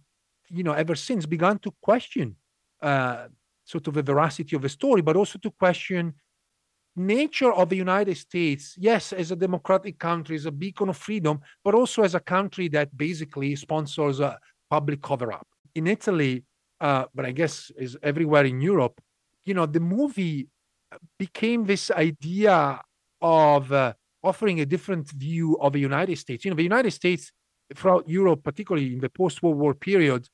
you 0.49 0.63
know, 0.63 0.73
ever 0.73 0.95
since 0.95 1.25
began 1.25 1.59
to 1.59 1.71
question 1.81 2.35
uh, 2.81 3.27
sort 3.63 3.87
of 3.87 3.93
the 3.93 4.03
veracity 4.03 4.55
of 4.55 4.61
the 4.61 4.69
story, 4.69 5.01
but 5.01 5.15
also 5.15 5.37
to 5.39 5.51
question 5.51 6.13
nature 6.95 7.53
of 7.53 7.69
the 7.69 7.75
United 7.87 8.17
States, 8.17 8.75
yes, 8.77 9.13
as 9.13 9.31
a 9.31 9.35
democratic 9.35 9.99
country, 9.99 10.35
as 10.35 10.45
a 10.45 10.51
beacon 10.51 10.89
of 10.89 10.97
freedom, 10.97 11.39
but 11.63 11.73
also 11.75 12.03
as 12.03 12.15
a 12.15 12.19
country 12.19 12.67
that 12.67 12.95
basically 12.97 13.55
sponsors 13.55 14.19
a 14.19 14.37
public 14.69 15.01
cover 15.01 15.31
up. 15.31 15.47
In 15.75 15.87
Italy, 15.87 16.43
uh, 16.81 17.05
but 17.13 17.25
I 17.25 17.31
guess 17.31 17.71
is 17.77 17.97
everywhere 18.01 18.45
in 18.45 18.61
Europe, 18.61 18.99
you 19.45 19.53
know, 19.53 19.65
the 19.65 19.79
movie 19.79 20.49
became 21.17 21.65
this 21.65 21.91
idea 21.91 22.81
of 23.21 23.71
uh, 23.71 23.93
offering 24.23 24.59
a 24.59 24.65
different 24.65 25.09
view 25.11 25.57
of 25.59 25.73
the 25.73 25.79
United 25.79 26.17
States. 26.17 26.45
You 26.45 26.51
know, 26.51 26.57
the 26.57 26.63
United 26.63 26.91
States 26.91 27.31
throughout 27.75 28.07
Europe, 28.07 28.43
particularly 28.43 28.93
in 28.93 28.99
the 28.99 29.09
post-World 29.09 29.57
War 29.57 29.73
period, 29.73 30.27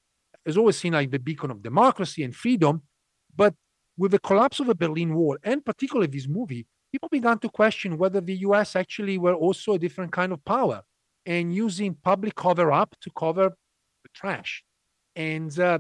is 0.46 0.58
always 0.58 0.78
seen 0.78 0.94
like 0.94 1.12
the 1.12 1.20
beacon 1.20 1.52
of 1.52 1.62
democracy 1.62 2.24
and 2.24 2.36
freedom. 2.36 2.84
But 3.36 3.54
with 3.98 4.12
the 4.12 4.20
collapse 4.20 4.60
of 4.60 4.68
the 4.68 4.76
Berlin 4.76 5.14
Wall, 5.14 5.38
and 5.44 5.64
particularly 5.66 6.08
this 6.08 6.28
movie, 6.28 6.66
people 6.92 7.10
began 7.10 7.40
to 7.40 7.50
question 7.50 7.98
whether 7.98 8.22
the 8.22 8.38
US 8.38 8.76
actually 8.76 9.18
were 9.18 9.34
also 9.34 9.74
a 9.74 9.80
different 9.80 10.12
kind 10.12 10.32
of 10.32 10.44
power 10.46 10.82
and 11.26 11.54
using 11.54 11.96
public 12.04 12.36
cover 12.36 12.72
up 12.72 12.96
to 13.02 13.10
cover 13.18 13.56
trash. 14.16 14.64
And 15.16 15.58
uh, 15.60 15.80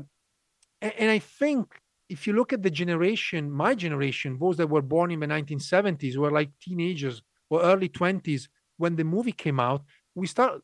and 0.81 1.09
I 1.09 1.19
think 1.19 1.79
if 2.09 2.27
you 2.27 2.33
look 2.33 2.53
at 2.53 2.61
the 2.61 2.69
generation, 2.69 3.51
my 3.51 3.73
generation, 3.73 4.37
those 4.39 4.57
that 4.57 4.69
were 4.69 4.81
born 4.81 5.09
in 5.11 5.19
the 5.19 5.27
1970s, 5.27 6.17
were 6.17 6.31
like 6.31 6.51
teenagers 6.61 7.21
or 7.49 7.61
early 7.63 7.89
20s 7.89 8.47
when 8.77 8.95
the 8.95 9.03
movie 9.03 9.31
came 9.31 9.59
out, 9.59 9.81
we 10.13 10.27
start 10.27 10.61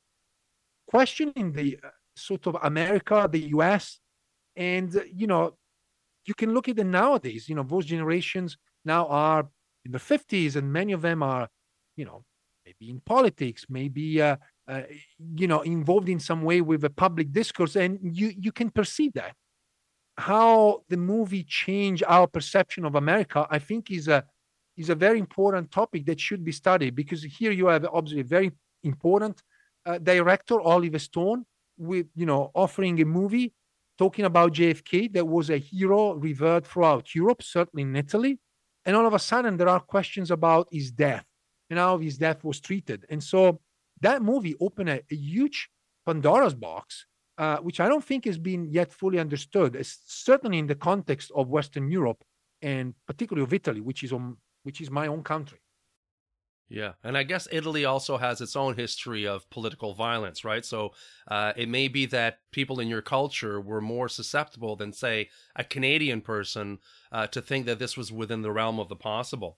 questioning 0.87 1.51
the 1.53 1.79
uh, 1.83 1.89
sort 2.15 2.45
of 2.47 2.57
America, 2.63 3.27
the 3.31 3.49
US, 3.55 3.99
and 4.55 4.95
uh, 4.95 5.01
you 5.11 5.27
know 5.27 5.55
you 6.25 6.33
can 6.33 6.53
look 6.53 6.69
at 6.69 6.77
it 6.77 6.85
nowadays. 6.85 7.49
You 7.49 7.55
know, 7.55 7.63
those 7.63 7.85
generations 7.85 8.57
now 8.85 9.07
are 9.07 9.47
in 9.85 9.91
the 9.91 9.97
50s, 9.97 10.55
and 10.55 10.71
many 10.71 10.93
of 10.93 11.01
them 11.01 11.23
are, 11.23 11.47
you 11.95 12.05
know, 12.05 12.23
maybe 12.65 12.91
in 12.91 13.01
politics, 13.01 13.65
maybe, 13.69 14.21
uh, 14.21 14.37
uh, 14.71 14.83
you 15.35 15.47
know, 15.47 15.61
involved 15.61 16.07
in 16.07 16.19
some 16.19 16.41
way 16.43 16.61
with 16.61 16.81
the 16.81 16.89
public 16.89 17.31
discourse, 17.31 17.75
and 17.75 17.99
you 18.01 18.31
you 18.37 18.51
can 18.53 18.69
perceive 18.69 19.11
that. 19.13 19.33
How 20.17 20.83
the 20.87 20.97
movie 20.97 21.43
changed 21.43 22.03
our 22.07 22.25
perception 22.25 22.85
of 22.85 22.95
America, 22.95 23.45
I 23.49 23.59
think, 23.59 23.91
is 23.91 24.07
a 24.07 24.23
is 24.77 24.89
a 24.89 24.95
very 24.95 25.19
important 25.19 25.71
topic 25.71 26.05
that 26.05 26.19
should 26.19 26.43
be 26.45 26.53
studied 26.53 26.95
because 26.95 27.21
here 27.23 27.51
you 27.51 27.67
have 27.67 27.85
obviously 27.91 28.21
a 28.21 28.31
very 28.37 28.51
important 28.83 29.43
uh, 29.85 29.97
director, 29.97 30.61
Oliver 30.61 30.99
Stone, 30.99 31.45
with 31.77 32.07
you 32.15 32.25
know 32.25 32.51
offering 32.55 33.01
a 33.01 33.05
movie 33.05 33.53
talking 33.97 34.25
about 34.25 34.53
JFK, 34.53 35.11
that 35.13 35.27
was 35.27 35.49
a 35.49 35.57
hero 35.57 36.13
revered 36.13 36.65
throughout 36.65 37.13
Europe, 37.13 37.43
certainly 37.43 37.83
in 37.83 37.95
Italy. 37.95 38.39
And 38.85 38.95
all 38.95 39.05
of 39.05 39.13
a 39.13 39.19
sudden, 39.19 39.57
there 39.57 39.69
are 39.69 39.79
questions 39.81 40.31
about 40.31 40.69
his 40.71 40.91
death 40.91 41.25
and 41.69 41.77
how 41.77 41.97
his 41.97 42.17
death 42.17 42.43
was 42.43 42.59
treated. 42.59 43.05
And 43.09 43.21
so 43.21 43.59
that 44.01 44.21
movie 44.21 44.55
opened 44.59 44.89
a, 44.89 45.01
a 45.11 45.15
huge 45.15 45.69
Pandora's 46.05 46.53
box, 46.53 47.05
uh, 47.37 47.57
which 47.57 47.79
I 47.79 47.87
don't 47.87 48.03
think 48.03 48.25
has 48.25 48.37
been 48.37 48.69
yet 48.71 48.91
fully 48.91 49.19
understood, 49.19 49.75
it's 49.75 49.99
certainly 50.05 50.59
in 50.59 50.67
the 50.67 50.75
context 50.75 51.31
of 51.35 51.49
Western 51.49 51.91
Europe 51.91 52.23
and 52.61 52.93
particularly 53.07 53.43
of 53.43 53.53
Italy, 53.53 53.81
which 53.81 54.03
is, 54.03 54.13
on, 54.13 54.37
which 54.63 54.81
is 54.81 54.91
my 54.91 55.07
own 55.07 55.23
country. 55.23 55.59
Yeah, 56.69 56.93
and 57.03 57.17
I 57.17 57.23
guess 57.23 57.49
Italy 57.51 57.83
also 57.83 58.15
has 58.15 58.39
its 58.39 58.55
own 58.55 58.75
history 58.75 59.27
of 59.27 59.49
political 59.49 59.93
violence, 59.93 60.45
right? 60.45 60.63
So 60.63 60.93
uh, 61.27 61.51
it 61.57 61.67
may 61.67 61.89
be 61.89 62.05
that 62.05 62.37
people 62.53 62.79
in 62.79 62.87
your 62.87 63.01
culture 63.01 63.59
were 63.59 63.81
more 63.81 64.07
susceptible 64.07 64.77
than, 64.77 64.93
say, 64.93 65.29
a 65.53 65.65
Canadian 65.65 66.21
person 66.21 66.79
uh, 67.11 67.27
to 67.27 67.41
think 67.41 67.65
that 67.65 67.77
this 67.77 67.97
was 67.97 68.13
within 68.13 68.41
the 68.41 68.53
realm 68.53 68.79
of 68.79 68.87
the 68.87 68.95
possible. 68.95 69.57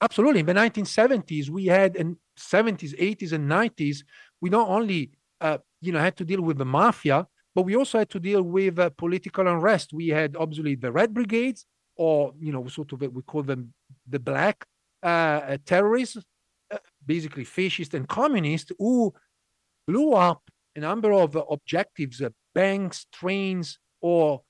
Absolutely. 0.00 0.40
In 0.40 0.46
the 0.46 0.54
1970s, 0.54 1.50
we 1.50 1.66
had 1.66 1.96
in 1.96 2.16
70s, 2.38 2.94
80s, 2.98 3.32
and 3.32 3.48
90s, 3.50 3.98
we 4.40 4.48
not 4.48 4.68
only 4.68 5.10
uh, 5.40 5.58
you 5.80 5.92
know 5.92 5.98
had 6.00 6.16
to 6.16 6.24
deal 6.24 6.40
with 6.40 6.58
the 6.58 6.64
mafia, 6.64 7.26
but 7.54 7.62
we 7.62 7.76
also 7.76 7.98
had 7.98 8.10
to 8.10 8.20
deal 8.20 8.42
with 8.42 8.78
uh, 8.78 8.90
political 8.90 9.46
unrest. 9.46 9.92
We 9.92 10.08
had 10.08 10.36
obviously 10.36 10.74
the 10.74 10.92
Red 10.92 11.12
Brigades, 11.12 11.66
or 11.96 12.32
you 12.40 12.52
know, 12.52 12.66
sort 12.68 12.92
of 12.92 13.00
we 13.00 13.22
call 13.22 13.42
them 13.42 13.74
the 14.08 14.18
Black 14.18 14.64
uh, 15.02 15.58
terrorists, 15.66 16.18
uh, 16.70 16.78
basically 17.04 17.44
fascist 17.44 17.92
and 17.94 18.08
communist, 18.08 18.72
who 18.78 19.12
blew 19.86 20.12
up 20.14 20.42
a 20.76 20.80
number 20.80 21.12
of 21.12 21.36
objectives, 21.50 22.22
uh, 22.22 22.30
banks, 22.54 23.06
trains, 23.12 23.78
or 24.00 24.42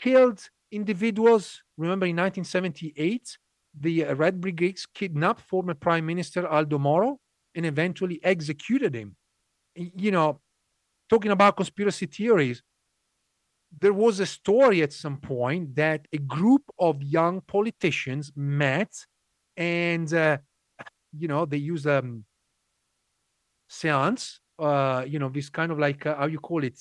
killed 0.00 0.50
individuals. 0.70 1.62
Remember, 1.78 2.04
in 2.06 2.16
1978, 2.16 3.38
the 3.80 4.06
uh, 4.06 4.14
Red 4.14 4.40
Brigades 4.40 4.86
kidnapped 4.86 5.40
former 5.40 5.74
Prime 5.74 6.06
Minister 6.06 6.46
Aldo 6.46 6.78
Moro 6.78 7.18
and 7.54 7.66
eventually 7.66 8.20
executed 8.22 8.94
him. 8.94 9.16
You 9.74 10.10
know, 10.10 10.40
talking 11.08 11.30
about 11.30 11.56
conspiracy 11.56 12.06
theories, 12.06 12.62
there 13.80 13.92
was 13.92 14.20
a 14.20 14.26
story 14.26 14.82
at 14.82 14.92
some 14.92 15.18
point 15.18 15.74
that 15.76 16.06
a 16.12 16.18
group 16.18 16.62
of 16.78 17.02
young 17.02 17.40
politicians 17.42 18.32
met 18.34 18.92
and 19.56 20.12
uh, 20.14 20.38
you 21.16 21.28
know 21.28 21.44
they 21.44 21.56
use 21.58 21.86
um 21.86 22.24
seance 23.68 24.40
uh 24.58 25.04
you 25.06 25.18
know 25.18 25.28
this 25.28 25.50
kind 25.50 25.70
of 25.70 25.78
like 25.78 26.06
uh, 26.06 26.16
how 26.16 26.26
you 26.26 26.38
call 26.38 26.64
it 26.64 26.78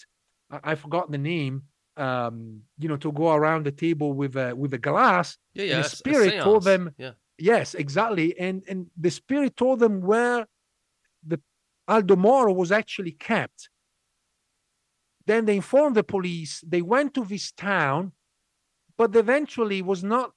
I, 0.49 0.71
I 0.71 0.75
forgot 0.75 1.11
the 1.11 1.17
name 1.17 1.63
um 1.97 2.61
you 2.77 2.87
know 2.87 2.97
to 2.97 3.11
go 3.11 3.33
around 3.33 3.65
the 3.65 3.71
table 3.71 4.13
with 4.13 4.35
a 4.35 4.55
with 4.55 4.73
a 4.73 4.77
glass 4.77 5.37
yeah 5.53 5.63
yeah 5.63 5.75
and 5.75 5.85
the 5.85 5.89
spirit 5.89 6.39
told 6.41 6.63
them 6.63 6.93
yeah. 6.97 7.11
Yes 7.37 7.75
exactly. 7.75 8.37
And 8.39 8.63
and 8.67 8.87
the 8.97 9.11
spirit 9.11 9.55
told 9.55 9.79
them 9.79 10.01
where 10.01 10.47
the 11.25 11.39
aldo 11.87 12.15
moro 12.15 12.51
was 12.53 12.71
actually 12.71 13.11
kept. 13.11 13.69
Then 15.25 15.45
they 15.45 15.57
informed 15.57 15.95
the 15.95 16.03
police. 16.03 16.63
They 16.65 16.81
went 16.81 17.13
to 17.15 17.25
this 17.25 17.51
town 17.51 18.13
but 18.97 19.15
eventually 19.15 19.83
was 19.83 20.03
not 20.03 20.31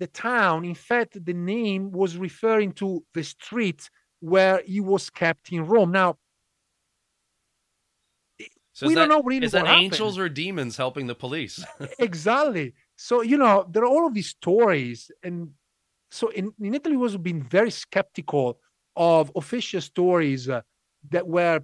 the 0.00 0.08
town. 0.08 0.64
In 0.64 0.74
fact, 0.74 1.24
the 1.24 1.32
name 1.32 1.92
was 1.92 2.16
referring 2.16 2.72
to 2.72 3.04
the 3.14 3.22
street 3.22 3.88
where 4.18 4.60
he 4.66 4.80
was 4.80 5.10
kept 5.10 5.52
in 5.52 5.64
Rome. 5.64 5.92
Now, 5.92 6.16
so 8.80 8.86
we 8.86 8.94
don't 8.94 9.10
know 9.10 9.22
really 9.22 9.44
is 9.44 9.52
that 9.52 9.66
angels 9.66 10.18
or 10.18 10.30
demons 10.30 10.74
helping 10.74 11.06
the 11.06 11.14
police? 11.14 11.62
exactly. 11.98 12.72
So 12.96 13.20
you 13.20 13.36
know 13.36 13.66
there 13.70 13.82
are 13.82 13.92
all 13.94 14.06
of 14.06 14.14
these 14.14 14.28
stories, 14.28 15.10
and 15.22 15.50
so 16.10 16.30
in, 16.30 16.52
in 16.58 16.74
Italy 16.74 16.96
was 16.96 17.14
been 17.18 17.42
very 17.42 17.70
skeptical 17.70 18.58
of 18.96 19.30
official 19.36 19.82
stories 19.82 20.48
uh, 20.48 20.62
that 21.10 21.26
were 21.28 21.60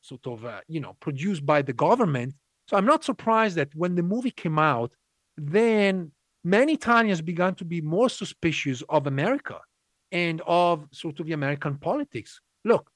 sort 0.00 0.24
of 0.28 0.44
uh, 0.44 0.60
you 0.68 0.78
know 0.78 0.94
produced 1.00 1.44
by 1.44 1.60
the 1.60 1.72
government. 1.72 2.34
So 2.68 2.76
I'm 2.76 2.86
not 2.86 3.02
surprised 3.02 3.56
that 3.56 3.74
when 3.74 3.96
the 3.96 4.04
movie 4.04 4.30
came 4.30 4.58
out, 4.58 4.94
then 5.36 6.12
many 6.44 6.74
Italians 6.74 7.20
began 7.20 7.56
to 7.56 7.64
be 7.64 7.80
more 7.80 8.08
suspicious 8.08 8.82
of 8.88 9.08
America 9.08 9.58
and 10.12 10.40
of 10.46 10.86
sort 10.92 11.18
of 11.18 11.26
the 11.26 11.32
American 11.32 11.78
politics. 11.78 12.40
Look, 12.64 12.90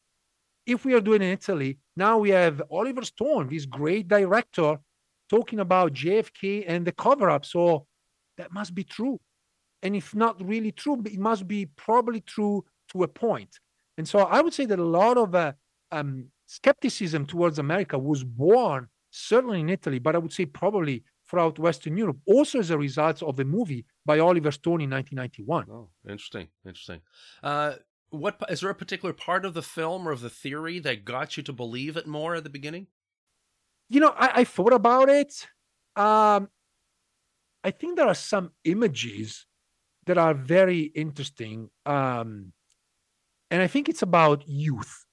if 0.68 0.84
we 0.84 0.92
are 0.92 1.00
doing 1.00 1.22
in 1.22 1.30
Italy, 1.30 1.78
now 1.96 2.18
we 2.18 2.28
have 2.28 2.62
Oliver 2.70 3.02
Stone, 3.02 3.48
this 3.48 3.64
great 3.64 4.06
director, 4.06 4.78
talking 5.30 5.60
about 5.60 5.94
JFK 5.94 6.64
and 6.68 6.86
the 6.86 6.92
cover 6.92 7.30
up. 7.30 7.46
So 7.46 7.86
that 8.36 8.52
must 8.52 8.74
be 8.74 8.84
true. 8.84 9.18
And 9.82 9.96
if 9.96 10.14
not 10.14 10.36
really 10.46 10.72
true, 10.72 11.02
it 11.06 11.18
must 11.18 11.48
be 11.48 11.66
probably 11.66 12.20
true 12.20 12.66
to 12.92 13.02
a 13.02 13.08
point. 13.08 13.58
And 13.96 14.06
so 14.06 14.18
I 14.18 14.42
would 14.42 14.52
say 14.52 14.66
that 14.66 14.78
a 14.78 14.84
lot 14.84 15.16
of 15.16 15.34
uh, 15.34 15.52
um, 15.90 16.26
skepticism 16.46 17.24
towards 17.24 17.58
America 17.58 17.98
was 17.98 18.22
born 18.22 18.88
certainly 19.10 19.60
in 19.60 19.70
Italy, 19.70 19.98
but 19.98 20.14
I 20.14 20.18
would 20.18 20.32
say 20.34 20.44
probably 20.44 21.02
throughout 21.28 21.58
Western 21.58 21.96
Europe, 21.96 22.18
also 22.26 22.58
as 22.58 22.70
a 22.70 22.78
result 22.78 23.22
of 23.22 23.38
a 23.40 23.44
movie 23.44 23.84
by 24.04 24.18
Oliver 24.18 24.50
Stone 24.50 24.82
in 24.82 24.90
1991. 24.90 25.66
Oh, 25.70 25.88
interesting, 26.08 26.48
interesting. 26.66 27.00
Uh, 27.42 27.74
what 28.10 28.42
is 28.48 28.60
there 28.60 28.70
a 28.70 28.74
particular 28.74 29.12
part 29.12 29.44
of 29.44 29.54
the 29.54 29.62
film 29.62 30.08
or 30.08 30.12
of 30.12 30.20
the 30.20 30.30
theory 30.30 30.78
that 30.80 31.04
got 31.04 31.36
you 31.36 31.42
to 31.44 31.52
believe 31.52 31.96
it 31.96 32.06
more 32.06 32.34
at 32.36 32.44
the 32.44 32.50
beginning? 32.50 32.86
You 33.88 34.00
know, 34.00 34.14
I, 34.16 34.40
I 34.40 34.44
thought 34.44 34.72
about 34.72 35.08
it. 35.08 35.46
Um, 35.96 36.48
I 37.64 37.70
think 37.70 37.96
there 37.96 38.06
are 38.06 38.14
some 38.14 38.52
images 38.64 39.46
that 40.06 40.18
are 40.18 40.34
very 40.34 40.80
interesting, 40.80 41.70
um, 41.84 42.52
and 43.50 43.62
I 43.62 43.66
think 43.66 43.88
it's 43.88 44.02
about 44.02 44.48
youth. 44.48 45.04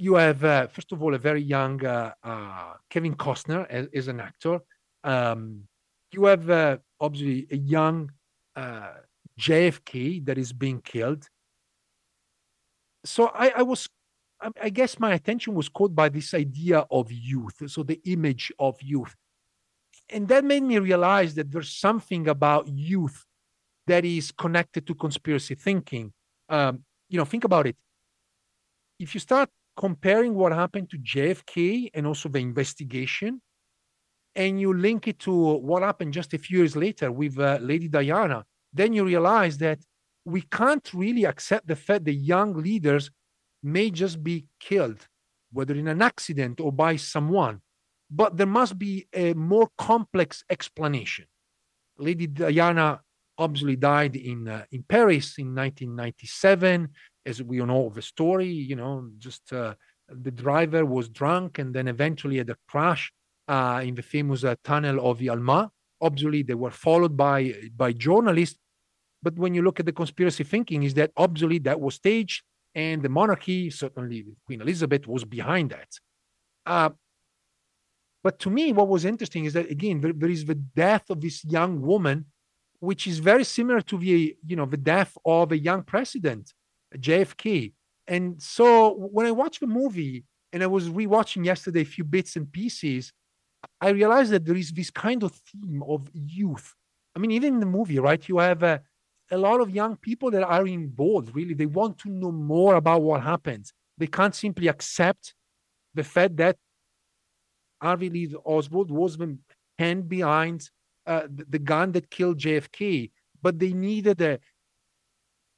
you 0.00 0.14
have 0.14 0.42
uh, 0.44 0.66
first 0.68 0.92
of 0.92 1.02
all 1.02 1.14
a 1.14 1.18
very 1.18 1.42
young 1.42 1.84
uh, 1.84 2.12
uh, 2.24 2.72
Kevin 2.88 3.14
Costner 3.14 3.66
as, 3.68 3.86
as 3.94 4.08
an 4.08 4.18
actor. 4.18 4.60
Um, 5.04 5.68
you 6.12 6.24
have 6.24 6.48
uh, 6.48 6.78
obviously 6.98 7.46
a 7.50 7.56
young 7.56 8.10
uh, 8.56 8.94
JFK 9.40 10.24
that 10.26 10.38
is 10.38 10.52
being 10.52 10.80
killed. 10.80 11.26
So 13.04 13.28
I, 13.28 13.52
I 13.56 13.62
was, 13.62 13.88
I, 14.60 14.68
guess, 14.68 14.98
my 14.98 15.12
attention 15.14 15.54
was 15.54 15.68
caught 15.68 15.94
by 15.94 16.08
this 16.10 16.34
idea 16.34 16.86
of 16.90 17.10
youth. 17.10 17.56
So 17.66 17.82
the 17.82 18.00
image 18.04 18.52
of 18.58 18.76
youth, 18.82 19.14
and 20.10 20.28
that 20.28 20.44
made 20.44 20.62
me 20.62 20.78
realize 20.78 21.34
that 21.34 21.50
there's 21.50 21.72
something 21.72 22.28
about 22.28 22.68
youth 22.68 23.24
that 23.86 24.04
is 24.04 24.32
connected 24.32 24.86
to 24.86 24.94
conspiracy 24.94 25.54
thinking. 25.54 26.12
Um, 26.48 26.84
you 27.08 27.18
know, 27.18 27.24
think 27.24 27.44
about 27.44 27.66
it. 27.66 27.76
If 28.98 29.14
you 29.14 29.20
start 29.20 29.48
comparing 29.76 30.34
what 30.34 30.52
happened 30.52 30.90
to 30.90 30.98
JFK 30.98 31.90
and 31.94 32.06
also 32.06 32.28
the 32.28 32.40
investigation, 32.40 33.40
and 34.34 34.60
you 34.60 34.72
link 34.74 35.08
it 35.08 35.18
to 35.20 35.32
what 35.32 35.82
happened 35.82 36.12
just 36.12 36.34
a 36.34 36.38
few 36.38 36.58
years 36.58 36.76
later 36.76 37.10
with 37.10 37.38
uh, 37.38 37.58
Lady 37.60 37.88
Diana, 37.88 38.44
then 38.72 38.92
you 38.92 39.04
realize 39.04 39.58
that 39.58 39.78
we 40.24 40.42
can't 40.42 40.92
really 40.92 41.24
accept 41.24 41.66
the 41.66 41.76
fact 41.76 42.04
that 42.04 42.14
young 42.14 42.54
leaders 42.54 43.10
may 43.62 43.90
just 43.90 44.22
be 44.22 44.46
killed, 44.58 45.06
whether 45.52 45.74
in 45.74 45.88
an 45.88 46.02
accident 46.02 46.60
or 46.60 46.72
by 46.72 46.96
someone. 46.96 47.60
But 48.10 48.36
there 48.36 48.46
must 48.46 48.78
be 48.78 49.06
a 49.14 49.34
more 49.34 49.68
complex 49.78 50.44
explanation. 50.50 51.26
Lady 51.98 52.26
Diana 52.26 53.00
obviously 53.38 53.76
died 53.76 54.16
in 54.16 54.48
uh, 54.48 54.64
in 54.72 54.82
Paris 54.82 55.38
in 55.38 55.54
1997, 55.54 56.88
as 57.26 57.42
we 57.42 57.60
all 57.60 57.66
know 57.66 57.92
the 57.94 58.02
story. 58.02 58.48
You 58.48 58.76
know, 58.76 59.10
just 59.18 59.52
uh, 59.52 59.74
the 60.08 60.30
driver 60.30 60.84
was 60.84 61.08
drunk 61.08 61.58
and 61.58 61.74
then 61.74 61.88
eventually 61.88 62.38
had 62.38 62.50
a 62.50 62.56
crash 62.68 63.12
uh, 63.48 63.80
in 63.84 63.94
the 63.94 64.02
famous 64.02 64.44
uh, 64.44 64.54
tunnel 64.64 65.08
of 65.08 65.18
the 65.18 65.28
Alma. 65.28 65.70
Obviously, 66.00 66.42
they 66.42 66.54
were 66.54 66.70
followed 66.70 67.16
by 67.16 67.54
by 67.76 67.92
journalists. 67.92 68.58
But 69.22 69.36
when 69.36 69.54
you 69.54 69.62
look 69.62 69.80
at 69.80 69.86
the 69.86 69.92
conspiracy 69.92 70.44
thinking, 70.44 70.82
is 70.82 70.94
that 70.94 71.12
obviously 71.16 71.58
that 71.60 71.80
was 71.80 71.96
staged, 71.96 72.42
and 72.74 73.02
the 73.02 73.08
monarchy, 73.08 73.70
certainly 73.70 74.24
Queen 74.46 74.60
Elizabeth, 74.62 75.06
was 75.06 75.24
behind 75.24 75.70
that. 75.70 75.88
Uh, 76.64 76.90
but 78.22 78.38
to 78.40 78.50
me, 78.50 78.72
what 78.72 78.88
was 78.88 79.04
interesting 79.04 79.44
is 79.44 79.54
that 79.54 79.70
again, 79.70 80.00
there, 80.00 80.12
there 80.12 80.30
is 80.30 80.44
the 80.44 80.54
death 80.54 81.08
of 81.10 81.20
this 81.20 81.44
young 81.44 81.80
woman, 81.80 82.26
which 82.78 83.06
is 83.06 83.18
very 83.18 83.44
similar 83.44 83.80
to 83.82 83.98
the 83.98 84.36
you 84.46 84.56
know 84.56 84.66
the 84.66 84.76
death 84.76 85.16
of 85.24 85.52
a 85.52 85.58
young 85.58 85.82
president, 85.82 86.52
JFK. 86.96 87.72
And 88.06 88.42
so 88.42 88.94
when 88.94 89.26
I 89.26 89.30
watched 89.30 89.60
the 89.60 89.66
movie 89.66 90.24
and 90.52 90.62
I 90.62 90.66
was 90.66 90.88
rewatching 90.88 91.44
yesterday 91.44 91.82
a 91.82 91.84
few 91.84 92.04
bits 92.04 92.36
and 92.36 92.50
pieces, 92.50 93.12
I 93.80 93.90
realized 93.90 94.32
that 94.32 94.44
there 94.44 94.56
is 94.56 94.72
this 94.72 94.90
kind 94.90 95.22
of 95.22 95.32
theme 95.32 95.82
of 95.86 96.08
youth. 96.12 96.74
I 97.14 97.18
mean, 97.18 97.30
even 97.30 97.54
in 97.54 97.60
the 97.60 97.66
movie, 97.66 97.98
right? 97.98 98.26
You 98.28 98.38
have 98.38 98.62
a, 98.62 98.82
a 99.30 99.36
lot 99.36 99.60
of 99.60 99.70
young 99.70 99.96
people 99.96 100.30
that 100.32 100.42
are 100.42 100.66
involved, 100.66 101.34
really. 101.34 101.54
They 101.54 101.66
want 101.66 101.98
to 101.98 102.08
know 102.08 102.32
more 102.32 102.74
about 102.76 103.02
what 103.02 103.22
happens. 103.22 103.72
They 103.98 104.06
can't 104.06 104.34
simply 104.34 104.68
accept 104.68 105.34
the 105.94 106.04
fact 106.04 106.36
that 106.36 106.56
Harvey 107.80 108.10
Lee 108.10 108.34
Oswald 108.44 108.90
was 108.90 109.16
the 109.16 109.38
hand 109.78 110.08
behind 110.08 110.68
uh, 111.06 111.22
the, 111.34 111.46
the, 111.48 111.58
gun 111.58 111.92
that 111.92 112.10
killed 112.10 112.38
JFK, 112.38 113.10
but 113.40 113.58
they 113.58 113.72
needed 113.72 114.20
a, 114.20 114.38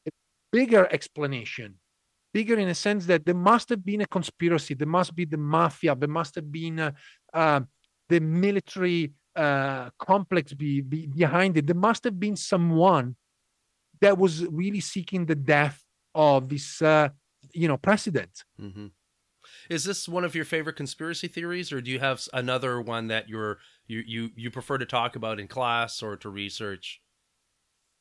a 0.07 0.11
bigger 0.53 0.89
explanation 0.91 1.75
bigger 2.33 2.59
in 2.59 2.69
a 2.69 2.75
sense 2.75 3.07
that 3.07 3.27
there 3.27 3.35
must 3.35 3.69
have 3.69 3.85
been 3.85 4.01
a 4.01 4.07
conspiracy 4.07 4.75
there 4.75 4.89
must 4.89 5.15
be 5.15 5.25
the 5.25 5.37
mafia 5.37 5.95
there 5.95 6.09
must 6.09 6.35
have 6.35 6.51
been 6.51 6.81
uh, 6.81 6.91
uh, 7.35 7.61
the 8.13 8.21
military 8.21 9.13
uh, 9.35 9.89
complex 9.99 10.53
be, 10.53 10.83
be 10.83 11.07
behind 11.07 11.57
it. 11.57 11.67
There 11.67 11.83
must 11.89 12.05
have 12.05 12.21
been 12.21 12.37
someone 12.37 13.17
that 14.03 14.19
was 14.19 14.45
really 14.47 14.81
seeking 14.81 15.25
the 15.25 15.35
death 15.35 15.83
of 16.15 16.51
this, 16.51 16.83
uh, 16.83 17.09
you 17.55 17.69
know, 17.69 17.79
president. 17.79 18.45
Mm-hmm. 18.61 18.89
Is 19.71 19.85
this 19.85 20.09
one 20.09 20.25
of 20.25 20.35
your 20.35 20.45
favorite 20.45 20.77
conspiracy 20.77 21.27
theories, 21.27 21.73
or 21.73 21.81
do 21.81 21.91
you 21.91 22.01
have 22.01 22.23
another 22.35 22.81
one 22.83 23.09
that 23.09 23.29
you're 23.29 23.59
you 23.87 24.03
you 24.07 24.31
you 24.37 24.51
prefer 24.51 24.77
to 24.79 24.87
talk 24.87 25.17
about 25.17 25.41
in 25.41 25.49
class 25.49 26.03
or 26.03 26.17
to 26.19 26.29
research? 26.29 27.01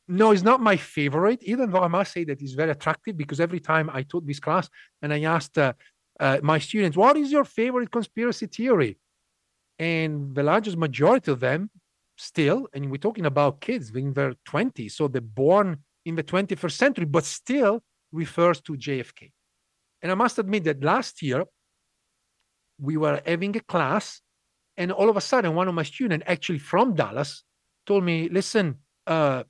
No, 0.07 0.31
it's 0.31 0.43
not 0.43 0.59
my 0.59 0.77
favorite, 0.77 1.41
even 1.43 1.71
though 1.71 1.85
I 1.87 1.87
must 1.87 2.11
say 2.11 2.23
that 2.25 2.41
it's 2.41 2.53
very 2.53 2.71
attractive 2.71 3.15
because 3.15 3.39
every 3.39 3.61
time 3.61 3.89
I 3.93 4.03
taught 4.03 4.27
this 4.27 4.39
class 4.39 4.69
and 5.01 5.13
I 5.13 5.21
asked 5.21 5.57
uh, 5.57 5.73
uh, 6.19 6.39
my 6.43 6.59
students, 6.59 6.97
"What 6.97 7.15
is 7.17 7.31
your 7.31 7.45
favorite 7.45 7.91
conspiracy 7.91 8.47
theory?" 8.47 8.97
And 9.79 10.35
the 10.35 10.43
largest 10.43 10.77
majority 10.77 11.31
of 11.31 11.39
them 11.39 11.69
still 12.17 12.67
and 12.73 12.89
we're 12.91 12.97
talking 12.97 13.25
about 13.25 13.61
kids 13.61 13.89
in 13.95 14.13
their 14.13 14.33
20s 14.47 14.91
so 14.91 15.07
they're 15.07 15.21
born 15.21 15.77
in 16.05 16.15
the 16.15 16.23
21st 16.23 16.71
century 16.71 17.05
but 17.05 17.23
still 17.23 17.81
refers 18.11 18.61
to 18.61 18.73
jfk 18.73 19.31
and 20.01 20.11
i 20.11 20.15
must 20.15 20.37
admit 20.37 20.63
that 20.63 20.83
last 20.83 21.21
year 21.21 21.45
we 22.79 22.97
were 22.97 23.21
having 23.25 23.55
a 23.57 23.59
class 23.61 24.21
and 24.77 24.91
all 24.91 25.09
of 25.09 25.17
a 25.17 25.21
sudden 25.21 25.55
one 25.55 25.67
of 25.67 25.73
my 25.73 25.83
students 25.83 26.25
actually 26.27 26.59
from 26.59 26.93
dallas 26.93 27.43
told 27.85 28.03
me 28.03 28.29
listen 28.29 28.77
uh, 29.07 29.43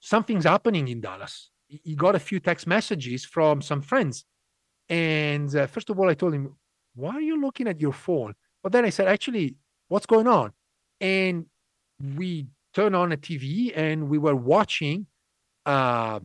something's 0.00 0.44
happening 0.44 0.86
in 0.88 1.00
dallas. 1.00 1.50
He 1.66 1.96
got 1.96 2.14
a 2.14 2.20
few 2.20 2.38
text 2.38 2.66
messages 2.66 3.24
from 3.24 3.62
some 3.62 3.80
friends 3.80 4.24
and 4.88 5.54
uh, 5.56 5.66
first 5.66 5.90
of 5.90 5.98
all 5.98 6.08
i 6.08 6.14
told 6.14 6.34
him 6.34 6.54
why 6.94 7.14
are 7.14 7.20
you 7.20 7.40
looking 7.40 7.66
at 7.66 7.80
your 7.80 7.92
phone 7.92 8.34
but 8.66 8.72
then 8.72 8.84
I 8.84 8.90
said, 8.90 9.06
actually, 9.06 9.54
what's 9.86 10.06
going 10.06 10.26
on? 10.26 10.52
And 11.00 11.46
we 12.16 12.48
turned 12.74 12.96
on 12.96 13.12
a 13.12 13.16
TV 13.16 13.72
and 13.76 14.08
we 14.08 14.18
were 14.18 14.34
watching, 14.34 15.06
uh, 15.64 16.18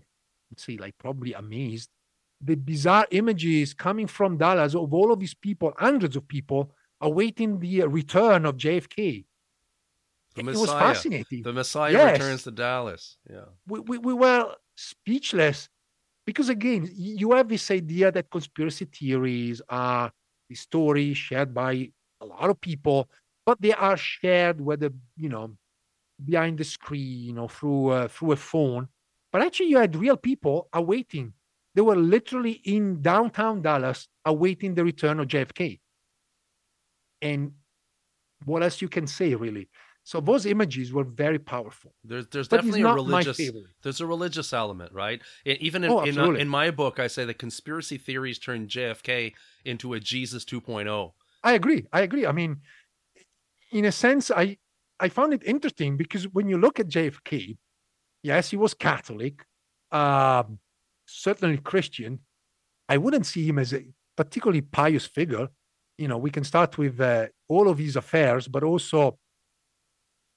let's 0.50 0.66
see, 0.66 0.80
like 0.80 0.98
probably 0.98 1.34
amazed, 1.34 1.92
the 2.44 2.56
bizarre 2.56 3.06
images 3.12 3.76
coming 3.76 4.08
from 4.08 4.40
Dallas 4.40 4.74
of 4.74 4.92
all 4.92 5.14
of 5.14 5.20
these 5.20 5.36
people, 5.36 5.72
hundreds 5.78 6.16
of 6.16 6.28
people, 6.28 6.72
awaiting 7.00 7.60
the 7.60 7.84
return 7.84 8.48
of 8.48 8.58
JFK. 8.58 9.24
The 10.34 10.44
Messiah. 10.44 10.58
It 10.58 10.62
was 10.62 10.72
fascinating. 10.72 11.44
The 11.44 11.54
Messiah 11.54 11.92
yes. 11.92 12.20
returns 12.20 12.44
to 12.46 12.50
Dallas. 12.50 13.18
Yeah. 13.30 13.46
We, 13.68 13.82
we, 13.82 13.98
we 14.00 14.14
were 14.16 14.56
speechless 14.76 15.70
because, 16.26 16.50
again, 16.50 16.90
you 16.92 17.34
have 17.34 17.50
this 17.50 17.70
idea 17.70 18.12
that 18.12 18.32
conspiracy 18.32 18.86
theories 18.86 19.62
are 19.70 20.12
the 20.50 20.56
story 20.56 21.14
shared 21.14 21.54
by 21.54 21.92
a 22.22 22.26
lot 22.26 22.50
of 22.50 22.62
people, 22.62 23.10
but 23.46 23.62
they 23.62 23.74
are 23.74 23.98
shared 23.98 24.62
whether 24.62 24.92
you 25.18 25.30
know 25.30 25.56
behind 26.24 26.58
the 26.58 26.64
screen 26.64 27.38
or 27.38 27.50
through 27.50 27.90
uh, 27.90 28.08
through 28.08 28.34
a 28.34 28.36
phone. 28.38 28.88
But 29.32 29.42
actually, 29.42 29.70
you 29.70 29.78
had 29.78 29.96
real 29.96 30.18
people 30.18 30.70
awaiting. 30.74 31.34
They 31.74 31.82
were 31.82 31.96
literally 31.96 32.62
in 32.66 33.02
downtown 33.02 33.62
Dallas 33.62 34.08
awaiting 34.26 34.76
the 34.76 34.84
return 34.84 35.20
of 35.20 35.28
JFK. 35.28 35.80
And 37.22 37.54
what 38.46 38.64
else 38.64 38.82
you 38.82 38.90
can 38.90 39.08
say, 39.08 39.36
really? 39.36 39.70
So 40.04 40.20
those 40.20 40.46
images 40.46 40.92
were 40.92 41.04
very 41.04 41.38
powerful. 41.38 41.94
There's 42.04 42.28
there's 42.28 42.48
but 42.48 42.58
definitely 42.58 42.82
a 42.82 42.94
religious 42.94 43.40
there's 43.84 44.02
a 44.02 44.08
religious 44.08 44.52
element, 44.52 44.94
right? 44.94 45.22
And 45.46 45.58
Even 45.60 45.84
in, 45.84 45.92
oh, 45.92 46.02
in, 46.02 46.18
uh, 46.18 46.32
in 46.32 46.50
my 46.50 46.72
book, 46.72 47.00
I 47.00 47.08
say 47.08 47.24
that 47.26 47.38
conspiracy 47.38 47.98
theories 47.98 48.40
turned 48.40 48.70
JFK 48.70 49.34
into 49.64 49.94
a 49.94 50.00
Jesus 50.00 50.44
2.0. 50.44 51.14
I 51.44 51.54
agree. 51.54 51.86
I 51.92 52.02
agree. 52.02 52.26
I 52.26 52.32
mean, 52.32 52.58
in 53.72 53.86
a 53.86 53.92
sense, 53.92 54.32
I 54.32 54.58
I 55.00 55.10
found 55.10 55.34
it 55.34 55.44
interesting 55.44 55.98
because 55.98 56.28
when 56.28 56.48
you 56.48 56.58
look 56.58 56.80
at 56.80 56.88
JFK, 56.88 57.58
yes, 58.22 58.52
he 58.52 58.58
was 58.58 58.74
Catholic, 58.74 59.44
uh, 59.92 60.44
certainly 61.06 61.58
Christian. 61.58 62.20
I 62.88 62.98
wouldn't 62.98 63.26
see 63.26 63.48
him 63.48 63.58
as 63.58 63.74
a 63.74 63.86
particularly 64.16 64.62
pious 64.62 65.06
figure. 65.06 65.48
You 65.98 66.08
know, 66.08 66.18
we 66.18 66.30
can 66.30 66.44
start 66.44 66.78
with 66.78 67.00
uh, 67.00 67.28
all 67.48 67.68
of 67.68 67.78
his 67.78 67.96
affairs, 67.96 68.48
but 68.48 68.64
also 68.64 69.18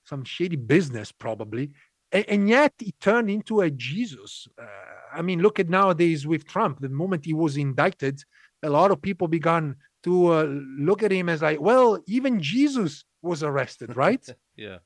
some 0.04 0.24
shady 0.24 0.56
business, 0.56 1.12
probably. 1.12 1.72
And, 2.12 2.24
and 2.28 2.48
yet, 2.48 2.72
he 2.78 2.92
turned 3.00 3.28
into 3.28 3.60
a 3.60 3.70
Jesus. 3.70 4.46
Uh, 4.60 4.64
I 5.12 5.22
mean, 5.22 5.40
look 5.40 5.58
at 5.58 5.68
nowadays 5.68 6.26
with 6.26 6.46
Trump. 6.46 6.80
The 6.80 6.88
moment 6.88 7.24
he 7.24 7.34
was 7.34 7.56
indicted, 7.56 8.22
a 8.62 8.70
lot 8.70 8.90
of 8.90 9.02
people 9.02 9.28
began 9.28 9.76
to 10.04 10.32
uh, 10.32 10.44
look 10.78 11.02
at 11.02 11.10
him 11.10 11.28
as 11.28 11.42
like, 11.42 11.60
well, 11.60 11.98
even 12.06 12.40
Jesus 12.40 13.04
was 13.22 13.42
arrested, 13.42 13.96
right? 14.04 14.24
yeah. 14.56 14.78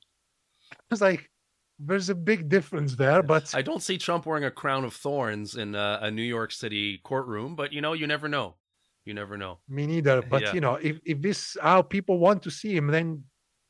It's 0.91 1.01
like 1.01 1.29
there's 1.79 2.09
a 2.09 2.15
big 2.15 2.49
difference 2.49 2.95
there, 2.95 3.23
but 3.23 3.53
I 3.55 3.61
don't 3.61 3.81
see 3.81 3.97
Trump 3.97 4.25
wearing 4.25 4.43
a 4.43 4.51
crown 4.51 4.83
of 4.83 4.93
thorns 4.93 5.55
in 5.55 5.75
a, 5.75 5.99
a 6.03 6.11
New 6.11 6.23
York 6.23 6.51
City 6.51 6.99
courtroom. 7.03 7.55
But 7.55 7.73
you 7.73 7.81
know, 7.81 7.93
you 7.93 8.05
never 8.05 8.27
know. 8.27 8.55
You 9.05 9.13
never 9.13 9.37
know. 9.37 9.59
Me 9.67 9.87
neither. 9.87 10.21
But 10.29 10.41
yeah. 10.41 10.53
you 10.53 10.61
know, 10.61 10.75
if 10.75 10.99
if 11.05 11.21
this 11.21 11.57
how 11.61 11.81
people 11.81 12.19
want 12.19 12.43
to 12.43 12.51
see 12.51 12.75
him, 12.75 12.87
then 12.87 13.23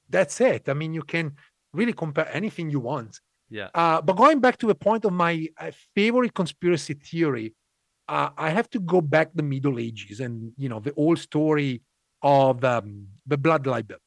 that's 0.09 0.41
it. 0.41 0.67
I 0.67 0.73
mean, 0.73 0.93
you 0.93 1.03
can 1.03 1.35
really 1.71 1.93
compare 1.93 2.27
anything 2.33 2.69
you 2.69 2.79
want. 2.79 3.19
Yeah. 3.49 3.69
Uh, 3.73 4.01
but 4.01 4.15
going 4.17 4.39
back 4.39 4.57
to 4.57 4.67
the 4.67 4.75
point 4.75 5.05
of 5.05 5.13
my 5.13 5.47
uh, 5.57 5.71
favorite 5.95 6.33
conspiracy 6.33 6.95
theory, 6.95 7.53
uh, 8.09 8.31
I 8.37 8.49
have 8.49 8.69
to 8.71 8.79
go 8.79 9.01
back 9.01 9.29
the 9.33 9.43
Middle 9.43 9.79
Ages 9.79 10.19
and 10.19 10.51
you 10.57 10.67
know 10.67 10.79
the 10.79 10.93
old 10.95 11.19
story 11.19 11.81
of 12.23 12.63
um, 12.65 13.07
the 13.27 13.37
blood 13.37 13.67
libel. 13.67 13.97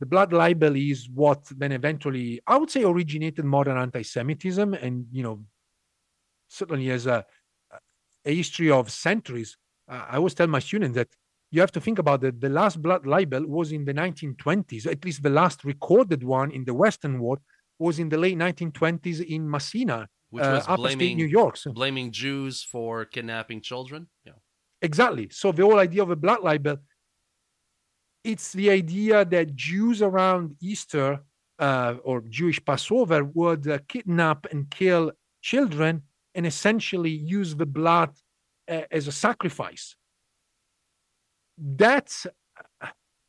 The 0.00 0.06
blood 0.06 0.32
libel 0.32 0.76
is 0.76 1.08
what 1.14 1.44
then 1.56 1.72
eventually, 1.72 2.40
I 2.46 2.58
would 2.58 2.70
say, 2.70 2.84
originated 2.84 3.44
modern 3.44 3.78
anti-Semitism, 3.78 4.74
and 4.74 5.06
you 5.12 5.22
know, 5.22 5.44
certainly 6.48 6.90
as 6.90 7.06
a, 7.06 7.24
a 8.24 8.34
history 8.34 8.70
of 8.70 8.90
centuries. 8.90 9.56
Uh, 9.88 10.04
I 10.10 10.16
always 10.16 10.34
tell 10.34 10.48
my 10.48 10.58
students 10.58 10.96
that 10.96 11.08
you 11.52 11.60
have 11.60 11.72
to 11.72 11.80
think 11.80 12.00
about 12.00 12.20
that 12.22 12.40
the 12.40 12.48
last 12.48 12.82
blood 12.82 13.06
libel 13.06 13.46
was 13.46 13.70
in 13.70 13.84
the 13.84 13.94
1920s, 13.94 14.86
at 14.86 15.04
least 15.04 15.22
the 15.22 15.30
last 15.30 15.64
recorded 15.64 16.24
one 16.24 16.50
in 16.50 16.64
the 16.64 16.74
Western 16.74 17.20
world 17.20 17.38
was 17.78 17.98
in 17.98 18.08
the 18.08 18.18
late 18.18 18.36
1920s 18.36 19.24
in 19.24 19.48
Massena, 19.48 20.08
which 20.30 20.42
was 20.42 20.64
uh, 20.68 20.76
blaming 20.76 21.16
New 21.16 21.26
York. 21.26 21.56
So, 21.56 21.72
blaming 21.72 22.10
Jews 22.10 22.62
for 22.62 23.04
kidnapping 23.04 23.60
children. 23.60 24.08
Yeah. 24.24 24.32
Exactly. 24.82 25.28
So 25.30 25.52
the 25.52 25.62
whole 25.62 25.78
idea 25.78 26.02
of 26.02 26.10
a 26.10 26.16
blood 26.16 26.42
libel, 26.42 26.78
it's 28.24 28.52
the 28.52 28.70
idea 28.70 29.24
that 29.24 29.54
Jews 29.54 30.02
around 30.02 30.56
Easter 30.60 31.20
uh, 31.58 31.94
or 32.04 32.20
Jewish 32.22 32.62
Passover 32.64 33.24
would 33.24 33.66
uh, 33.68 33.78
kidnap 33.88 34.46
and 34.50 34.70
kill 34.70 35.12
children 35.40 36.02
and 36.34 36.46
essentially 36.46 37.10
use 37.10 37.54
the 37.54 37.66
blood 37.66 38.10
uh, 38.68 38.82
as 38.90 39.08
a 39.08 39.12
sacrifice. 39.12 39.96
That's 41.56 42.26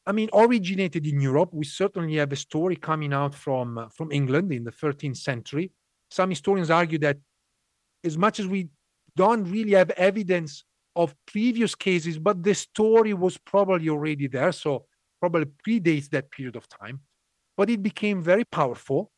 I 0.07 0.13
mean, 0.13 0.29
originated 0.33 1.05
in 1.05 1.19
Europe. 1.19 1.49
We 1.53 1.65
certainly 1.65 2.15
have 2.15 2.31
a 2.31 2.37
story 2.37 2.77
coming 2.77 3.13
out 3.13 3.35
from 3.35 3.77
uh, 3.77 3.89
from 3.89 4.11
England 4.11 4.51
in 4.53 4.63
the 4.63 4.71
13th 4.71 5.17
century. 5.17 5.71
Some 6.09 6.29
historians 6.29 6.69
argue 6.69 6.99
that, 6.99 7.17
as 8.03 8.17
much 8.17 8.39
as 8.39 8.47
we 8.47 8.69
don't 9.15 9.45
really 9.45 9.73
have 9.73 9.89
evidence 9.91 10.63
of 10.95 11.15
previous 11.25 11.75
cases, 11.75 12.17
but 12.17 12.43
the 12.43 12.53
story 12.53 13.13
was 13.13 13.37
probably 13.37 13.89
already 13.89 14.27
there, 14.27 14.51
so 14.51 14.85
probably 15.19 15.45
predates 15.65 16.09
that 16.09 16.31
period 16.31 16.55
of 16.55 16.67
time. 16.67 17.01
But 17.55 17.69
it 17.69 17.81
became 17.81 18.21
very 18.21 18.45
powerful 18.45 19.11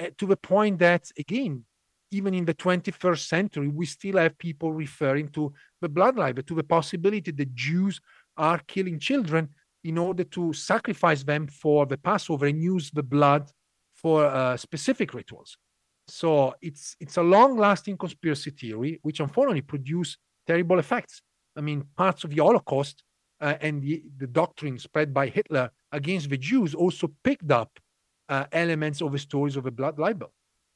uh, 0.00 0.06
to 0.18 0.26
the 0.26 0.36
point 0.36 0.78
that, 0.80 1.08
again, 1.18 1.64
even 2.10 2.34
in 2.34 2.44
the 2.44 2.54
21st 2.54 3.26
century, 3.26 3.68
we 3.68 3.86
still 3.86 4.16
have 4.18 4.38
people 4.38 4.72
referring 4.72 5.28
to 5.30 5.52
the 5.80 5.88
blood 5.88 6.16
libel, 6.16 6.42
to 6.44 6.54
the 6.54 6.62
possibility 6.62 7.30
that 7.32 7.54
Jews 7.54 8.00
are 8.36 8.60
killing 8.66 8.98
children 8.98 9.48
in 9.84 9.98
order 9.98 10.24
to 10.24 10.52
sacrifice 10.52 11.22
them 11.22 11.46
for 11.46 11.86
the 11.86 11.96
Passover 11.96 12.46
and 12.46 12.62
use 12.62 12.90
the 12.90 13.02
blood 13.02 13.50
for 13.94 14.26
uh, 14.26 14.56
specific 14.56 15.14
rituals. 15.14 15.56
So 16.08 16.54
it's 16.62 16.96
it's 17.00 17.16
a 17.16 17.22
long-lasting 17.22 17.96
conspiracy 17.98 18.50
theory, 18.50 19.00
which 19.02 19.20
unfortunately 19.20 19.62
produced 19.62 20.18
terrible 20.46 20.78
effects. 20.78 21.22
I 21.56 21.60
mean, 21.60 21.84
parts 21.96 22.24
of 22.24 22.30
the 22.30 22.42
Holocaust 22.42 23.02
uh, 23.40 23.54
and 23.60 23.82
the, 23.82 24.02
the 24.18 24.26
doctrine 24.26 24.78
spread 24.78 25.12
by 25.12 25.28
Hitler 25.28 25.70
against 25.92 26.30
the 26.30 26.36
Jews 26.36 26.74
also 26.74 27.10
picked 27.24 27.50
up 27.50 27.78
uh, 28.28 28.44
elements 28.52 29.00
of 29.00 29.12
the 29.12 29.18
stories 29.18 29.56
of 29.56 29.64
the 29.64 29.70
blood 29.70 29.98
libel. 29.98 30.32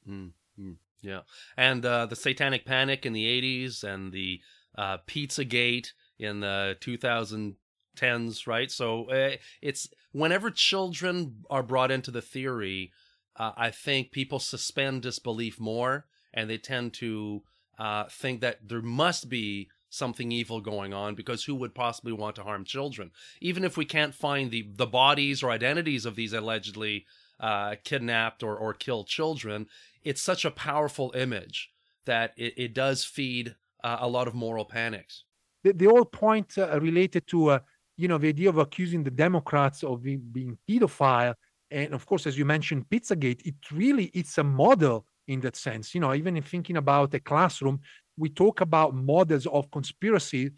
Mm-hmm. 0.08 0.72
Yeah, 1.02 1.20
and 1.56 1.84
uh, 1.84 2.06
the 2.06 2.16
Satanic 2.16 2.66
Panic 2.66 3.06
in 3.06 3.12
the 3.12 3.24
'80s 3.24 3.84
and 3.84 4.12
the 4.12 4.40
uh, 4.76 4.98
Pizzagate 5.06 5.92
in 6.18 6.40
the 6.40 6.76
2010s, 6.80 8.46
right? 8.46 8.70
So 8.70 9.10
uh, 9.10 9.36
it's 9.62 9.88
whenever 10.12 10.50
children 10.50 11.44
are 11.48 11.62
brought 11.62 11.90
into 11.90 12.10
the 12.10 12.22
theory, 12.22 12.92
uh, 13.40 13.52
I 13.56 13.70
think 13.70 14.12
people 14.12 14.38
suspend 14.38 15.00
disbelief 15.00 15.58
more, 15.58 16.04
and 16.34 16.50
they 16.50 16.58
tend 16.58 16.92
to 16.94 17.42
uh, 17.78 18.04
think 18.10 18.42
that 18.42 18.68
there 18.68 18.82
must 18.82 19.30
be 19.30 19.70
something 19.88 20.30
evil 20.30 20.60
going 20.60 20.92
on 20.92 21.14
because 21.14 21.44
who 21.44 21.54
would 21.54 21.74
possibly 21.74 22.12
want 22.12 22.36
to 22.36 22.42
harm 22.42 22.64
children? 22.64 23.10
Even 23.40 23.64
if 23.64 23.78
we 23.78 23.86
can't 23.86 24.14
find 24.14 24.50
the 24.50 24.68
the 24.76 24.86
bodies 24.86 25.42
or 25.42 25.50
identities 25.50 26.04
of 26.04 26.16
these 26.16 26.34
allegedly 26.34 27.06
uh, 27.40 27.76
kidnapped 27.82 28.42
or 28.42 28.54
or 28.58 28.74
killed 28.74 29.06
children, 29.06 29.66
it's 30.04 30.20
such 30.20 30.44
a 30.44 30.50
powerful 30.50 31.10
image 31.16 31.70
that 32.04 32.34
it, 32.36 32.52
it 32.58 32.74
does 32.74 33.04
feed 33.04 33.56
uh, 33.82 33.96
a 34.00 34.08
lot 34.08 34.28
of 34.28 34.34
moral 34.34 34.66
panics. 34.66 35.24
The, 35.64 35.72
the 35.72 35.86
whole 35.86 36.04
point 36.04 36.58
uh, 36.58 36.78
related 36.78 37.26
to 37.28 37.60
you 38.00 38.08
know, 38.08 38.16
the 38.16 38.28
idea 38.28 38.48
of 38.48 38.56
accusing 38.56 39.04
the 39.04 39.10
Democrats 39.10 39.84
of 39.84 40.02
being, 40.02 40.22
being 40.32 40.56
pedophile, 40.66 41.34
and 41.70 41.94
of 41.94 42.06
course, 42.06 42.26
as 42.26 42.36
you 42.36 42.44
mentioned, 42.44 42.88
Pizzagate, 42.88 43.46
it 43.46 43.54
really 43.70 44.06
it's 44.14 44.38
a 44.38 44.44
model 44.44 45.06
in 45.28 45.40
that 45.40 45.56
sense. 45.56 45.94
You 45.94 46.00
know, 46.00 46.14
even 46.14 46.36
in 46.36 46.42
thinking 46.42 46.76
about 46.76 47.14
a 47.14 47.20
classroom, 47.20 47.80
we 48.16 48.28
talk 48.28 48.60
about 48.60 48.94
models 48.94 49.46
of 49.46 49.70
conspiracy, 49.70 50.50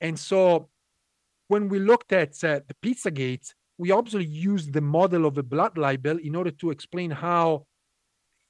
and 0.00 0.18
so 0.18 0.68
when 1.48 1.68
we 1.68 1.78
looked 1.78 2.12
at 2.12 2.32
uh, 2.44 2.60
the 2.68 2.74
Pizzagate, 2.82 3.54
we 3.78 3.90
obviously 3.90 4.26
used 4.26 4.72
the 4.72 4.80
model 4.80 5.24
of 5.24 5.38
a 5.38 5.42
blood 5.42 5.78
libel 5.78 6.18
in 6.18 6.36
order 6.36 6.50
to 6.50 6.70
explain 6.70 7.10
how 7.10 7.66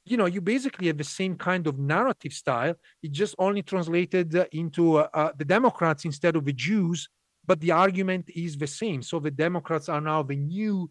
you 0.05 0.16
know 0.16 0.27
you 0.27 0.41
basically 0.41 0.87
have 0.87 0.99
the 0.99 1.05
same 1.05 1.37
kind 1.37 1.66
of 1.66 1.79
narrative 1.79 2.33
style 2.33 2.75
it 3.03 3.12
just 3.12 3.35
only 3.39 3.62
translated 3.62 4.35
uh, 4.35 4.47
into 4.53 4.97
uh, 4.97 5.09
uh, 5.12 5.33
the 5.37 5.45
democrats 5.45 6.07
instead 6.07 6.35
of 6.35 6.47
the 6.47 6.53
jews 6.55 7.11
but 7.49 7.61
the 7.61 7.73
argument 7.73 8.29
is 8.37 8.59
the 8.59 8.66
same. 8.66 9.03
So 9.03 9.19
the 9.19 9.31
Democrats 9.31 9.89
are 9.89 10.03
now 10.03 10.23
the 10.23 10.37
new 10.37 10.91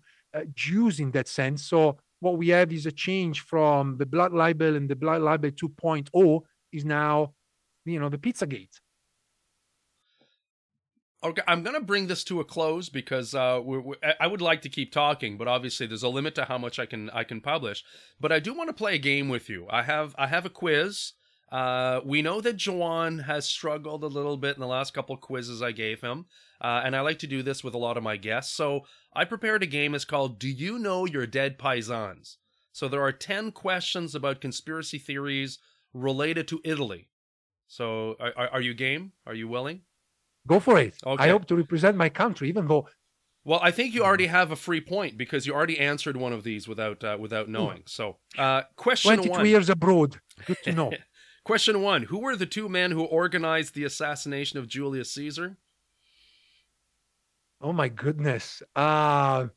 Jews 0.54 1.00
in 1.00 1.12
that 1.12 1.28
sense. 1.28 1.64
So 1.64 1.98
what 2.20 2.38
we 2.38 2.50
have 2.50 2.72
is 2.72 2.86
a 2.86 2.92
change 2.92 3.42
from 3.42 3.98
the 3.98 4.06
blood 4.06 4.34
libel 4.34 4.76
and 4.76 4.90
the 4.90 4.96
blood 4.96 5.22
libel 5.22 5.52
2.0 5.52 6.42
is 6.72 6.86
now, 6.86 7.34
you 7.86 8.00
know, 8.00 8.10
the 8.10 8.18
Pizzagate. 8.18 8.80
Okay, 11.24 11.42
I'm 11.48 11.64
going 11.64 11.76
to 11.76 11.82
bring 11.82 12.08
this 12.08 12.24
to 12.26 12.42
a 12.42 12.46
close 12.46 12.90
because 12.90 13.34
uh, 13.34 13.60
we're, 13.64 13.80
we're, 13.80 13.96
I 14.20 14.28
would 14.28 14.42
like 14.42 14.62
to 14.62 14.70
keep 14.70 14.92
talking, 14.92 15.38
but 15.38 15.48
obviously 15.48 15.88
there's 15.88 16.04
a 16.04 16.10
limit 16.10 16.36
to 16.36 16.46
how 16.46 16.60
much 16.60 16.78
I 16.78 16.86
can 16.86 17.10
I 17.10 17.24
can 17.24 17.42
publish. 17.42 17.84
But 18.20 18.32
I 18.32 18.40
do 18.40 18.54
want 18.54 18.70
to 18.70 18.74
play 18.74 18.96
a 18.96 19.00
game 19.00 19.28
with 19.28 19.50
you. 19.50 19.66
I 19.70 19.82
have 19.82 20.14
I 20.18 20.28
have 20.28 20.46
a 20.46 20.50
quiz. 20.50 21.14
Uh, 21.52 22.02
we 22.06 22.22
know 22.22 22.40
that 22.42 22.66
Juan 22.68 23.20
has 23.20 23.46
struggled 23.46 24.04
a 24.04 24.08
little 24.08 24.38
bit 24.38 24.56
in 24.56 24.62
the 24.62 24.68
last 24.68 24.94
couple 24.94 25.18
quizzes 25.18 25.62
I 25.62 25.72
gave 25.72 26.02
him. 26.02 26.26
Uh, 26.60 26.82
and 26.84 26.96
I 26.96 27.02
like 27.02 27.20
to 27.20 27.28
do 27.28 27.44
this 27.44 27.64
with 27.64 27.74
a 27.74 27.80
lot 27.80 27.98
of 27.98 28.04
my 28.04 28.18
guests. 28.18 28.54
So 28.54 28.82
I 29.14 29.26
prepared 29.26 29.64
a 29.64 29.68
game. 29.68 29.94
It's 29.94 30.06
called 30.06 30.40
Do 30.40 30.48
You 30.48 30.80
Know 30.80 31.06
Your 31.06 31.28
Dead 31.28 31.58
Paisans? 31.58 32.38
So 32.72 32.88
there 32.88 33.02
are 33.02 33.12
10 33.12 33.52
questions 33.52 34.16
about 34.16 34.42
conspiracy 34.42 34.98
theories 34.98 35.60
related 35.94 36.48
to 36.50 36.62
Italy. 36.64 37.10
So 37.68 38.16
are, 38.20 38.48
are 38.50 38.62
you 38.62 38.74
game? 38.74 39.14
Are 39.26 39.34
you 39.34 39.48
willing? 39.48 39.82
Go 40.48 40.60
for 40.60 40.80
it. 40.80 40.96
Okay. 41.06 41.24
I 41.24 41.30
hope 41.30 41.46
to 41.48 41.56
represent 41.56 41.98
my 41.98 42.10
country, 42.10 42.50
even 42.50 42.68
though. 42.68 42.88
Well, 43.44 43.60
I 43.62 43.72
think 43.72 43.94
you 43.94 44.04
already 44.04 44.28
have 44.28 44.52
a 44.52 44.56
free 44.56 44.82
point 44.82 45.18
because 45.18 45.46
you 45.46 45.54
already 45.54 45.80
answered 45.80 46.18
one 46.18 46.34
of 46.34 46.44
these 46.44 46.68
without 46.68 47.04
uh, 47.04 47.18
without 47.20 47.50
knowing. 47.50 47.84
So, 47.86 48.18
uh, 48.38 48.64
question 48.76 49.16
22 49.16 49.30
one. 49.30 49.46
years 49.46 49.70
abroad. 49.70 50.20
Good 50.46 50.58
to 50.64 50.72
know. 50.74 50.92
question 51.44 51.82
one: 51.82 52.04
Who 52.04 52.20
were 52.20 52.36
the 52.36 52.46
two 52.46 52.70
men 52.70 52.92
who 52.92 53.04
organized 53.04 53.74
the 53.74 53.84
assassination 53.84 54.60
of 54.60 54.68
Julius 54.68 55.14
Caesar? 55.14 55.58
Oh 57.62 57.74
my 57.74 57.90
goodness. 57.90 58.62
Uh 58.76 59.48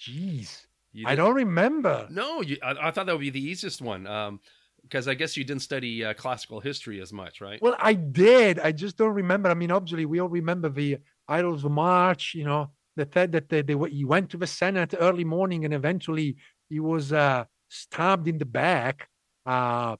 Jeez. 0.00 0.64
I 1.06 1.14
don't 1.14 1.34
remember. 1.34 2.06
No, 2.10 2.40
you, 2.40 2.56
I, 2.62 2.88
I, 2.88 2.90
thought 2.90 3.06
that 3.06 3.12
would 3.12 3.20
be 3.20 3.30
the 3.30 3.44
easiest 3.44 3.82
one. 3.82 4.06
Um, 4.06 4.40
because 4.82 5.06
I 5.06 5.14
guess 5.14 5.36
you 5.36 5.44
didn't 5.44 5.62
study 5.62 6.04
uh, 6.04 6.14
classical 6.14 6.60
history 6.60 7.00
as 7.00 7.12
much, 7.12 7.40
right? 7.40 7.60
Well, 7.60 7.76
I 7.78 7.92
did. 7.92 8.58
I 8.58 8.72
just 8.72 8.96
don't 8.96 9.12
remember. 9.12 9.50
I 9.50 9.54
mean, 9.54 9.70
obviously, 9.70 10.06
we 10.06 10.18
all 10.20 10.28
remember 10.28 10.70
the 10.70 10.98
Idols 11.28 11.64
of 11.64 11.72
March. 11.72 12.34
You 12.34 12.44
know, 12.44 12.70
the 12.96 13.04
fact 13.04 13.32
that 13.32 13.48
they, 13.48 13.62
they 13.62 13.76
he 13.90 14.04
went 14.04 14.30
to 14.30 14.38
the 14.38 14.46
Senate 14.46 14.94
early 14.98 15.24
morning 15.24 15.64
and 15.64 15.74
eventually 15.74 16.36
he 16.68 16.80
was 16.80 17.12
uh, 17.12 17.44
stabbed 17.68 18.28
in 18.28 18.38
the 18.38 18.46
back. 18.46 19.08
Uh, 19.44 19.96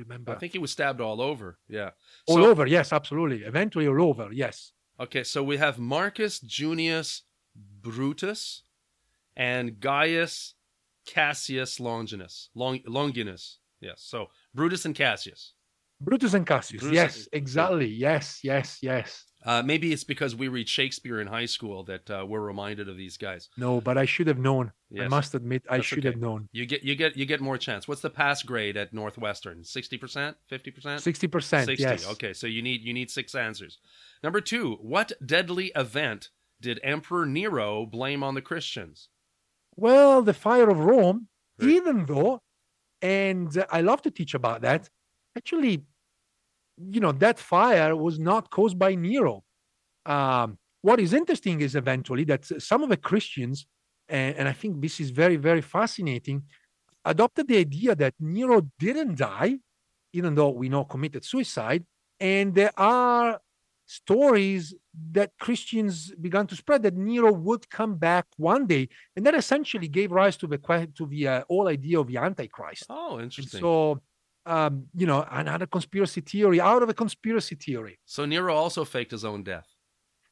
remember. 0.00 0.32
I 0.32 0.36
think 0.36 0.52
he 0.52 0.58
was 0.58 0.70
stabbed 0.70 1.00
all 1.00 1.20
over. 1.20 1.58
Yeah. 1.68 1.90
All 2.26 2.36
so, 2.36 2.46
over. 2.46 2.66
Yes, 2.66 2.92
absolutely. 2.92 3.44
Eventually, 3.44 3.86
all 3.86 4.02
over. 4.02 4.30
Yes. 4.32 4.72
Okay, 4.98 5.24
so 5.24 5.42
we 5.42 5.56
have 5.56 5.78
Marcus 5.78 6.40
Junius 6.40 7.22
Brutus 7.54 8.62
and 9.36 9.80
Gaius 9.80 10.54
Cassius 11.06 11.80
Longinus. 11.80 12.50
Long, 12.54 12.80
Longinus. 12.86 13.58
Yes. 13.80 14.02
So 14.02 14.28
Brutus 14.54 14.84
and 14.84 14.94
Cassius. 14.94 15.54
Brutus 16.00 16.34
and 16.34 16.46
Cassius. 16.46 16.80
Brutus 16.80 16.96
yes, 16.96 17.16
and, 17.16 17.28
exactly. 17.32 17.86
Yes, 17.86 18.40
yes, 18.42 18.78
yes. 18.82 19.24
Uh, 19.42 19.62
maybe 19.62 19.92
it's 19.92 20.04
because 20.04 20.36
we 20.36 20.48
read 20.48 20.68
Shakespeare 20.68 21.20
in 21.20 21.26
high 21.26 21.46
school 21.46 21.82
that 21.84 22.10
uh, 22.10 22.26
we're 22.28 22.40
reminded 22.40 22.88
of 22.88 22.96
these 22.96 23.16
guys. 23.16 23.48
No, 23.56 23.80
but 23.80 23.96
I 23.96 24.04
should 24.04 24.26
have 24.26 24.38
known. 24.38 24.72
Yes. 24.90 25.04
I 25.04 25.08
must 25.08 25.34
admit, 25.34 25.64
I 25.68 25.76
That's 25.76 25.86
should 25.86 26.00
okay. 26.00 26.08
have 26.08 26.20
known. 26.20 26.48
You 26.52 26.66
get, 26.66 26.82
you 26.82 26.94
get, 26.94 27.16
you 27.16 27.24
get 27.24 27.40
more 27.40 27.56
chance. 27.56 27.88
What's 27.88 28.02
the 28.02 28.10
pass 28.10 28.42
grade 28.42 28.76
at 28.76 28.92
Northwestern? 28.92 29.64
Sixty 29.64 29.96
percent, 29.96 30.36
fifty 30.46 30.70
percent, 30.70 31.00
sixty 31.00 31.26
percent. 31.26 31.70
Yes. 31.78 32.06
Okay, 32.06 32.34
so 32.34 32.46
you 32.46 32.60
need, 32.60 32.82
you 32.82 32.92
need 32.92 33.10
six 33.10 33.34
answers. 33.34 33.78
Number 34.22 34.42
two, 34.42 34.78
what 34.82 35.12
deadly 35.24 35.72
event 35.74 36.28
did 36.60 36.78
Emperor 36.82 37.24
Nero 37.24 37.86
blame 37.86 38.22
on 38.22 38.34
the 38.34 38.42
Christians? 38.42 39.08
Well, 39.76 40.20
the 40.20 40.34
fire 40.34 40.68
of 40.68 40.80
Rome. 40.80 41.28
Right. 41.58 41.70
Even 41.70 42.06
though, 42.06 42.42
and 43.02 43.64
I 43.70 43.80
love 43.82 44.02
to 44.02 44.10
teach 44.10 44.34
about 44.34 44.62
that. 44.62 44.88
Actually, 45.36 45.84
you 46.88 47.00
know, 47.00 47.12
that 47.12 47.38
fire 47.38 47.94
was 47.96 48.18
not 48.18 48.50
caused 48.50 48.78
by 48.78 48.94
Nero. 48.94 49.44
Um, 50.06 50.58
what 50.82 51.00
is 51.00 51.12
interesting 51.12 51.60
is 51.60 51.74
eventually 51.74 52.24
that 52.24 52.44
some 52.62 52.82
of 52.82 52.88
the 52.88 52.96
Christians, 52.96 53.66
and, 54.08 54.36
and 54.36 54.48
I 54.48 54.52
think 54.52 54.80
this 54.80 55.00
is 55.00 55.10
very, 55.10 55.36
very 55.36 55.60
fascinating, 55.60 56.44
adopted 57.04 57.48
the 57.48 57.58
idea 57.58 57.94
that 57.94 58.14
Nero 58.18 58.62
didn't 58.78 59.16
die, 59.16 59.58
even 60.12 60.34
though 60.34 60.50
we 60.50 60.68
know 60.68 60.84
committed 60.84 61.24
suicide. 61.24 61.84
And 62.18 62.54
there 62.54 62.72
are 62.76 63.40
stories 63.86 64.74
that 65.12 65.32
Christians 65.40 66.12
began 66.20 66.46
to 66.46 66.54
spread 66.54 66.82
that 66.84 66.96
Nero 66.96 67.32
would 67.32 67.68
come 67.68 67.96
back 67.96 68.26
one 68.36 68.66
day, 68.66 68.88
and 69.16 69.26
that 69.26 69.34
essentially 69.34 69.88
gave 69.88 70.12
rise 70.12 70.36
to 70.38 70.46
the 70.46 70.58
to 70.94 71.06
the 71.06 71.28
uh, 71.28 71.42
whole 71.48 71.68
idea 71.68 71.98
of 71.98 72.06
the 72.06 72.16
Antichrist. 72.16 72.84
Oh, 72.88 73.20
interesting. 73.20 73.58
And 73.58 73.62
so, 73.62 74.00
um, 74.46 74.86
you 74.94 75.06
know, 75.06 75.26
another 75.30 75.66
conspiracy 75.66 76.20
theory 76.20 76.60
out 76.60 76.82
of 76.82 76.88
a 76.88 76.94
conspiracy 76.94 77.54
theory. 77.54 77.98
So 78.04 78.24
Nero 78.24 78.54
also 78.54 78.84
faked 78.84 79.10
his 79.10 79.24
own 79.24 79.42
death. 79.42 79.66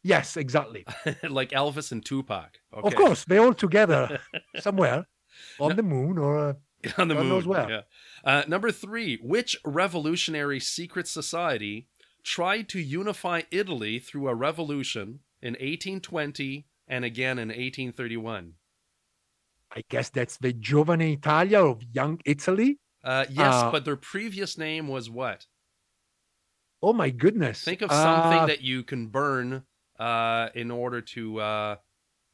Yes, 0.02 0.36
exactly. 0.36 0.86
like 1.28 1.50
Elvis 1.50 1.92
and 1.92 2.04
Tupac. 2.04 2.58
Okay. 2.74 2.86
Of 2.86 2.94
course, 2.94 3.24
they 3.24 3.38
all 3.38 3.54
together 3.54 4.20
somewhere 4.60 5.06
on 5.60 5.70
no, 5.70 5.74
the 5.74 5.82
moon 5.82 6.18
or 6.18 6.38
uh, 6.38 6.52
on 6.98 7.08
the 7.08 7.14
God 7.14 7.20
moon. 7.20 7.28
Knows 7.28 7.46
where. 7.46 7.70
Yeah. 7.70 7.80
Uh, 8.24 8.42
number 8.48 8.70
three, 8.70 9.18
which 9.22 9.56
revolutionary 9.64 10.60
secret 10.60 11.08
society 11.08 11.88
tried 12.22 12.68
to 12.70 12.80
unify 12.80 13.42
Italy 13.50 13.98
through 13.98 14.28
a 14.28 14.34
revolution 14.34 15.20
in 15.42 15.52
1820 15.54 16.66
and 16.86 17.04
again 17.04 17.38
in 17.38 17.48
1831? 17.48 18.54
I 19.74 19.82
guess 19.90 20.08
that's 20.08 20.38
the 20.38 20.52
Giovane 20.52 21.12
Italia 21.12 21.62
of 21.62 21.82
Young 21.92 22.20
Italy. 22.24 22.78
Uh, 23.04 23.24
yes, 23.30 23.54
uh, 23.54 23.70
but 23.72 23.84
their 23.84 23.96
previous 23.96 24.58
name 24.58 24.88
was 24.88 25.08
what? 25.08 25.46
Oh 26.82 26.92
my 26.92 27.10
goodness! 27.10 27.62
Think 27.64 27.82
of 27.82 27.90
something 27.90 28.42
uh, 28.42 28.46
that 28.46 28.60
you 28.60 28.82
can 28.82 29.08
burn 29.08 29.64
uh, 29.98 30.48
in 30.54 30.70
order 30.70 31.00
to 31.00 31.40
uh, 31.40 31.76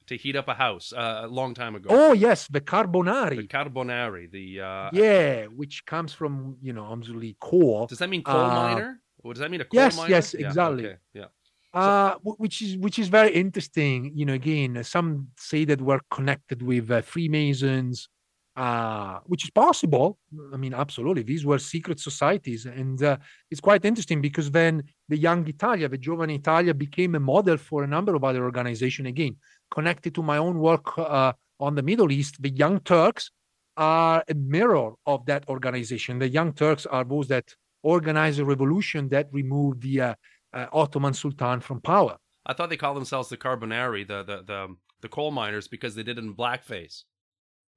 to 0.06 0.16
heat 0.16 0.36
up 0.36 0.48
a 0.48 0.54
house 0.54 0.92
uh, 0.92 1.22
a 1.24 1.28
long 1.28 1.54
time 1.54 1.74
ago. 1.74 1.90
Oh 1.92 2.12
yes, 2.12 2.46
the 2.48 2.60
carbonari. 2.60 3.36
The 3.36 3.48
carbonari. 3.48 4.30
The 4.30 4.60
uh, 4.60 4.90
yeah, 4.92 5.46
which 5.46 5.86
comes 5.86 6.12
from 6.12 6.56
you 6.60 6.72
know 6.72 6.84
obviously 6.84 7.36
coal. 7.40 7.86
Does 7.86 7.98
that 7.98 8.10
mean 8.10 8.22
coal 8.22 8.44
Uh, 8.44 8.54
miner? 8.54 9.00
Or 9.22 9.32
does 9.32 9.40
that 9.40 9.50
mean 9.50 9.62
a 9.62 9.64
coal 9.64 9.76
yes, 9.76 9.96
miner? 9.96 10.10
yes, 10.10 10.34
Yeah, 10.34 10.48
exactly. 10.48 10.84
okay, 10.86 10.96
Yeah. 11.14 11.26
uh, 11.72 12.14
which 12.22 12.60
is 12.60 12.76
which 12.76 12.98
is 12.98 13.08
very 13.08 13.32
interesting. 13.32 14.12
You 14.14 14.26
know, 14.26 14.34
again, 14.34 14.82
some 14.84 15.28
say 15.38 15.64
that 15.64 15.80
we're 15.80 16.00
connected 16.10 16.62
with 16.62 16.90
uh, 16.90 17.00
Freemasons, 17.00 18.08
uh, 18.56 19.18
which 19.26 19.44
is 19.44 19.50
possible. 19.50 20.18
I 20.52 20.56
mean, 20.56 20.74
absolutely, 20.74 21.22
these 21.22 21.44
were 21.44 21.58
secret 21.58 21.98
societies, 22.00 22.66
and 22.66 23.02
uh, 23.02 23.16
it's 23.50 23.60
quite 23.60 23.84
interesting 23.84 24.20
because 24.20 24.50
then 24.50 24.82
the 25.08 25.16
Young 25.16 25.46
Italia, 25.48 25.88
the 25.88 25.98
Giovane 25.98 26.34
Italia, 26.34 26.72
became 26.74 27.14
a 27.14 27.20
model 27.20 27.56
for 27.56 27.82
a 27.82 27.86
number 27.86 28.14
of 28.14 28.22
other 28.24 28.44
organizations. 28.44 29.08
Again, 29.08 29.36
connected 29.70 30.14
to 30.14 30.22
my 30.22 30.38
own 30.38 30.58
work 30.58 30.96
uh, 30.98 31.32
on 31.58 31.74
the 31.74 31.82
Middle 31.82 32.12
East, 32.12 32.40
the 32.40 32.50
Young 32.50 32.80
Turks 32.80 33.30
are 33.76 34.22
a 34.28 34.34
mirror 34.34 34.92
of 35.06 35.26
that 35.26 35.48
organization. 35.48 36.18
The 36.18 36.28
Young 36.28 36.52
Turks 36.52 36.86
are 36.86 37.04
those 37.04 37.28
that 37.28 37.54
organized 37.82 38.38
a 38.38 38.44
revolution 38.44 39.08
that 39.08 39.28
removed 39.32 39.82
the 39.82 40.00
uh, 40.00 40.14
uh, 40.52 40.66
Ottoman 40.72 41.14
Sultan 41.14 41.60
from 41.60 41.80
power. 41.80 42.16
I 42.46 42.52
thought 42.52 42.70
they 42.70 42.76
called 42.76 42.96
themselves 42.96 43.28
the 43.28 43.36
Carbonari, 43.36 44.06
the 44.06 44.22
the 44.22 44.42
the, 44.42 44.76
the 45.00 45.08
coal 45.08 45.30
miners, 45.30 45.66
because 45.66 45.94
they 45.94 46.02
did 46.02 46.18
it 46.18 46.24
in 46.24 46.34
blackface. 46.34 47.02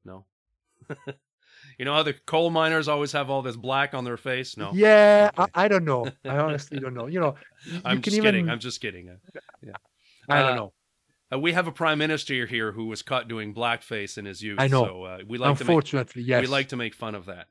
No. 0.06 0.26
you 1.78 1.86
know 1.86 1.94
how 1.94 2.04
the 2.04 2.14
coal 2.14 2.50
miners 2.50 2.88
always 2.88 3.12
have 3.12 3.30
all 3.30 3.42
this 3.42 3.56
black 3.56 3.94
on 3.94 4.04
their 4.04 4.18
face? 4.18 4.58
No. 4.58 4.72
Yeah, 4.74 5.32
I, 5.38 5.48
I 5.54 5.68
don't 5.68 5.86
know. 5.86 6.08
I 6.26 6.38
honestly 6.38 6.80
don't 6.80 6.94
know. 6.94 7.08
You 7.08 7.20
know, 7.20 7.36
you 7.66 7.82
I'm 7.86 8.02
just 8.02 8.16
even. 8.16 8.26
kidding. 8.26 8.50
I'm 8.50 8.60
just 8.60 8.82
kidding. 8.82 9.10
Uh, 9.10 9.40
Yeah. 9.62 9.72
I 10.30 10.42
don't 10.42 10.52
Uh, 10.52 10.56
know. 10.56 10.74
Uh, 11.34 11.40
we 11.40 11.52
have 11.54 11.68
a 11.68 11.72
prime 11.74 11.98
minister 11.98 12.46
here 12.46 12.72
who 12.72 12.86
was 12.86 13.02
caught 13.02 13.28
doing 13.28 13.54
blackface 13.54 14.18
in 14.18 14.26
his 14.26 14.42
youth. 14.42 14.60
I 14.60 14.68
know. 14.68 14.86
So 14.86 15.04
uh, 15.04 15.18
we 15.28 15.38
like 15.38 15.60
Unfortunately, 15.60 16.14
to 16.14 16.20
make, 16.20 16.28
yes. 16.28 16.42
we 16.42 16.48
like 16.48 16.70
to 16.70 16.78
make 16.78 16.94
fun 16.94 17.16
of 17.16 17.26
that. 17.26 17.48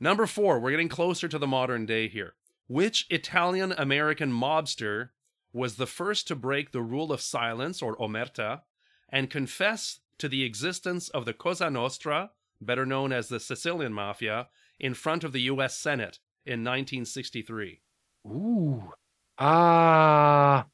Number 0.00 0.26
four, 0.26 0.58
we're 0.60 0.70
getting 0.72 0.88
closer 0.88 1.28
to 1.28 1.38
the 1.38 1.46
modern 1.46 1.86
day 1.86 2.08
here. 2.08 2.34
Which 2.66 3.06
Italian 3.10 3.72
American 3.72 4.32
mobster 4.32 5.10
was 5.52 5.76
the 5.76 5.86
first 5.86 6.26
to 6.28 6.34
break 6.36 6.72
the 6.72 6.82
rule 6.82 7.12
of 7.12 7.20
silence 7.20 7.82
or 7.82 7.96
omerta 7.96 8.62
and 9.10 9.28
confess 9.30 10.00
to 10.22 10.28
the 10.28 10.44
existence 10.44 11.08
of 11.08 11.24
the 11.24 11.32
Cosa 11.32 11.68
Nostra, 11.68 12.30
better 12.60 12.86
known 12.86 13.12
as 13.12 13.26
the 13.26 13.40
Sicilian 13.40 13.92
Mafia, 13.92 14.46
in 14.78 14.94
front 14.94 15.24
of 15.24 15.32
the 15.32 15.40
U.S. 15.52 15.76
Senate 15.76 16.20
in 16.46 16.60
1963? 16.62 17.80
Ooh. 18.28 18.92
Ah. 19.36 20.66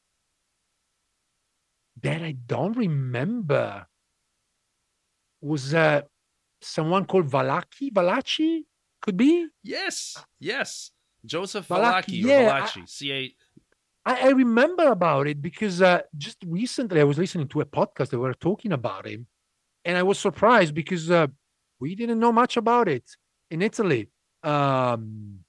that 2.03 2.21
I 2.21 2.33
don't 2.33 2.77
remember. 2.77 3.87
Was 5.41 5.73
uh, 5.73 6.03
someone 6.61 7.05
called 7.05 7.27
Valaki? 7.27 7.91
Valachi? 7.91 8.65
Could 9.01 9.17
be? 9.17 9.47
Yes, 9.63 10.15
yes. 10.39 10.91
Joseph 11.25 11.67
Valachi, 11.67 12.21
Valachi, 12.21 12.23
yeah, 12.23 12.61
Valachi, 12.61 12.87
C-A- 12.87 13.35
I, 14.05 14.27
I 14.27 14.29
remember 14.29 14.91
about 14.91 15.25
it 15.25 15.41
because 15.41 15.81
uh, 15.81 16.01
just 16.15 16.37
recently 16.45 17.01
I 17.01 17.03
was 17.03 17.17
listening 17.17 17.47
to 17.47 17.61
a 17.61 17.65
podcast 17.65 18.09
that 18.09 18.19
were 18.19 18.35
talking 18.35 18.73
about 18.73 19.07
him, 19.07 19.25
and 19.89 19.97
I 19.97 20.03
was 20.03 20.19
surprised 20.19 20.75
because 20.75 21.09
uh, 21.09 21.25
we 21.79 21.95
didn't 21.95 22.19
know 22.19 22.31
much 22.31 22.57
about 22.57 22.87
it 22.87 23.05
in 23.49 23.63
Italy. 23.63 24.07
Um, 24.43 25.39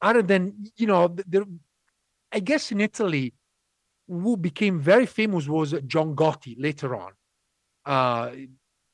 other 0.00 0.22
than 0.22 0.40
you 0.76 0.86
know, 0.86 1.16
I 2.30 2.38
guess 2.38 2.70
in 2.70 2.80
Italy, 2.80 3.34
who 4.06 4.36
became 4.36 4.78
very 4.78 5.06
famous 5.06 5.48
was 5.48 5.74
John 5.88 6.14
Gotti 6.14 6.54
later 6.56 6.94
on. 6.94 7.12
Uh, 7.84 8.30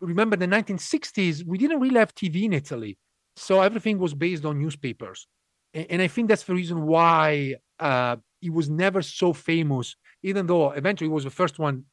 remember 0.00 0.36
the 0.36 0.46
1960s, 0.46 1.44
we 1.44 1.58
didn't 1.58 1.80
really 1.80 1.98
have 1.98 2.14
TV 2.14 2.44
in 2.44 2.54
Italy, 2.54 2.96
so 3.36 3.60
everything 3.60 3.98
was 3.98 4.14
based 4.14 4.46
on 4.46 4.58
newspapers, 4.58 5.28
and, 5.74 5.86
and 5.90 6.00
I 6.00 6.08
think 6.08 6.28
that's 6.28 6.44
the 6.44 6.54
reason 6.54 6.86
why 6.86 7.56
uh, 7.78 8.16
he 8.40 8.48
was 8.48 8.70
never 8.70 9.02
so 9.02 9.34
famous. 9.34 9.94
Even 10.22 10.46
though 10.46 10.70
eventually 10.70 11.08
he 11.08 11.12
was 11.12 11.24
the 11.24 11.38
first 11.42 11.58
one, 11.58 11.84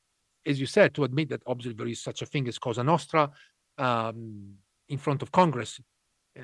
as 0.45 0.59
you 0.59 0.65
said, 0.65 0.93
to 0.95 1.03
admit 1.03 1.29
that 1.29 1.41
obviously 1.45 1.73
there 1.73 1.87
is 1.87 2.01
such 2.01 2.21
a 2.21 2.25
thing 2.25 2.47
as 2.47 2.57
Cosa 2.57 2.83
Nostra 2.83 3.29
um, 3.77 4.53
in 4.89 4.97
front 4.97 5.21
of 5.21 5.31
Congress. 5.31 5.79
Uh, 6.37 6.43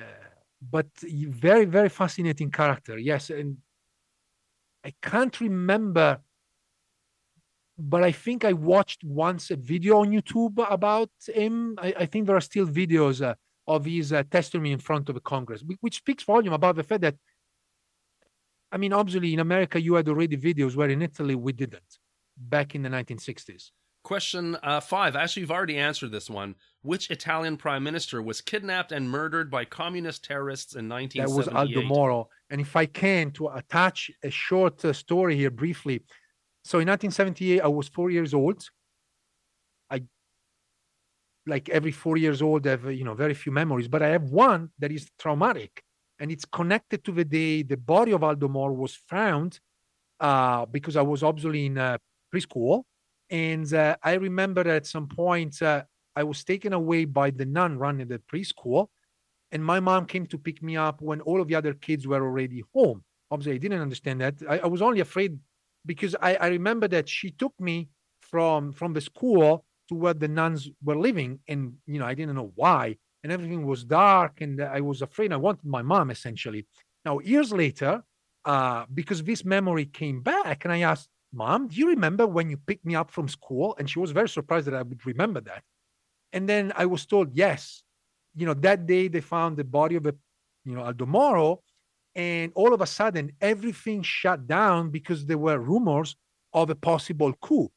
but 0.60 0.86
very, 1.00 1.64
very 1.64 1.88
fascinating 1.88 2.50
character. 2.50 2.98
Yes, 2.98 3.30
and 3.30 3.58
I 4.84 4.92
can't 5.02 5.40
remember, 5.40 6.20
but 7.78 8.02
I 8.02 8.12
think 8.12 8.44
I 8.44 8.52
watched 8.52 9.04
once 9.04 9.50
a 9.50 9.56
video 9.56 9.98
on 9.98 10.10
YouTube 10.10 10.64
about 10.70 11.10
him. 11.26 11.76
I, 11.78 11.94
I 12.00 12.06
think 12.06 12.26
there 12.26 12.36
are 12.36 12.40
still 12.40 12.66
videos 12.66 13.24
uh, 13.24 13.34
of 13.66 13.84
his 13.84 14.12
uh, 14.12 14.22
testimony 14.30 14.72
in 14.72 14.78
front 14.78 15.08
of 15.08 15.14
the 15.14 15.20
Congress, 15.20 15.62
which 15.80 15.96
speaks 15.96 16.24
volume 16.24 16.54
about 16.54 16.76
the 16.76 16.82
fact 16.82 17.02
that, 17.02 17.16
I 18.72 18.78
mean, 18.78 18.92
obviously 18.92 19.32
in 19.34 19.40
America 19.40 19.80
you 19.80 19.94
had 19.94 20.08
already 20.08 20.36
videos, 20.36 20.74
where 20.74 20.90
in 20.90 21.02
Italy 21.02 21.34
we 21.34 21.52
didn't 21.52 21.98
back 22.36 22.74
in 22.74 22.82
the 22.82 22.88
1960s. 22.88 23.70
Question 24.04 24.56
uh, 24.62 24.80
five. 24.80 25.16
Actually, 25.16 25.42
you've 25.42 25.50
already 25.50 25.76
answered 25.76 26.12
this 26.12 26.30
one. 26.30 26.54
Which 26.82 27.10
Italian 27.10 27.56
prime 27.56 27.82
minister 27.82 28.22
was 28.22 28.40
kidnapped 28.40 28.92
and 28.92 29.10
murdered 29.10 29.50
by 29.50 29.64
communist 29.64 30.24
terrorists 30.24 30.74
in 30.74 30.88
1978? 30.88 31.26
That 31.26 31.36
was 31.36 31.48
Aldo 31.48 31.82
Moro. 31.82 32.28
And 32.50 32.60
if 32.60 32.76
I 32.76 32.86
can, 32.86 33.32
to 33.32 33.48
attach 33.48 34.10
a 34.22 34.30
short 34.30 34.84
uh, 34.84 34.92
story 34.92 35.36
here 35.36 35.50
briefly. 35.50 36.04
So 36.64 36.78
in 36.78 36.88
1978, 36.88 37.60
I 37.60 37.66
was 37.66 37.88
four 37.88 38.10
years 38.10 38.32
old. 38.32 38.62
I, 39.90 40.02
like 41.46 41.68
every 41.68 41.92
four 41.92 42.16
years 42.16 42.40
old, 42.40 42.66
I 42.66 42.70
have 42.70 42.92
you 42.92 43.04
know 43.04 43.14
very 43.14 43.34
few 43.34 43.52
memories, 43.52 43.88
but 43.88 44.02
I 44.02 44.08
have 44.08 44.24
one 44.24 44.70
that 44.78 44.92
is 44.92 45.10
traumatic, 45.18 45.82
and 46.20 46.30
it's 46.30 46.44
connected 46.44 47.04
to 47.04 47.12
the 47.12 47.24
day 47.24 47.62
the 47.62 47.76
body 47.76 48.12
of 48.12 48.22
Aldo 48.22 48.48
Moro 48.48 48.74
was 48.74 48.94
found, 48.94 49.60
uh, 50.20 50.66
because 50.66 50.96
I 50.96 51.02
was 51.02 51.22
obviously 51.22 51.66
in 51.66 51.78
uh, 51.78 51.98
preschool, 52.32 52.84
and 53.30 53.72
uh, 53.72 53.96
I 54.02 54.14
remember 54.14 54.68
at 54.68 54.86
some 54.86 55.06
point 55.08 55.60
uh, 55.62 55.84
I 56.16 56.24
was 56.24 56.44
taken 56.44 56.72
away 56.72 57.04
by 57.04 57.30
the 57.30 57.44
nun 57.44 57.78
running 57.78 58.08
the 58.08 58.18
preschool, 58.18 58.88
and 59.52 59.64
my 59.64 59.80
mom 59.80 60.06
came 60.06 60.26
to 60.26 60.38
pick 60.38 60.62
me 60.62 60.76
up 60.76 61.00
when 61.00 61.20
all 61.22 61.40
of 61.40 61.48
the 61.48 61.54
other 61.54 61.74
kids 61.74 62.06
were 62.06 62.22
already 62.22 62.62
home. 62.74 63.04
Obviously, 63.30 63.54
I 63.54 63.58
didn't 63.58 63.80
understand 63.80 64.20
that. 64.20 64.34
I, 64.48 64.58
I 64.58 64.66
was 64.66 64.82
only 64.82 65.00
afraid 65.00 65.38
because 65.86 66.16
I, 66.20 66.36
I 66.36 66.48
remember 66.48 66.88
that 66.88 67.08
she 67.08 67.30
took 67.30 67.58
me 67.60 67.88
from 68.20 68.72
from 68.72 68.92
the 68.92 69.00
school 69.00 69.64
to 69.88 69.94
where 69.94 70.14
the 70.14 70.28
nuns 70.28 70.68
were 70.82 70.98
living, 70.98 71.40
and 71.48 71.74
you 71.86 71.98
know 71.98 72.06
I 72.06 72.14
didn't 72.14 72.34
know 72.34 72.52
why, 72.54 72.96
and 73.22 73.32
everything 73.32 73.66
was 73.66 73.84
dark, 73.84 74.40
and 74.40 74.60
I 74.62 74.80
was 74.80 75.02
afraid. 75.02 75.32
I 75.32 75.36
wanted 75.36 75.66
my 75.66 75.82
mom 75.82 76.10
essentially. 76.10 76.66
Now 77.04 77.20
years 77.20 77.52
later, 77.52 78.02
uh, 78.44 78.86
because 78.92 79.22
this 79.22 79.44
memory 79.44 79.86
came 79.86 80.22
back, 80.22 80.64
and 80.64 80.72
I 80.72 80.80
asked, 80.80 81.08
"Mom, 81.32 81.68
do 81.68 81.76
you 81.76 81.88
remember 81.88 82.26
when 82.26 82.50
you 82.50 82.56
picked 82.56 82.84
me 82.86 82.94
up 82.94 83.10
from 83.10 83.28
school?" 83.28 83.76
And 83.78 83.88
she 83.90 83.98
was 83.98 84.12
very 84.12 84.28
surprised 84.28 84.66
that 84.66 84.74
I 84.74 84.82
would 84.82 85.04
remember 85.06 85.40
that. 85.42 85.62
And 86.32 86.48
then 86.48 86.72
I 86.76 86.86
was 86.86 87.06
told, 87.06 87.34
yes, 87.34 87.82
you 88.34 88.46
know, 88.46 88.54
that 88.54 88.86
day 88.86 89.08
they 89.08 89.20
found 89.20 89.56
the 89.56 89.64
body 89.64 89.96
of 89.96 90.06
a, 90.06 90.14
you 90.64 90.74
know, 90.74 90.82
Aldo 90.82 91.06
Moro, 91.06 91.62
And 92.14 92.52
all 92.56 92.74
of 92.74 92.80
a 92.80 92.86
sudden, 92.86 93.32
everything 93.40 94.02
shut 94.02 94.46
down 94.46 94.90
because 94.90 95.26
there 95.26 95.38
were 95.38 95.58
rumors 95.60 96.16
of 96.52 96.70
a 96.70 96.74
possible 96.74 97.32
coup, 97.34 97.70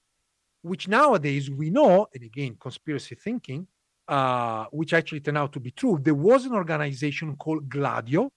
which 0.63 0.87
nowadays 0.87 1.49
we 1.51 1.69
know, 1.69 2.07
and 2.13 2.23
again, 2.23 2.57
conspiracy 2.59 3.15
thinking, 3.15 3.67
uh, 4.07 4.65
which 4.71 4.93
actually 4.93 5.21
turned 5.21 5.37
out 5.37 5.53
to 5.53 5.59
be 5.59 5.71
true. 5.71 5.99
There 6.01 6.15
was 6.15 6.45
an 6.45 6.53
organization 6.53 7.35
called 7.37 7.69
Gladio, 7.69 8.31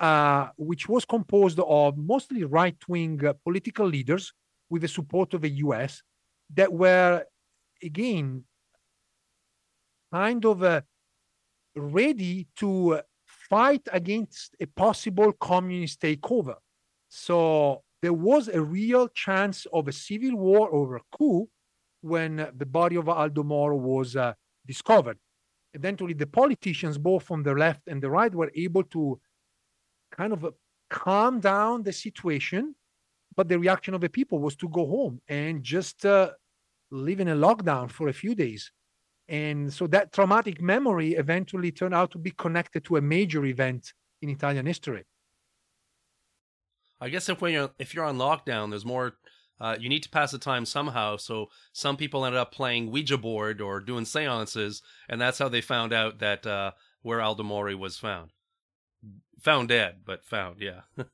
uh, 0.00 0.48
which 0.56 0.88
was 0.88 1.04
composed 1.04 1.60
of 1.60 1.96
mostly 1.96 2.44
right 2.44 2.76
wing 2.88 3.24
uh, 3.24 3.34
political 3.44 3.86
leaders 3.86 4.32
with 4.72 4.80
the 4.80 4.88
support 4.88 5.34
of 5.34 5.42
the 5.42 5.54
US 5.66 6.02
that 6.54 6.72
were, 6.72 7.24
again, 7.82 8.44
kind 10.10 10.42
of 10.46 10.62
uh, 10.62 10.80
ready 11.76 12.48
to 12.56 13.00
fight 13.50 13.86
against 13.92 14.56
a 14.60 14.66
possible 14.66 15.30
communist 15.50 16.00
takeover. 16.00 16.56
So 17.10 17.82
there 18.00 18.14
was 18.30 18.48
a 18.48 18.62
real 18.62 19.08
chance 19.08 19.66
of 19.74 19.88
a 19.88 19.92
civil 19.92 20.36
war 20.36 20.70
or 20.70 20.96
a 20.96 21.02
coup 21.16 21.50
when 22.00 22.32
the 22.56 22.70
body 22.78 22.96
of 22.96 23.10
Aldo 23.10 23.42
Moro 23.42 23.76
was 23.76 24.16
uh, 24.16 24.32
discovered. 24.66 25.18
Eventually, 25.74 26.14
the 26.14 26.26
politicians, 26.40 26.96
both 26.96 27.24
from 27.24 27.42
the 27.42 27.52
left 27.52 27.82
and 27.88 28.02
the 28.02 28.10
right, 28.10 28.34
were 28.34 28.52
able 28.54 28.84
to 28.84 29.20
kind 30.10 30.32
of 30.32 30.46
uh, 30.46 30.50
calm 30.88 31.40
down 31.40 31.82
the 31.82 31.92
situation. 31.92 32.74
But 33.36 33.48
the 33.48 33.58
reaction 33.58 33.94
of 33.94 34.00
the 34.00 34.08
people 34.08 34.38
was 34.38 34.56
to 34.56 34.68
go 34.68 34.86
home 34.86 35.20
and 35.28 35.62
just 35.62 36.04
uh, 36.04 36.30
live 36.90 37.20
in 37.20 37.28
a 37.28 37.36
lockdown 37.36 37.90
for 37.90 38.08
a 38.08 38.12
few 38.12 38.34
days. 38.34 38.70
And 39.28 39.72
so 39.72 39.86
that 39.88 40.12
traumatic 40.12 40.60
memory 40.60 41.14
eventually 41.14 41.72
turned 41.72 41.94
out 41.94 42.10
to 42.12 42.18
be 42.18 42.32
connected 42.32 42.84
to 42.84 42.96
a 42.96 43.00
major 43.00 43.44
event 43.46 43.92
in 44.20 44.28
Italian 44.28 44.66
history. 44.66 45.04
I 47.00 47.08
guess 47.08 47.28
if 47.28 47.40
when 47.40 47.52
you're 47.52 47.70
if 47.78 47.94
you're 47.94 48.04
on 48.04 48.18
lockdown, 48.18 48.70
there's 48.70 48.84
more. 48.84 49.14
Uh, 49.60 49.76
you 49.78 49.88
need 49.88 50.02
to 50.02 50.08
pass 50.08 50.32
the 50.32 50.38
time 50.38 50.66
somehow. 50.66 51.16
So 51.16 51.48
some 51.72 51.96
people 51.96 52.24
ended 52.24 52.40
up 52.40 52.50
playing 52.52 52.90
Ouija 52.90 53.16
board 53.16 53.60
or 53.60 53.78
doing 53.78 54.04
seances, 54.04 54.82
and 55.08 55.20
that's 55.20 55.38
how 55.38 55.48
they 55.48 55.60
found 55.60 55.92
out 55.92 56.18
that 56.18 56.44
uh, 56.44 56.72
where 57.02 57.20
Aldo 57.20 57.44
Moro 57.44 57.76
was 57.76 57.96
found. 57.96 58.32
Found 59.42 59.68
dead, 59.68 60.00
but 60.04 60.24
found, 60.24 60.60
yeah. 60.60 60.82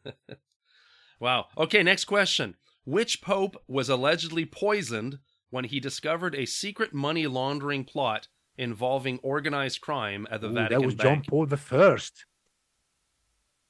wow. 1.20 1.46
Okay, 1.56 1.82
next 1.82 2.04
question. 2.04 2.56
Which 2.84 3.20
pope 3.20 3.62
was 3.68 3.88
allegedly 3.88 4.44
poisoned 4.44 5.18
when 5.50 5.64
he 5.64 5.80
discovered 5.80 6.34
a 6.34 6.46
secret 6.46 6.94
money 6.94 7.26
laundering 7.26 7.84
plot 7.84 8.28
involving 8.56 9.18
organized 9.22 9.80
crime 9.80 10.26
at 10.30 10.40
the 10.40 10.48
Ooh, 10.48 10.54
Vatican 10.54 10.80
that 10.80 10.86
was 10.86 10.94
Bank? 10.94 11.24
John 11.24 11.30
Paul 11.30 11.46
the 11.46 11.56
First. 11.56 12.24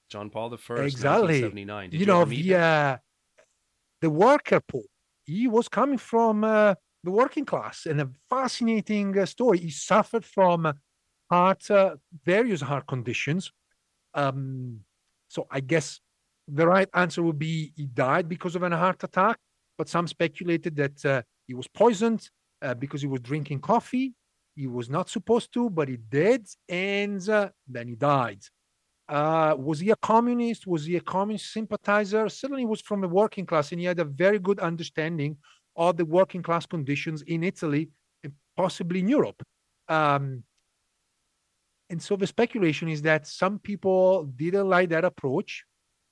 John 0.09 0.31
Paul 0.31 0.51
the 0.51 0.59
First, 0.59 0.95
exactly. 0.95 1.43
1979. 1.43 1.91
Did 1.91 1.97
you 1.97 2.01
you, 2.01 2.07
know 2.07 2.25
the 2.25 2.55
uh, 2.55 2.97
the 4.01 4.11
worker 4.11 4.61
pope. 4.61 4.87
He 5.25 5.47
was 5.47 5.69
coming 5.69 5.99
from 5.99 6.45
uh, 6.45 6.75
the 7.05 7.11
working 7.11 7.45
class, 7.45 7.87
and 7.87 8.01
a 8.01 8.09
fascinating 8.31 9.19
uh, 9.19 9.27
story. 9.27 9.59
He 9.59 9.71
suffered 9.71 10.25
from 10.25 10.73
heart, 11.31 11.71
uh, 11.71 11.97
various 12.25 12.61
heart 12.61 12.87
conditions. 12.87 13.53
Um, 14.15 14.81
so 15.29 15.47
I 15.51 15.61
guess 15.61 16.01
the 16.53 16.67
right 16.67 16.89
answer 16.95 17.23
would 17.23 17.39
be 17.39 17.73
he 17.77 17.87
died 17.87 18.29
because 18.29 18.57
of 18.57 18.63
a 18.63 18.77
heart 18.77 19.03
attack. 19.05 19.39
But 19.77 19.89
some 19.89 20.09
speculated 20.09 20.75
that 20.77 21.05
uh, 21.05 21.23
he 21.47 21.55
was 21.55 21.69
poisoned 21.69 22.29
uh, 22.63 22.75
because 22.75 23.01
he 23.01 23.07
was 23.07 23.21
drinking 23.21 23.61
coffee. 23.61 24.15
He 24.57 24.67
was 24.67 24.91
not 24.91 25.09
supposed 25.09 25.53
to, 25.55 25.71
but 25.71 25.89
he 25.89 25.97
did, 25.97 26.49
and 26.69 27.27
uh, 27.29 27.51
then 27.69 27.87
he 27.87 27.95
died. 27.95 28.41
Uh, 29.09 29.55
was 29.57 29.79
he 29.79 29.91
a 29.91 29.97
communist? 29.97 30.67
Was 30.67 30.85
he 30.85 30.97
a 30.97 31.01
communist 31.01 31.53
sympathizer? 31.53 32.29
Certainly, 32.29 32.63
he 32.63 32.67
was 32.67 32.81
from 32.81 33.01
the 33.01 33.09
working 33.09 33.47
class, 33.47 33.71
and 33.71 33.81
he 33.81 33.87
had 33.87 34.01
a 34.01 34.05
very 34.05 34.41
good 34.41 34.59
understanding 34.59 35.37
of 35.77 35.97
the 35.97 36.05
working 36.05 36.43
class 36.43 36.67
conditions 36.67 37.23
in 37.23 37.45
Italy 37.45 37.89
and 38.25 38.33
possibly 38.57 38.99
in 38.99 39.09
Europe. 39.09 39.41
Um, 39.89 40.43
and 41.89 42.03
so 42.03 42.17
the 42.17 42.27
speculation 42.27 42.89
is 42.89 43.01
that 43.03 43.27
some 43.27 43.61
people 43.61 44.25
didn't 44.25 44.69
like 44.69 44.91
that 44.91 45.05
approach, 45.05 45.65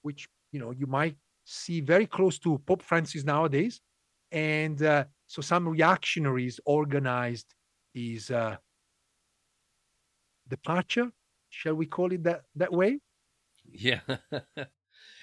which 0.07 0.29
you 0.53 0.61
know 0.61 0.71
you 0.81 0.87
might 0.87 1.17
see 1.45 1.81
very 1.81 2.07
close 2.17 2.39
to 2.45 2.59
Pope 2.69 2.83
Francis 2.91 3.25
nowadays, 3.25 3.81
and 4.31 4.79
uh, 4.83 5.05
so 5.27 5.43
some 5.43 5.69
reactionaries 5.69 6.61
organized 6.65 7.49
his 7.93 8.31
uh, 8.31 8.57
departure. 10.49 11.09
Shall 11.51 11.75
we 11.75 11.87
call 11.87 12.13
it 12.13 12.23
that 12.25 12.43
that 12.55 12.73
way? 12.73 13.01
Yeah. 13.65 14.01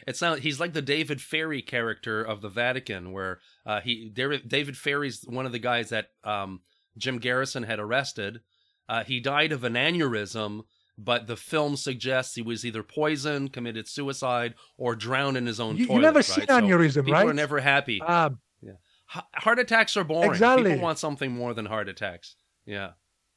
It's 0.05 0.21
not. 0.21 0.39
He's 0.39 0.59
like 0.59 0.73
the 0.73 0.81
David 0.81 1.21
Ferrie 1.21 1.61
character 1.61 2.21
of 2.21 2.41
the 2.41 2.49
Vatican, 2.49 3.11
where 3.11 3.39
uh, 3.65 3.79
he 3.81 4.09
David 4.09 4.77
Ferrie's 4.77 5.23
one 5.27 5.45
of 5.45 5.51
the 5.51 5.59
guys 5.59 5.89
that 5.89 6.07
um, 6.23 6.61
Jim 6.97 7.19
Garrison 7.19 7.63
had 7.63 7.79
arrested. 7.79 8.41
Uh, 8.89 9.03
he 9.03 9.19
died 9.19 9.51
of 9.51 9.63
an 9.63 9.73
aneurysm, 9.73 10.63
but 10.97 11.27
the 11.27 11.35
film 11.35 11.75
suggests 11.75 12.35
he 12.35 12.41
was 12.41 12.65
either 12.65 12.83
poisoned, 12.83 13.51
committed 13.53 13.87
suicide, 13.87 14.53
or 14.77 14.95
drowned 14.95 15.37
in 15.37 15.45
his 15.45 15.59
own 15.59 15.77
You, 15.77 15.87
toilet. 15.87 15.97
you 15.97 16.01
never 16.03 16.17
right? 16.19 16.25
seen 16.25 16.45
So 16.47 16.61
aneurysm, 16.61 17.05
people 17.05 17.13
right? 17.13 17.27
are 17.27 17.33
never 17.33 17.59
happy. 17.59 18.01
Um, 18.01 18.39
yeah. 18.61 18.73
Heart 19.07 19.59
attacks 19.59 19.97
are 19.97 20.03
boring. 20.03 20.31
Exactly. 20.31 20.71
People 20.71 20.83
want 20.83 20.99
something 20.99 21.31
more 21.31 21.53
than 21.53 21.65
heart 21.65 21.89
attacks. 21.89 22.35
Yeah. 22.65 22.91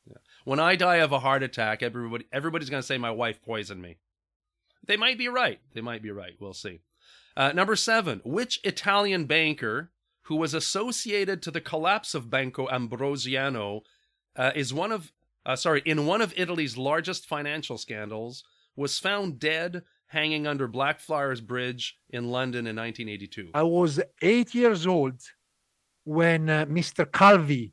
yeah. 0.06 0.16
When 0.44 0.60
I 0.60 0.76
die 0.76 0.96
of 0.96 1.12
a 1.12 1.18
heart 1.18 1.42
attack, 1.42 1.82
everybody 1.82 2.26
everybody's 2.32 2.70
going 2.70 2.82
to 2.82 2.86
say 2.86 2.98
my 2.98 3.10
wife 3.10 3.42
poisoned 3.42 3.82
me. 3.82 3.98
They 4.86 4.96
might 4.96 5.18
be 5.18 5.28
right. 5.28 5.58
They 5.74 5.80
might 5.80 6.02
be 6.02 6.10
right. 6.10 6.32
We'll 6.40 6.54
see. 6.54 6.80
Uh, 7.36 7.52
number 7.52 7.76
seven. 7.76 8.20
Which 8.24 8.60
Italian 8.64 9.26
banker 9.26 9.90
who 10.22 10.36
was 10.36 10.54
associated 10.54 11.42
to 11.42 11.50
the 11.50 11.60
collapse 11.60 12.14
of 12.14 12.30
Banco 12.30 12.68
Ambrosiano 12.70 13.82
uh, 14.36 14.52
is 14.54 14.72
one 14.72 14.92
of 14.92 15.12
uh, 15.46 15.56
sorry 15.56 15.82
in 15.86 16.06
one 16.06 16.20
of 16.20 16.34
Italy's 16.36 16.76
largest 16.76 17.26
financial 17.26 17.78
scandals 17.78 18.44
was 18.76 18.98
found 18.98 19.38
dead 19.38 19.82
hanging 20.08 20.46
under 20.46 20.68
Blackfriars 20.68 21.40
Bridge 21.40 21.96
in 22.10 22.30
London 22.30 22.66
in 22.66 22.76
1982. 22.76 23.50
I 23.54 23.62
was 23.62 24.00
eight 24.22 24.54
years 24.54 24.86
old 24.86 25.20
when 26.04 26.48
uh, 26.48 26.66
Mr. 26.66 27.10
Calvi 27.10 27.72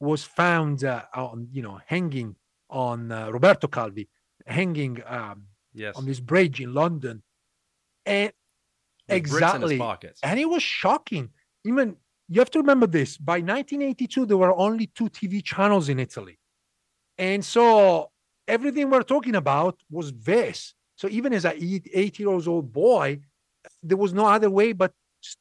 was 0.00 0.24
found 0.24 0.84
uh, 0.84 1.02
on, 1.14 1.48
you 1.52 1.62
know, 1.62 1.80
hanging 1.86 2.36
on 2.70 3.12
uh, 3.12 3.30
Roberto 3.30 3.66
Calvi, 3.68 4.08
hanging 4.46 5.02
um, 5.06 5.46
Yes. 5.76 5.96
on 5.96 6.06
this 6.06 6.20
bridge 6.20 6.60
in 6.60 6.72
London, 6.72 7.22
and 8.06 8.32
With 9.08 9.28
bricks 9.28 9.54
in 9.54 9.62
his 9.62 9.72
exactly, 9.72 9.78
and 10.22 10.38
it 10.38 10.48
was 10.48 10.62
shocking. 10.62 11.30
Even 11.64 11.96
you 12.28 12.40
have 12.40 12.50
to 12.52 12.60
remember 12.60 12.86
this: 12.86 13.18
by 13.18 13.38
1982, 13.40 14.24
there 14.26 14.36
were 14.36 14.56
only 14.56 14.86
two 14.86 15.08
TV 15.08 15.42
channels 15.42 15.88
in 15.88 15.98
Italy, 15.98 16.38
and 17.18 17.44
so 17.44 18.10
everything 18.46 18.90
we're 18.90 19.02
talking 19.02 19.36
about 19.36 19.78
was 19.90 20.12
this. 20.12 20.74
So 20.96 21.08
even 21.08 21.32
as 21.32 21.44
a 21.44 21.54
eight, 21.56 22.18
years 22.18 22.46
old 22.46 22.72
boy, 22.72 23.20
there 23.82 23.96
was 23.96 24.12
no 24.12 24.26
other 24.26 24.50
way 24.50 24.72
but 24.72 24.92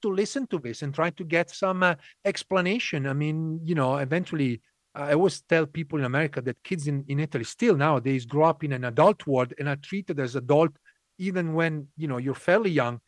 to 0.02 0.12
listen 0.12 0.48
to 0.48 0.60
this 0.60 0.82
and 0.82 0.94
try 0.94 1.10
to 1.12 1.24
get 1.24 1.50
some 1.50 1.84
uh, 1.84 1.96
explanation. 2.24 3.06
I 3.06 3.14
mean, 3.14 3.60
you 3.64 3.76
know, 3.76 3.98
eventually, 3.98 4.62
I 4.96 5.14
always 5.14 5.42
tell 5.42 5.66
people 5.66 6.00
in 6.00 6.06
America 6.06 6.42
that 6.42 6.64
kids 6.64 6.88
in, 6.88 7.04
in 7.08 7.20
Italy 7.20 7.44
still 7.44 7.76
nowadays 7.76 8.26
grow 8.26 8.46
up 8.46 8.64
in 8.64 8.72
an 8.72 8.86
adult 8.86 9.26
world 9.28 9.54
and 9.60 9.68
are 9.68 9.76
treated 9.76 10.20
as 10.20 10.36
adult 10.36 10.72
even 11.18 11.54
when 11.54 11.88
you 11.98 12.08
know 12.08 12.18
you're 12.18 12.34
fairly 12.34 12.72
young. 12.72 13.00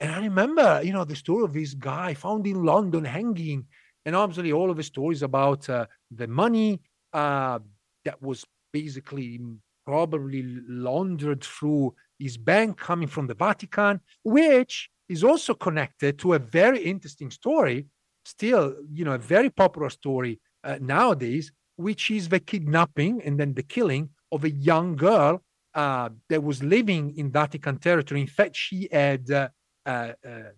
And 0.00 0.12
I 0.12 0.20
remember, 0.20 0.80
you 0.82 0.92
know, 0.92 1.04
the 1.04 1.16
story 1.16 1.44
of 1.44 1.52
this 1.52 1.74
guy 1.74 2.14
found 2.14 2.46
in 2.46 2.64
London 2.64 3.04
hanging, 3.04 3.66
and 4.04 4.14
obviously 4.14 4.52
all 4.52 4.70
of 4.70 4.76
the 4.76 4.82
stories 4.82 5.22
about 5.22 5.68
uh, 5.70 5.86
the 6.10 6.26
money 6.26 6.80
uh, 7.12 7.60
that 8.04 8.22
was 8.22 8.44
basically 8.72 9.40
probably 9.86 10.42
laundered 10.68 11.44
through 11.44 11.94
his 12.18 12.36
bank 12.36 12.78
coming 12.78 13.08
from 13.08 13.26
the 13.26 13.34
Vatican, 13.34 14.00
which 14.22 14.90
is 15.08 15.22
also 15.22 15.54
connected 15.54 16.18
to 16.18 16.34
a 16.34 16.38
very 16.38 16.80
interesting 16.80 17.30
story, 17.30 17.86
still, 18.24 18.74
you 18.92 19.04
know, 19.04 19.12
a 19.12 19.18
very 19.18 19.50
popular 19.50 19.90
story 19.90 20.40
uh, 20.64 20.78
nowadays, 20.80 21.52
which 21.76 22.10
is 22.10 22.28
the 22.28 22.40
kidnapping 22.40 23.20
and 23.22 23.38
then 23.38 23.52
the 23.54 23.62
killing 23.62 24.08
of 24.32 24.44
a 24.44 24.50
young 24.50 24.96
girl 24.96 25.42
uh, 25.74 26.08
that 26.28 26.42
was 26.42 26.62
living 26.62 27.14
in 27.16 27.30
Vatican 27.30 27.78
territory. 27.78 28.20
In 28.20 28.26
fact, 28.26 28.56
she 28.56 28.88
had 28.90 29.30
uh, 29.30 29.48
uh, 29.84 30.12
uh, 30.26 30.50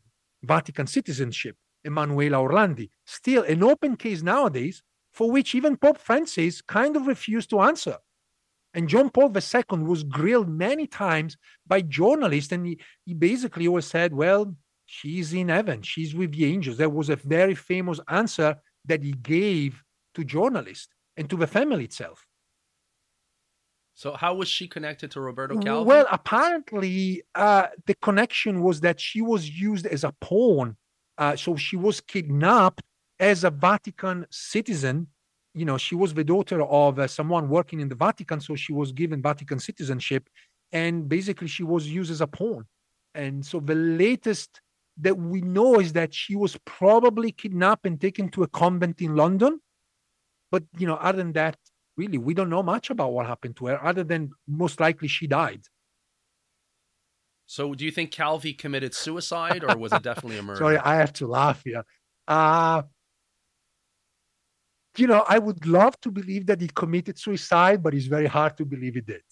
Vatican 0.42 0.86
citizenship, 0.86 1.56
Emanuela 1.84 2.36
Orlandi. 2.36 2.90
Still 3.04 3.42
an 3.42 3.62
open 3.62 3.96
case 3.96 4.22
nowadays 4.22 4.82
for 5.16 5.30
which 5.30 5.54
even 5.54 5.78
Pope 5.78 5.96
Francis 5.96 6.60
kind 6.60 6.94
of 6.94 7.06
refused 7.06 7.48
to 7.48 7.60
answer. 7.60 7.96
And 8.74 8.86
John 8.86 9.08
Paul 9.08 9.32
II 9.34 9.78
was 9.78 10.02
grilled 10.04 10.50
many 10.50 10.86
times 10.86 11.38
by 11.66 11.80
journalists, 11.80 12.52
and 12.52 12.66
he, 12.66 12.78
he 13.06 13.14
basically 13.14 13.66
always 13.66 13.86
said, 13.86 14.12
Well, 14.12 14.54
she's 14.84 15.32
in 15.32 15.48
heaven, 15.48 15.80
she's 15.80 16.14
with 16.14 16.32
the 16.32 16.44
angels. 16.44 16.76
That 16.76 16.92
was 16.92 17.08
a 17.08 17.16
very 17.16 17.54
famous 17.54 17.98
answer 18.08 18.56
that 18.84 19.02
he 19.02 19.12
gave 19.12 19.82
to 20.16 20.22
journalists 20.22 20.88
and 21.16 21.30
to 21.30 21.36
the 21.36 21.46
family 21.46 21.84
itself. 21.84 22.26
So 23.94 24.12
how 24.12 24.34
was 24.34 24.48
she 24.48 24.68
connected 24.68 25.10
to 25.12 25.22
Roberto 25.22 25.58
Calvi? 25.58 25.88
Well, 25.88 26.06
apparently, 26.12 27.22
uh, 27.34 27.68
the 27.86 27.94
connection 27.94 28.62
was 28.62 28.82
that 28.82 29.00
she 29.00 29.22
was 29.22 29.48
used 29.48 29.86
as 29.86 30.04
a 30.04 30.12
pawn. 30.20 30.76
Uh, 31.16 31.36
so 31.36 31.56
she 31.56 31.76
was 31.76 32.02
kidnapped 32.02 32.82
as 33.18 33.44
a 33.44 33.50
Vatican 33.50 34.26
citizen. 34.30 35.08
You 35.54 35.64
know, 35.64 35.78
she 35.78 35.94
was 35.94 36.12
the 36.12 36.24
daughter 36.24 36.62
of 36.62 36.98
uh, 36.98 37.06
someone 37.06 37.48
working 37.48 37.80
in 37.80 37.88
the 37.88 37.94
Vatican, 37.94 38.40
so 38.40 38.54
she 38.54 38.72
was 38.72 38.92
given 38.92 39.22
Vatican 39.22 39.58
citizenship, 39.58 40.28
and 40.72 41.08
basically 41.08 41.48
she 41.48 41.62
was 41.62 41.88
used 41.88 42.10
as 42.10 42.20
a 42.20 42.26
pawn. 42.26 42.66
And 43.14 43.44
so 43.44 43.60
the 43.60 43.74
latest 43.74 44.60
that 44.98 45.16
we 45.16 45.40
know 45.40 45.80
is 45.80 45.92
that 45.94 46.12
she 46.12 46.36
was 46.36 46.58
probably 46.64 47.32
kidnapped 47.32 47.86
and 47.86 48.00
taken 48.00 48.28
to 48.30 48.42
a 48.42 48.48
convent 48.48 49.00
in 49.00 49.16
London. 49.16 49.60
But 50.50 50.64
you 50.78 50.86
know, 50.86 50.96
other 50.96 51.18
than 51.18 51.32
that, 51.32 51.56
really, 51.96 52.18
we 52.18 52.34
don't 52.34 52.50
know 52.50 52.62
much 52.62 52.90
about 52.90 53.12
what 53.12 53.26
happened 53.26 53.56
to 53.56 53.66
her, 53.66 53.82
other 53.82 54.04
than 54.04 54.30
most 54.46 54.80
likely 54.80 55.08
she 55.08 55.26
died. 55.26 55.62
So, 57.46 57.74
do 57.74 57.84
you 57.84 57.90
think 57.90 58.10
Calvi 58.10 58.52
committed 58.52 58.92
suicide, 58.94 59.64
or 59.64 59.76
was 59.76 59.92
it 59.92 60.02
definitely 60.02 60.38
a 60.38 60.42
murder? 60.42 60.58
Sorry, 60.58 60.78
I 60.78 60.96
have 60.96 61.12
to 61.14 61.26
laugh 61.26 61.62
here. 61.64 61.84
Uh, 62.26 62.82
you 64.98 65.06
know, 65.06 65.24
I 65.28 65.38
would 65.38 65.66
love 65.66 65.98
to 66.00 66.10
believe 66.10 66.46
that 66.46 66.60
he 66.60 66.68
committed 66.68 67.18
suicide, 67.18 67.82
but 67.82 67.94
it's 67.94 68.06
very 68.06 68.26
hard 68.26 68.56
to 68.58 68.64
believe 68.64 68.94
he 68.94 69.00
did. 69.00 69.22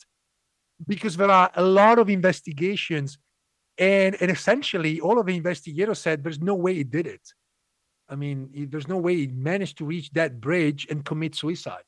Because 0.87 1.17
there 1.17 1.31
are 1.31 1.51
a 1.55 1.63
lot 1.63 1.99
of 1.99 2.11
investigations, 2.11 3.19
and, 3.79 4.17
and 4.21 4.31
essentially 4.31 5.01
all 5.01 5.19
of 5.19 5.27
the 5.27 5.37
investigators 5.37 5.99
said 5.99 6.23
there's 6.23 6.41
no 6.41 6.55
way 6.55 6.75
he 6.75 6.85
did 6.85 7.07
it. 7.07 7.23
I 8.09 8.17
mean, 8.17 8.51
he, 8.53 8.65
there's 8.67 8.89
no 8.89 8.99
way 8.99 9.17
he 9.17 9.27
managed 9.29 9.79
to 9.79 9.85
reach 9.85 10.11
that 10.13 10.41
bridge 10.41 10.87
and 10.91 11.05
commit 11.05 11.35
suicide. 11.35 11.83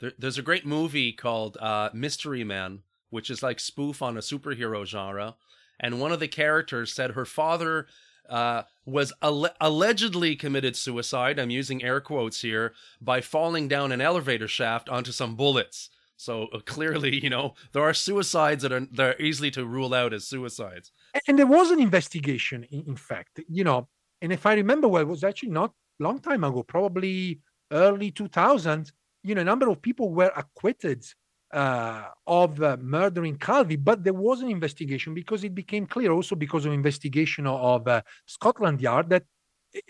There, 0.00 0.12
there's 0.18 0.38
a 0.38 0.42
great 0.42 0.66
movie 0.66 1.12
called 1.12 1.56
uh, 1.58 1.90
Mystery 1.92 2.44
Men, 2.44 2.80
which 3.10 3.30
is 3.30 3.42
like 3.42 3.60
spoof 3.60 4.02
on 4.02 4.16
a 4.16 4.20
superhero 4.20 4.84
genre. 4.84 5.36
And 5.80 6.00
one 6.00 6.12
of 6.12 6.20
the 6.20 6.28
characters 6.28 6.92
said 6.92 7.12
her 7.12 7.24
father 7.24 7.86
uh, 8.28 8.62
was 8.84 9.12
alle- 9.22 9.54
allegedly 9.60 10.36
committed 10.36 10.76
suicide. 10.76 11.38
I'm 11.38 11.50
using 11.50 11.82
air 11.82 12.00
quotes 12.00 12.42
here 12.42 12.72
by 13.00 13.20
falling 13.20 13.68
down 13.68 13.92
an 13.92 14.00
elevator 14.00 14.48
shaft 14.48 14.88
onto 14.88 15.12
some 15.12 15.36
bullets. 15.36 15.90
So 16.16 16.46
uh, 16.52 16.60
clearly, 16.60 17.22
you 17.22 17.30
know, 17.30 17.54
there 17.72 17.82
are 17.82 17.94
suicides 17.94 18.62
that 18.62 18.72
are 18.72 18.86
that 18.92 19.16
are 19.16 19.22
easily 19.22 19.50
to 19.52 19.66
rule 19.66 19.92
out 19.92 20.12
as 20.12 20.26
suicides. 20.26 20.92
And 21.26 21.38
there 21.38 21.46
was 21.46 21.70
an 21.70 21.80
investigation, 21.80 22.64
in, 22.70 22.84
in 22.86 22.96
fact, 22.96 23.40
you 23.48 23.64
know, 23.64 23.88
and 24.20 24.32
if 24.32 24.46
I 24.46 24.54
remember 24.54 24.88
well, 24.88 25.02
it 25.02 25.08
was 25.08 25.24
actually 25.24 25.50
not 25.50 25.72
long 25.98 26.20
time 26.20 26.44
ago, 26.44 26.62
probably 26.62 27.40
early 27.72 28.10
2000. 28.10 28.92
You 29.24 29.34
know, 29.34 29.40
a 29.40 29.44
number 29.44 29.68
of 29.68 29.80
people 29.82 30.12
were 30.12 30.32
acquitted 30.36 31.04
uh, 31.52 32.04
of 32.26 32.62
uh, 32.62 32.76
murdering 32.80 33.36
Calvi, 33.36 33.76
but 33.76 34.04
there 34.04 34.14
was 34.14 34.40
an 34.40 34.50
investigation 34.50 35.14
because 35.14 35.44
it 35.44 35.54
became 35.54 35.86
clear 35.86 36.12
also 36.12 36.34
because 36.34 36.64
of 36.64 36.72
investigation 36.72 37.46
of 37.46 37.86
uh, 37.86 38.02
Scotland 38.26 38.80
Yard 38.80 39.10
that 39.10 39.24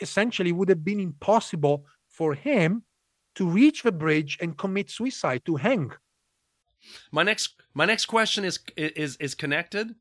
essentially 0.01 0.53
would 0.53 0.69
have 0.69 0.85
been 0.85 1.01
impossible 1.01 1.85
for 2.09 2.35
him 2.35 2.83
to 3.35 3.49
reach 3.49 3.83
the 3.83 3.93
bridge 3.93 4.39
and 4.41 4.59
commit 4.59 4.91
suicide 4.91 5.43
to 5.45 5.57
hang. 5.57 5.91
My 7.11 7.23
next 7.23 7.55
my 7.75 7.85
next 7.85 8.07
question 8.07 8.45
is 8.45 8.59
is 8.77 9.17
is 9.17 9.35
connected 9.35 9.95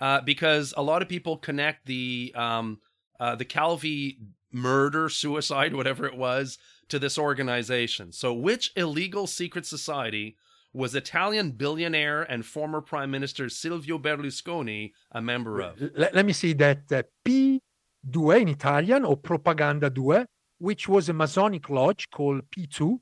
uh, 0.00 0.20
because 0.20 0.72
a 0.76 0.82
lot 0.82 1.02
of 1.02 1.08
people 1.08 1.36
connect 1.36 1.86
the 1.86 2.32
um, 2.36 2.78
uh, 3.18 3.34
the 3.34 3.44
Calvi 3.44 4.20
murder, 4.52 5.08
suicide, 5.08 5.74
whatever 5.74 6.06
it 6.06 6.16
was, 6.16 6.58
to 6.88 6.98
this 6.98 7.18
organization. 7.18 8.12
So, 8.12 8.32
which 8.32 8.72
illegal 8.76 9.26
secret 9.26 9.66
society 9.66 10.36
was 10.72 10.94
Italian 10.94 11.52
billionaire 11.52 12.22
and 12.22 12.44
former 12.44 12.80
Prime 12.80 13.10
Minister 13.10 13.48
Silvio 13.48 13.98
Berlusconi 13.98 14.92
a 15.12 15.22
member 15.22 15.60
of? 15.60 15.80
Let, 15.94 16.14
let 16.14 16.26
me 16.26 16.32
see 16.32 16.52
that 16.54 16.80
uh, 16.92 17.02
P2 17.24 18.40
in 18.40 18.48
Italian 18.48 19.04
or 19.04 19.16
Propaganda 19.16 19.90
2, 19.90 20.24
which 20.58 20.88
was 20.88 21.08
a 21.08 21.12
Masonic 21.12 21.68
lodge 21.70 22.08
called 22.10 22.42
P2. 22.50 22.98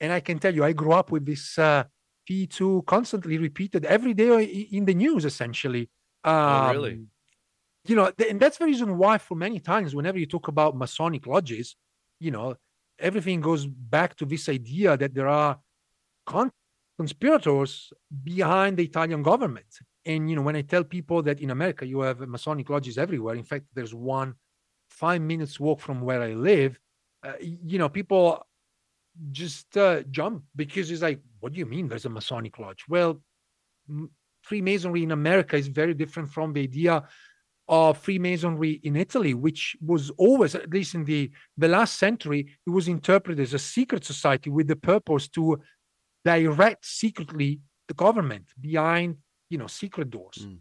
And 0.00 0.12
I 0.12 0.20
can 0.20 0.38
tell 0.38 0.54
you, 0.54 0.64
I 0.64 0.72
grew 0.72 0.92
up 0.92 1.10
with 1.10 1.26
this 1.26 1.58
uh, 1.58 1.84
P2 2.28 2.86
constantly 2.86 3.38
repeated 3.38 3.84
every 3.84 4.14
day 4.14 4.44
in 4.44 4.84
the 4.84 4.94
news, 4.94 5.24
essentially. 5.24 5.90
Um, 6.24 6.34
oh, 6.34 6.70
really? 6.72 6.92
Um, 6.92 7.08
you 7.86 7.96
know, 7.96 8.10
and 8.28 8.38
that's 8.38 8.58
the 8.58 8.66
reason 8.66 8.98
why, 8.98 9.18
for 9.18 9.34
many 9.34 9.58
times, 9.58 9.94
whenever 9.94 10.18
you 10.18 10.26
talk 10.26 10.48
about 10.48 10.76
Masonic 10.76 11.26
lodges, 11.26 11.76
you 12.18 12.30
know, 12.30 12.56
everything 12.98 13.40
goes 13.40 13.66
back 13.66 14.14
to 14.16 14.26
this 14.26 14.48
idea 14.48 14.96
that 14.96 15.14
there 15.14 15.28
are 15.28 15.58
con- 16.26 16.52
conspirators 17.02 17.72
behind 18.32 18.72
the 18.76 18.84
Italian 18.90 19.22
government. 19.22 19.72
And 20.10 20.20
you 20.28 20.34
know, 20.36 20.46
when 20.48 20.58
I 20.60 20.64
tell 20.72 20.84
people 20.96 21.18
that 21.28 21.40
in 21.44 21.50
America 21.50 21.84
you 21.92 22.00
have 22.08 22.18
Masonic 22.36 22.68
lodges 22.68 22.96
everywhere, 22.98 23.36
in 23.42 23.46
fact, 23.52 23.64
there's 23.74 23.94
one 23.94 24.30
five 25.02 25.22
minutes 25.32 25.58
walk 25.66 25.78
from 25.86 25.98
where 26.06 26.22
I 26.30 26.32
live. 26.52 26.72
Uh, 27.26 27.38
you 27.40 27.78
know, 27.80 27.88
people 27.88 28.24
just 29.42 29.68
uh, 29.76 30.02
jump 30.18 30.36
because 30.62 30.86
it's 30.90 31.04
like, 31.08 31.20
what 31.40 31.52
do 31.52 31.58
you 31.58 31.68
mean 31.74 31.88
there's 31.88 32.10
a 32.12 32.16
Masonic 32.18 32.58
lodge? 32.58 32.82
Well, 32.94 33.12
Freemasonry 34.42 35.02
in 35.02 35.12
America 35.12 35.56
is 35.56 35.68
very 35.68 35.94
different 36.02 36.28
from 36.36 36.52
the 36.52 36.62
idea 36.70 36.94
of 37.68 37.98
Freemasonry 37.98 38.72
in 38.88 38.96
Italy, 38.96 39.32
which 39.46 39.62
was 39.92 40.10
always, 40.24 40.52
at 40.54 40.74
least 40.76 40.94
in 40.98 41.04
the, 41.04 41.30
the 41.56 41.68
last 41.68 41.92
century, 41.98 42.40
it 42.66 42.70
was 42.78 42.88
interpreted 42.88 43.40
as 43.40 43.54
a 43.54 43.64
secret 43.76 44.04
society 44.04 44.50
with 44.50 44.66
the 44.66 44.80
purpose 44.92 45.28
to 45.28 45.44
direct 46.24 46.84
secretly 46.84 47.60
the 47.88 47.94
government 47.94 48.46
behind, 48.60 49.16
you 49.48 49.58
know, 49.58 49.66
secret 49.66 50.10
doors. 50.10 50.38
Mm. 50.40 50.58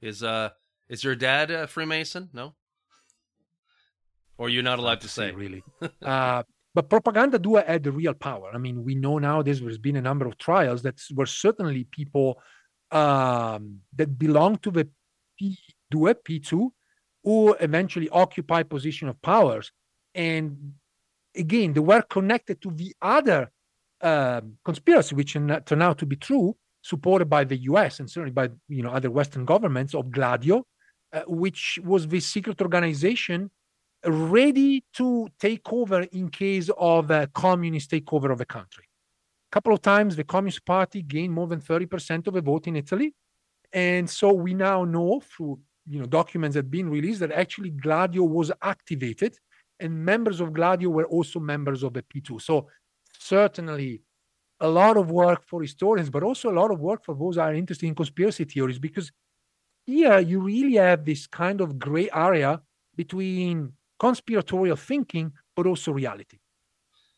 Is 0.00 0.22
uh 0.22 0.50
is 0.88 1.02
your 1.04 1.14
dad 1.14 1.50
a 1.50 1.66
Freemason? 1.66 2.28
No. 2.32 2.54
Or 4.36 4.48
you're 4.48 4.64
not 4.64 4.78
allowed 4.78 5.00
to 5.02 5.08
say, 5.08 5.30
really. 5.30 5.62
uh, 6.02 6.42
but 6.74 6.90
Propaganda 6.90 7.38
Due 7.38 7.56
had 7.56 7.84
the 7.84 7.92
real 7.92 8.14
power. 8.14 8.50
I 8.52 8.58
mean, 8.58 8.84
we 8.84 8.96
know 8.96 9.18
now 9.18 9.42
there's 9.42 9.78
been 9.78 9.96
a 9.96 10.02
number 10.02 10.26
of 10.26 10.36
trials 10.38 10.82
that 10.82 11.00
were 11.14 11.26
certainly 11.26 11.84
people 11.84 12.40
um, 12.90 13.80
that 13.94 14.18
belong 14.18 14.58
to 14.58 14.72
the 14.72 14.88
P2, 15.40 15.56
P2 15.92 16.70
who 17.22 17.54
eventually 17.54 18.08
occupy 18.10 18.62
position 18.62 19.08
of 19.08 19.20
powers. 19.22 19.72
And 20.14 20.74
again, 21.34 21.72
they 21.72 21.80
were 21.80 22.02
connected 22.02 22.60
to 22.62 22.70
the 22.70 22.94
other 23.00 23.50
uh, 24.04 24.42
conspiracy, 24.64 25.14
which 25.14 25.32
turned 25.32 25.82
out 25.82 25.98
to 25.98 26.06
be 26.06 26.16
true, 26.16 26.54
supported 26.82 27.28
by 27.30 27.42
the 27.42 27.56
U.S. 27.70 27.98
and 27.98 28.08
certainly 28.08 28.32
by 28.32 28.50
you 28.68 28.82
know 28.82 28.90
other 28.90 29.10
Western 29.10 29.44
governments 29.46 29.94
of 29.94 30.10
Gladio, 30.10 30.66
uh, 31.12 31.22
which 31.26 31.78
was 31.82 32.06
this 32.06 32.26
secret 32.26 32.60
organization 32.60 33.50
ready 34.06 34.84
to 34.92 35.26
take 35.40 35.72
over 35.72 36.02
in 36.02 36.28
case 36.28 36.70
of 36.76 37.10
a 37.10 37.26
communist 37.28 37.90
takeover 37.90 38.30
of 38.30 38.36
the 38.36 38.44
country 38.44 38.84
A 39.50 39.52
couple 39.52 39.72
of 39.72 39.80
times 39.80 40.14
the 40.14 40.24
Communist 40.24 40.66
Party 40.66 41.00
gained 41.00 41.32
more 41.32 41.46
than 41.46 41.62
30% 41.62 42.26
of 42.26 42.34
the 42.34 42.42
vote 42.42 42.66
in 42.66 42.76
Italy. 42.76 43.14
And 43.72 44.08
so 44.08 44.34
we 44.34 44.52
now 44.52 44.84
know 44.84 45.20
through 45.20 45.60
you 45.88 45.98
know 45.98 46.06
documents 46.06 46.54
that 46.54 46.64
have 46.64 46.70
been 46.70 46.90
released 46.90 47.20
that 47.20 47.32
actually 47.32 47.70
Gladio 47.70 48.24
was 48.24 48.52
activated 48.60 49.38
and 49.80 50.04
members 50.04 50.40
of 50.40 50.52
Gladio 50.52 50.88
were 50.90 51.06
also 51.06 51.40
members 51.40 51.82
of 51.82 51.94
the 51.94 52.02
P2. 52.02 52.40
So 52.40 52.68
certainly 53.24 54.02
a 54.60 54.68
lot 54.68 54.96
of 54.96 55.10
work 55.10 55.42
for 55.46 55.62
historians, 55.62 56.10
but 56.10 56.22
also 56.22 56.50
a 56.50 56.58
lot 56.60 56.70
of 56.70 56.80
work 56.80 57.04
for 57.04 57.14
those 57.14 57.36
who 57.36 57.40
are 57.42 57.54
interested 57.54 57.86
in 57.86 57.94
conspiracy 57.94 58.44
theories, 58.44 58.78
because 58.78 59.10
here 59.86 60.18
you 60.18 60.40
really 60.40 60.74
have 60.74 61.04
this 61.04 61.26
kind 61.26 61.60
of 61.60 61.78
gray 61.78 62.08
area 62.14 62.60
between 62.96 63.72
conspiratorial 63.98 64.76
thinking, 64.76 65.32
but 65.56 65.66
also 65.66 65.92
reality. 65.92 66.38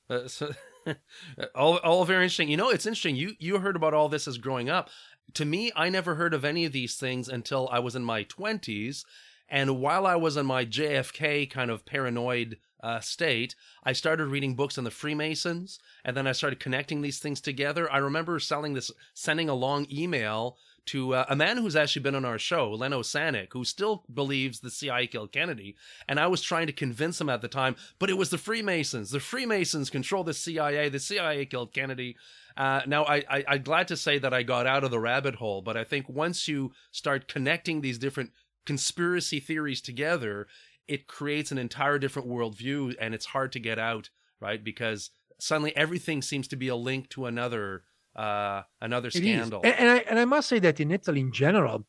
Uh, 0.09 0.29
so 0.29 0.53
all, 1.55 1.79
all 1.79 2.05
very 2.05 2.25
interesting. 2.25 2.49
You 2.49 2.57
know, 2.57 2.71
it's 2.71 2.87
interesting. 2.87 3.17
You 3.17 3.35
you 3.39 3.59
heard 3.59 3.77
about 3.77 3.95
all 3.95 4.09
this 4.09 4.29
as 4.29 4.39
growing 4.39 4.69
up. 4.69 4.89
To 5.35 5.45
me, 5.45 5.73
I 5.75 5.89
never 5.89 6.15
heard 6.15 6.35
of 6.35 6.45
any 6.45 6.65
of 6.65 6.73
these 6.73 6.97
things 6.97 7.29
until 7.29 7.69
I 7.71 7.81
was 7.81 7.97
in 7.97 8.05
my 8.05 8.23
twenties, 8.23 9.05
and 9.49 9.81
while 9.81 10.07
I 10.07 10.17
was 10.17 10.37
in 10.37 10.47
my 10.47 10.65
JFK 10.65 11.51
kind 11.51 11.71
of 11.71 11.85
paranoid 11.85 12.59
uh, 12.87 13.01
state, 13.01 13.57
I 13.83 13.93
started 13.93 14.27
reading 14.27 14.55
books 14.55 14.79
on 14.79 14.85
the 14.85 14.91
Freemasons, 14.93 15.81
and 16.05 16.17
then 16.17 16.27
I 16.27 16.33
started 16.33 16.61
connecting 16.61 17.03
these 17.03 17.19
things 17.19 17.41
together. 17.41 17.93
I 17.93 17.99
remember 17.99 18.39
selling 18.39 18.75
this, 18.75 18.93
sending 19.13 19.49
a 19.49 19.55
long 19.55 19.87
email 19.91 20.57
to 20.87 21.15
uh, 21.15 21.25
a 21.29 21.35
man 21.35 21.57
who's 21.57 21.75
actually 21.75 22.03
been 22.03 22.15
on 22.15 22.25
our 22.25 22.39
show, 22.39 22.71
Leno 22.71 23.03
Sanik, 23.03 23.53
who 23.53 23.65
still 23.65 24.05
believes 24.13 24.61
the 24.61 24.71
CIA 24.71 25.09
killed 25.09 25.33
Kennedy. 25.33 25.75
And 26.09 26.21
I 26.21 26.29
was 26.29 26.43
trying 26.43 26.69
to 26.69 26.73
convince 26.73 27.21
him 27.21 27.29
at 27.29 27.43
the 27.43 27.49
time, 27.49 27.75
but 27.99 28.09
it 28.09 28.17
was 28.17 28.31
the 28.31 28.39
Freemasons. 28.39 29.11
The 29.11 29.19
Freemasons 29.19 29.91
control 29.91 30.23
the 30.23 30.33
CIA. 30.33 30.89
The 30.89 31.01
CIA 31.01 31.45
killed 31.47 31.73
Kennedy. 31.73 32.17
Uh, 32.57 32.83
now, 32.87 33.05
I, 33.05 33.17
I, 33.29 33.45
I'm 33.49 33.63
glad 33.63 33.89
to 33.89 33.97
say 33.97 34.19
that 34.19 34.33
I 34.33 34.45
got 34.45 34.69
out 34.69 34.85
of 34.85 34.93
the 34.93 35.01
rabbit 35.01 35.35
hole, 35.35 35.61
but 35.61 35.77
I 35.77 35.83
think 35.83 36.09
once 36.09 36.47
you 36.47 36.71
start 36.93 37.27
connecting 37.27 37.81
these 37.81 37.99
different 37.99 38.31
conspiracy 38.65 39.41
theories 39.41 39.81
together, 39.81 40.47
it 40.89 41.07
creates 41.07 41.51
an 41.53 41.59
entire 41.59 41.99
different 41.99 42.29
worldview 42.29 42.95
and 43.01 43.15
it's 43.15 43.27
hard 43.27 43.53
to 43.53 43.61
get 43.61 43.79
out, 43.79 44.11
right? 44.41 44.63
Because 44.63 45.11
suddenly 45.39 45.77
everything 45.77 46.23
seems 46.23 46.49
to 46.49 46.57
be 46.57 46.69
a 46.69 46.77
link 46.77 47.09
to 47.11 47.27
another 47.27 47.85
uh, 48.15 48.63
another 48.81 49.11
scandal. 49.11 49.61
And, 49.63 49.75
and 49.79 49.91
I, 49.91 49.99
and 50.09 50.19
I 50.19 50.25
must 50.25 50.49
say 50.49 50.59
that 50.61 50.81
in 50.81 50.91
Italy 50.91 51.21
in 51.21 51.33
general, 51.33 51.87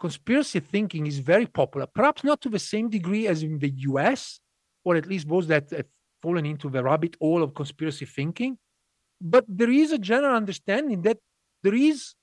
conspiracy 0.00 0.58
thinking 0.58 1.06
is 1.06 1.18
very 1.20 1.46
popular, 1.46 1.86
perhaps 1.86 2.24
not 2.24 2.40
to 2.42 2.48
the 2.48 2.58
same 2.58 2.90
degree 2.90 3.28
as 3.28 3.42
in 3.42 3.58
the 3.60 3.72
US, 3.90 4.40
or 4.84 4.96
at 4.96 5.06
least 5.06 5.28
those 5.28 5.46
that 5.46 5.70
have 5.70 5.86
fallen 6.22 6.44
into 6.44 6.68
the 6.68 6.82
rabbit 6.82 7.16
hole 7.20 7.42
of 7.42 7.54
conspiracy 7.54 8.04
thinking. 8.04 8.58
But 9.20 9.44
there 9.48 9.70
is 9.70 9.92
a 9.92 9.98
general 9.98 10.34
understanding 10.34 11.02
that 11.02 11.18
there 11.62 11.74
is 11.74 12.14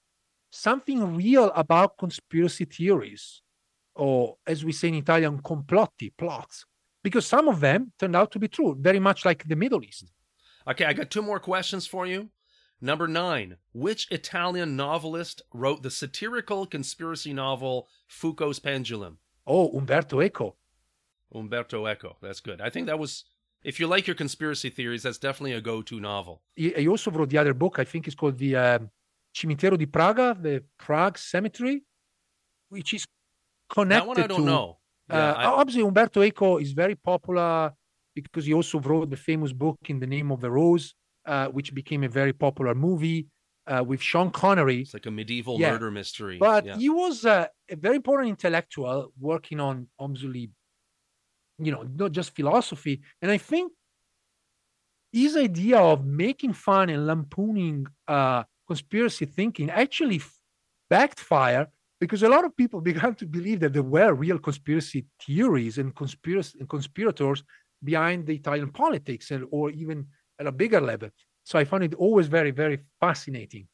something 0.51 1.15
real 1.15 1.51
about 1.55 1.97
conspiracy 1.97 2.65
theories, 2.65 3.41
or 4.01 4.37
as 4.47 4.65
we 4.65 4.71
say 4.71 4.87
in 4.87 4.95
Italian, 4.95 5.39
complotti, 5.43 6.09
plots, 6.17 6.65
because 7.03 7.23
some 7.23 7.47
of 7.47 7.59
them 7.59 7.91
turned 7.99 8.15
out 8.15 8.31
to 8.31 8.39
be 8.39 8.47
true, 8.47 8.75
very 8.79 8.99
much 8.99 9.25
like 9.25 9.47
the 9.47 9.55
Middle 9.55 9.83
East. 9.83 10.11
Okay, 10.67 10.85
I 10.85 10.93
got 10.93 11.11
two 11.11 11.21
more 11.21 11.39
questions 11.39 11.85
for 11.85 12.07
you. 12.07 12.29
Number 12.81 13.07
nine, 13.07 13.57
which 13.73 14.07
Italian 14.09 14.75
novelist 14.75 15.43
wrote 15.53 15.83
the 15.83 15.91
satirical 15.91 16.65
conspiracy 16.65 17.31
novel 17.31 17.87
Foucault's 18.07 18.57
Pendulum? 18.57 19.19
Oh, 19.45 19.69
Umberto 19.77 20.19
Eco. 20.19 20.55
Umberto 21.35 21.85
Eco. 21.85 22.17
That's 22.23 22.39
good. 22.39 22.59
I 22.59 22.71
think 22.71 22.87
that 22.87 22.97
was, 22.97 23.25
if 23.63 23.79
you 23.79 23.85
like 23.85 24.07
your 24.07 24.15
conspiracy 24.15 24.71
theories, 24.71 25.03
that's 25.03 25.19
definitely 25.19 25.53
a 25.53 25.61
go 25.61 25.83
to 25.83 25.99
novel. 25.99 26.41
he, 26.55 26.87
also 26.87 27.11
wrote 27.11 27.29
the 27.29 27.37
other 27.37 27.53
book. 27.53 27.77
I 27.77 27.83
think 27.83 28.07
it's 28.07 28.15
called 28.15 28.39
the 28.39 28.55
um, 28.55 28.89
Cimitero 29.35 29.77
di 29.77 29.85
Praga, 29.85 30.35
the 30.41 30.63
Prague 30.79 31.19
Cemetery, 31.19 31.83
which 32.69 32.95
is 32.95 33.05
connected 33.77 34.01
that 34.01 34.07
one 34.07 34.17
I 34.23 34.27
don't 34.27 34.39
to. 34.41 34.45
know. 34.53 34.67
Uh, 35.09 35.33
I- 35.43 35.45
obviously, 35.61 35.83
Umberto 35.89 36.19
Eco 36.29 36.49
is 36.65 36.71
very 36.83 36.95
popular 37.11 37.73
because 38.19 38.43
he 38.49 38.53
also 38.59 38.77
wrote 38.79 39.09
the 39.15 39.21
famous 39.31 39.51
book 39.63 39.77
"In 39.93 39.97
the 40.03 40.07
Name 40.15 40.29
of 40.35 40.39
the 40.45 40.51
Rose," 40.59 40.85
uh, 41.25 41.47
which 41.55 41.69
became 41.81 42.01
a 42.03 42.11
very 42.21 42.33
popular 42.45 42.73
movie 42.87 43.21
uh, 43.71 43.83
with 43.89 44.01
Sean 44.09 44.29
Connery. 44.31 44.81
it's 44.81 44.93
like 44.99 45.05
a 45.13 45.15
medieval 45.21 45.55
Yeah, 45.59 45.71
murder 45.71 45.91
mystery. 45.91 46.37
But 46.49 46.65
yeah. 46.65 46.77
he 46.77 46.89
was 46.89 47.15
uh, 47.25 47.47
a 47.69 47.75
very 47.75 47.97
important 48.01 48.29
intellectual 48.29 48.97
working 49.29 49.59
on 49.59 49.75
obviously, 49.99 50.43
you 51.65 51.71
know, 51.73 51.83
not 51.83 52.11
just 52.11 52.29
philosophy. 52.35 52.95
And 53.21 53.29
I 53.31 53.37
think 53.37 53.71
his 55.11 55.35
idea 55.35 55.77
of 55.77 56.05
making 56.05 56.53
fun 56.53 56.89
and 56.89 57.05
lampooning 57.05 57.85
uh, 58.07 58.43
conspiracy 58.67 59.25
thinking 59.25 59.69
actually 59.69 60.17
f- 60.17 60.39
backfire 60.89 61.67
because 62.01 62.23
a 62.23 62.29
lot 62.29 62.43
of 62.43 62.57
people 62.57 62.81
began 62.91 63.15
to 63.15 63.25
believe 63.25 63.61
that 63.61 63.71
there 63.71 63.83
were 63.83 64.13
real 64.13 64.39
conspiracy 64.39 65.05
theories 65.25 65.77
and 65.77 65.93
and 66.59 66.69
conspirators 66.69 67.43
behind 67.83 68.25
the 68.25 68.35
Italian 68.35 68.71
politics 68.71 69.31
and 69.31 69.45
or 69.51 69.69
even 69.69 70.05
at 70.39 70.47
a 70.47 70.51
bigger 70.51 70.81
level. 70.81 71.09
So 71.43 71.57
I 71.57 71.63
found 71.63 71.83
it 71.83 71.93
always 71.95 72.27
very, 72.27 72.51
very 72.51 72.79
fascinating. 72.99 73.67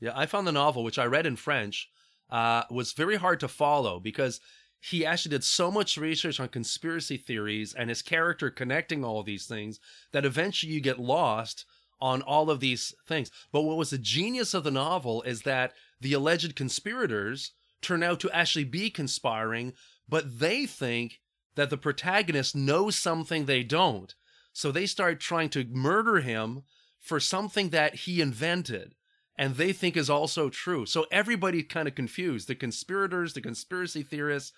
Yeah, 0.00 0.12
I 0.14 0.26
found 0.26 0.46
the 0.46 0.52
novel, 0.52 0.84
which 0.84 0.98
I 0.98 1.06
read 1.06 1.26
in 1.26 1.36
French, 1.36 1.88
uh, 2.30 2.62
was 2.70 2.92
very 2.92 3.16
hard 3.16 3.40
to 3.40 3.48
follow 3.48 4.00
because 4.00 4.40
he 4.80 5.04
actually 5.04 5.30
did 5.30 5.44
so 5.44 5.70
much 5.70 5.98
research 5.98 6.40
on 6.40 6.48
conspiracy 6.48 7.18
theories 7.18 7.74
and 7.74 7.90
his 7.90 8.00
character 8.00 8.50
connecting 8.50 9.04
all 9.04 9.22
these 9.22 9.46
things 9.46 9.78
that 10.12 10.24
eventually 10.24 10.72
you 10.72 10.80
get 10.80 10.98
lost 10.98 11.66
on 12.00 12.22
all 12.22 12.48
of 12.48 12.60
these 12.60 12.94
things. 13.06 13.30
But 13.52 13.62
what 13.62 13.76
was 13.76 13.90
the 13.90 13.98
genius 13.98 14.54
of 14.54 14.64
the 14.64 14.70
novel 14.70 15.20
is 15.22 15.42
that 15.42 15.74
the 16.00 16.14
alleged 16.14 16.56
conspirators 16.56 17.52
turn 17.82 18.02
out 18.02 18.20
to 18.20 18.30
actually 18.30 18.64
be 18.64 18.90
conspiring, 18.90 19.72
but 20.08 20.38
they 20.40 20.66
think 20.66 21.20
that 21.56 21.70
the 21.70 21.76
protagonist 21.76 22.54
knows 22.54 22.96
something 22.96 23.44
they 23.44 23.62
don't. 23.62 24.14
So 24.52 24.72
they 24.72 24.86
start 24.86 25.20
trying 25.20 25.50
to 25.50 25.64
murder 25.64 26.20
him 26.20 26.62
for 26.98 27.20
something 27.20 27.70
that 27.70 27.94
he 27.94 28.20
invented 28.20 28.94
and 29.40 29.56
they 29.56 29.72
think 29.72 29.96
is 29.96 30.10
also 30.10 30.50
true. 30.50 30.84
So 30.84 31.06
everybody 31.10 31.62
kind 31.62 31.88
of 31.88 31.94
confused. 31.94 32.46
The 32.46 32.54
conspirators, 32.54 33.32
the 33.32 33.40
conspiracy 33.40 34.02
theorists, 34.02 34.52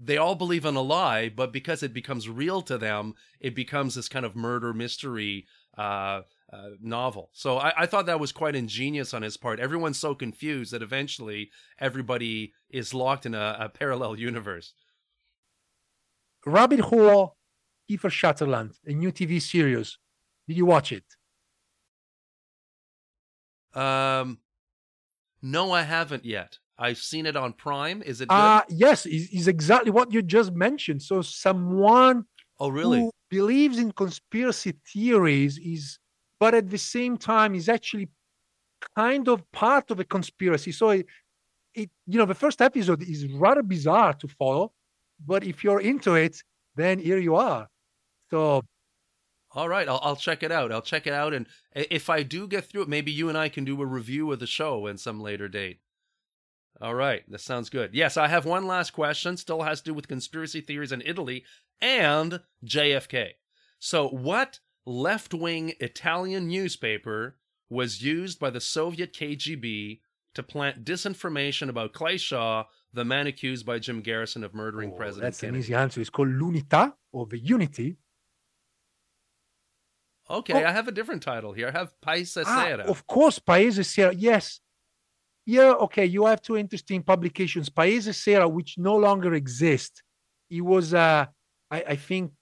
they 0.00 0.16
all 0.16 0.34
believe 0.34 0.64
in 0.64 0.74
a 0.74 0.82
lie, 0.82 1.28
but 1.28 1.52
because 1.52 1.84
it 1.84 1.94
becomes 1.94 2.28
real 2.28 2.60
to 2.62 2.76
them, 2.76 3.14
it 3.38 3.54
becomes 3.54 3.94
this 3.94 4.08
kind 4.08 4.26
of 4.26 4.34
murder 4.34 4.74
mystery 4.74 5.46
uh, 5.78 6.22
uh, 6.54 6.70
novel. 6.80 7.30
So 7.32 7.58
I, 7.58 7.72
I 7.78 7.86
thought 7.86 8.06
that 8.06 8.20
was 8.20 8.32
quite 8.32 8.54
ingenious 8.54 9.12
on 9.12 9.22
his 9.22 9.36
part. 9.36 9.58
Everyone's 9.58 9.98
so 9.98 10.14
confused 10.14 10.72
that 10.72 10.82
eventually 10.82 11.50
everybody 11.80 12.52
is 12.70 12.94
locked 12.94 13.26
in 13.26 13.34
a, 13.34 13.56
a 13.60 13.68
parallel 13.68 14.16
universe. 14.16 14.74
Rabbit 16.46 16.80
Hole, 16.80 17.36
Kiefer 17.90 18.12
Sutherland, 18.12 18.72
a 18.86 18.92
new 18.92 19.10
TV 19.10 19.40
series. 19.40 19.98
Did 20.46 20.56
you 20.56 20.66
watch 20.66 20.92
it? 20.92 21.04
Um, 23.74 24.38
no, 25.42 25.72
I 25.72 25.82
haven't 25.82 26.24
yet. 26.24 26.58
I've 26.78 26.98
seen 26.98 27.26
it 27.26 27.36
on 27.36 27.52
Prime. 27.52 28.02
Is 28.02 28.20
it 28.20 28.28
good? 28.28 28.34
Uh 28.34 28.62
yes, 28.68 29.06
is 29.06 29.28
is 29.30 29.48
exactly 29.48 29.90
what 29.90 30.12
you 30.12 30.22
just 30.22 30.52
mentioned. 30.52 31.02
So 31.02 31.22
someone 31.22 32.24
oh, 32.58 32.68
really? 32.68 33.00
who 33.00 33.10
believes 33.30 33.78
in 33.78 33.92
conspiracy 33.92 34.74
theories 34.92 35.58
is, 35.58 35.98
but 36.44 36.54
at 36.54 36.68
the 36.68 36.76
same 36.76 37.16
time 37.16 37.54
is 37.54 37.70
actually 37.70 38.06
kind 38.94 39.28
of 39.28 39.50
part 39.50 39.90
of 39.90 39.98
a 39.98 40.04
conspiracy. 40.04 40.72
So 40.72 40.90
it, 40.90 41.06
it 41.74 41.88
you 42.06 42.18
know, 42.18 42.26
the 42.26 42.34
first 42.34 42.60
episode 42.60 43.02
is 43.02 43.26
rather 43.28 43.62
bizarre 43.62 44.12
to 44.12 44.28
follow, 44.28 44.74
but 45.26 45.42
if 45.42 45.64
you're 45.64 45.80
into 45.80 46.16
it, 46.16 46.42
then 46.76 46.98
here 46.98 47.16
you 47.18 47.34
are. 47.36 47.66
So 48.30 48.60
All 49.52 49.70
right, 49.70 49.88
I'll, 49.88 50.00
I'll 50.02 50.16
check 50.16 50.42
it 50.42 50.52
out. 50.52 50.70
I'll 50.70 50.82
check 50.82 51.06
it 51.06 51.14
out, 51.14 51.32
and 51.32 51.46
if 51.74 52.10
I 52.10 52.22
do 52.24 52.46
get 52.46 52.66
through 52.66 52.82
it, 52.82 52.88
maybe 52.88 53.10
you 53.10 53.30
and 53.30 53.38
I 53.38 53.48
can 53.48 53.64
do 53.64 53.80
a 53.80 53.86
review 53.86 54.30
of 54.30 54.38
the 54.38 54.46
show 54.46 54.86
in 54.86 54.98
some 54.98 55.20
later 55.20 55.48
date. 55.48 55.78
All 56.80 56.94
right, 56.94 57.22
that 57.30 57.40
sounds 57.40 57.70
good. 57.70 57.94
Yes, 57.94 58.18
I 58.18 58.28
have 58.28 58.44
one 58.44 58.66
last 58.66 58.90
question. 58.90 59.38
Still 59.38 59.62
has 59.62 59.80
to 59.80 59.90
do 59.90 59.94
with 59.94 60.08
conspiracy 60.08 60.60
theories 60.60 60.92
in 60.92 61.02
Italy 61.06 61.44
and 61.80 62.40
JFK. 62.66 63.30
So, 63.78 64.08
what 64.08 64.60
left-wing 64.86 65.74
Italian 65.80 66.48
newspaper 66.48 67.36
was 67.70 68.02
used 68.02 68.38
by 68.38 68.50
the 68.50 68.60
Soviet 68.60 69.12
KGB 69.12 70.00
to 70.34 70.42
plant 70.42 70.84
disinformation 70.84 71.68
about 71.68 71.92
Clay 71.92 72.16
Shaw, 72.16 72.64
the 72.92 73.04
man 73.04 73.26
accused 73.26 73.64
by 73.64 73.78
Jim 73.78 74.00
Garrison 74.00 74.44
of 74.44 74.54
murdering 74.54 74.92
oh, 74.92 74.96
President 74.96 75.22
that's 75.24 75.42
an 75.42 75.56
easy 75.56 75.74
answer. 75.74 76.00
It's 76.00 76.10
called 76.10 76.28
L'Unità 76.28 76.92
or 77.12 77.26
the 77.26 77.38
Unity. 77.38 77.96
Okay, 80.28 80.64
Oh. 80.64 80.66
I 80.68 80.72
have 80.72 80.88
a 80.88 80.92
different 80.92 81.22
title 81.22 81.52
here. 81.52 81.68
I 81.68 81.72
have 81.78 81.92
Paese 82.00 82.38
Ah, 82.38 82.64
Sera. 82.64 82.84
of 82.84 83.06
course, 83.06 83.38
Paese 83.38 83.86
Sera. 83.86 84.14
Yes. 84.14 84.60
Yeah, 85.46 85.72
okay. 85.72 86.06
You 86.06 86.24
have 86.26 86.40
two 86.40 86.56
interesting 86.56 87.02
publications. 87.02 87.68
Paese 87.68 88.16
Sera, 88.16 88.48
which 88.48 88.78
no 88.78 88.96
longer 88.96 89.34
exist. 89.34 90.02
It 90.48 90.62
was, 90.62 90.94
uh, 90.94 91.26
I, 91.70 91.82
I 91.88 91.96
think, 91.96 92.32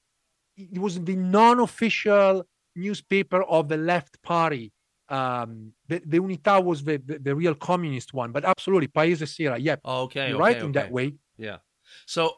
it 0.71 0.79
was 0.79 1.03
the 1.03 1.17
non-official 1.17 2.45
newspaper 2.77 3.43
of 3.43 3.69
the 3.69 3.77
left 3.77 4.23
party. 4.23 4.73
Um, 5.09 5.73
the, 5.89 6.01
the 6.07 6.19
Unità 6.19 6.65
was 6.65 6.85
the, 6.85 6.97
the, 7.05 7.19
the 7.19 7.35
real 7.35 7.55
communist 7.55 8.15
one, 8.15 8.33
but 8.33 8.45
absolutely, 8.45 8.89
Paese 8.89 9.31
Sera. 9.35 9.59
Yeah, 9.59 9.77
Okay, 9.85 10.29
you're 10.29 10.43
okay, 10.43 10.55
right 10.55 10.63
in 10.63 10.73
that 10.73 10.91
way. 10.91 11.15
Yeah. 11.37 11.59
So 12.07 12.37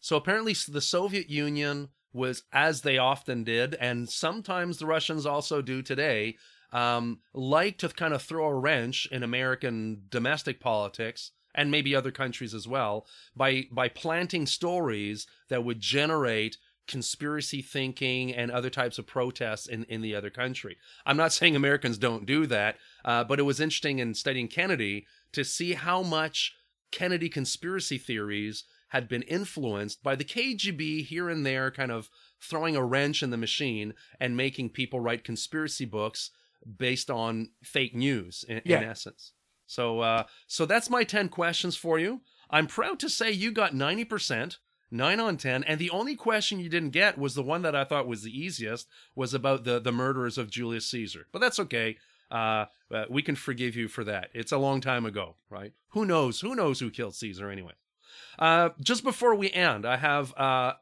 so 0.00 0.16
apparently 0.16 0.54
the 0.68 0.80
Soviet 0.80 1.30
Union 1.30 1.88
was 2.12 2.42
as 2.52 2.82
they 2.82 2.98
often 2.98 3.44
did 3.44 3.74
and 3.76 4.08
sometimes 4.08 4.78
the 4.78 4.86
Russians 4.86 5.24
also 5.24 5.62
do 5.62 5.80
today 5.80 6.36
um 6.72 7.20
like 7.32 7.78
to 7.78 7.88
kind 7.88 8.12
of 8.12 8.22
throw 8.22 8.46
a 8.46 8.54
wrench 8.54 9.08
in 9.10 9.22
American 9.22 10.02
domestic 10.10 10.60
politics 10.60 11.30
and 11.54 11.70
maybe 11.70 11.94
other 11.94 12.10
countries 12.10 12.54
as 12.54 12.68
well 12.68 13.06
by 13.34 13.66
by 13.70 13.88
planting 13.88 14.46
stories 14.46 15.26
that 15.48 15.64
would 15.64 15.80
generate 15.80 16.58
conspiracy 16.88 17.62
thinking 17.62 18.34
and 18.34 18.50
other 18.50 18.70
types 18.70 18.98
of 18.98 19.06
protests 19.06 19.66
in, 19.66 19.84
in 19.84 20.02
the 20.02 20.14
other 20.14 20.30
country. 20.30 20.76
I'm 21.06 21.16
not 21.16 21.32
saying 21.32 21.56
Americans 21.56 21.98
don't 21.98 22.26
do 22.26 22.46
that, 22.46 22.76
uh, 23.04 23.24
but 23.24 23.38
it 23.38 23.44
was 23.44 23.60
interesting 23.60 23.98
in 23.98 24.14
studying 24.14 24.48
Kennedy 24.48 25.06
to 25.32 25.44
see 25.44 25.72
how 25.74 26.02
much 26.02 26.54
Kennedy 26.90 27.28
conspiracy 27.28 27.98
theories 27.98 28.64
had 28.88 29.08
been 29.08 29.22
influenced 29.22 30.02
by 30.02 30.14
the 30.14 30.24
KGB 30.24 31.06
here 31.06 31.30
and 31.30 31.46
there, 31.46 31.70
kind 31.70 31.90
of 31.90 32.10
throwing 32.42 32.76
a 32.76 32.84
wrench 32.84 33.22
in 33.22 33.30
the 33.30 33.38
machine 33.38 33.94
and 34.20 34.36
making 34.36 34.68
people 34.68 35.00
write 35.00 35.24
conspiracy 35.24 35.86
books 35.86 36.30
based 36.78 37.10
on 37.10 37.48
fake 37.64 37.94
news, 37.94 38.44
in, 38.48 38.60
Yeah. 38.64 38.78
in 38.82 38.84
essence. 38.88 39.32
So, 39.66 40.00
uh, 40.00 40.24
so 40.46 40.66
that's 40.66 40.90
my 40.90 41.04
ten 41.04 41.30
questions 41.30 41.76
for 41.76 41.98
you. 41.98 42.20
I'm 42.50 42.66
proud 42.66 43.00
to 43.00 43.08
say 43.08 43.30
you 43.30 43.50
got 43.52 43.74
ninety 43.74 44.04
percent, 44.04 44.58
nine 44.92 45.18
on 45.18 45.36
ten, 45.36 45.64
and 45.64 45.80
the 45.80 45.90
only 45.90 46.14
question 46.14 46.60
you 46.60 46.68
didn't 46.68 46.90
get 46.90 47.18
was 47.18 47.34
the 47.34 47.42
one 47.42 47.62
that 47.62 47.74
I 47.74 47.84
thought 47.84 48.06
was 48.06 48.22
the 48.22 48.38
easiest, 48.38 48.86
was 49.14 49.34
about 49.34 49.64
the 49.64 49.80
the 49.80 49.92
murderers 49.92 50.38
of 50.38 50.50
Julius 50.50 50.86
Caesar. 50.86 51.26
But 51.32 51.40
that's 51.40 51.58
okay. 51.58 51.96
Uh, 52.30 52.66
uh, 52.92 53.04
we 53.10 53.22
can 53.22 53.36
forgive 53.36 53.76
you 53.76 53.88
for 53.88 54.04
that. 54.04 54.30
It's 54.32 54.52
a 54.52 54.58
long 54.58 54.80
time 54.80 55.04
ago, 55.04 55.36
right? 55.50 55.72
Who 55.90 56.04
knows? 56.06 56.40
Who 56.40 56.54
knows 56.54 56.80
who 56.80 56.90
killed 56.90 57.14
Caesar 57.14 57.50
anyway? 57.50 57.72
Uh, 58.38 58.70
just 58.80 59.04
before 59.04 59.34
we 59.34 59.50
end, 59.50 59.84
I 59.84 59.96
have 59.96 60.32
uh, 60.36 60.72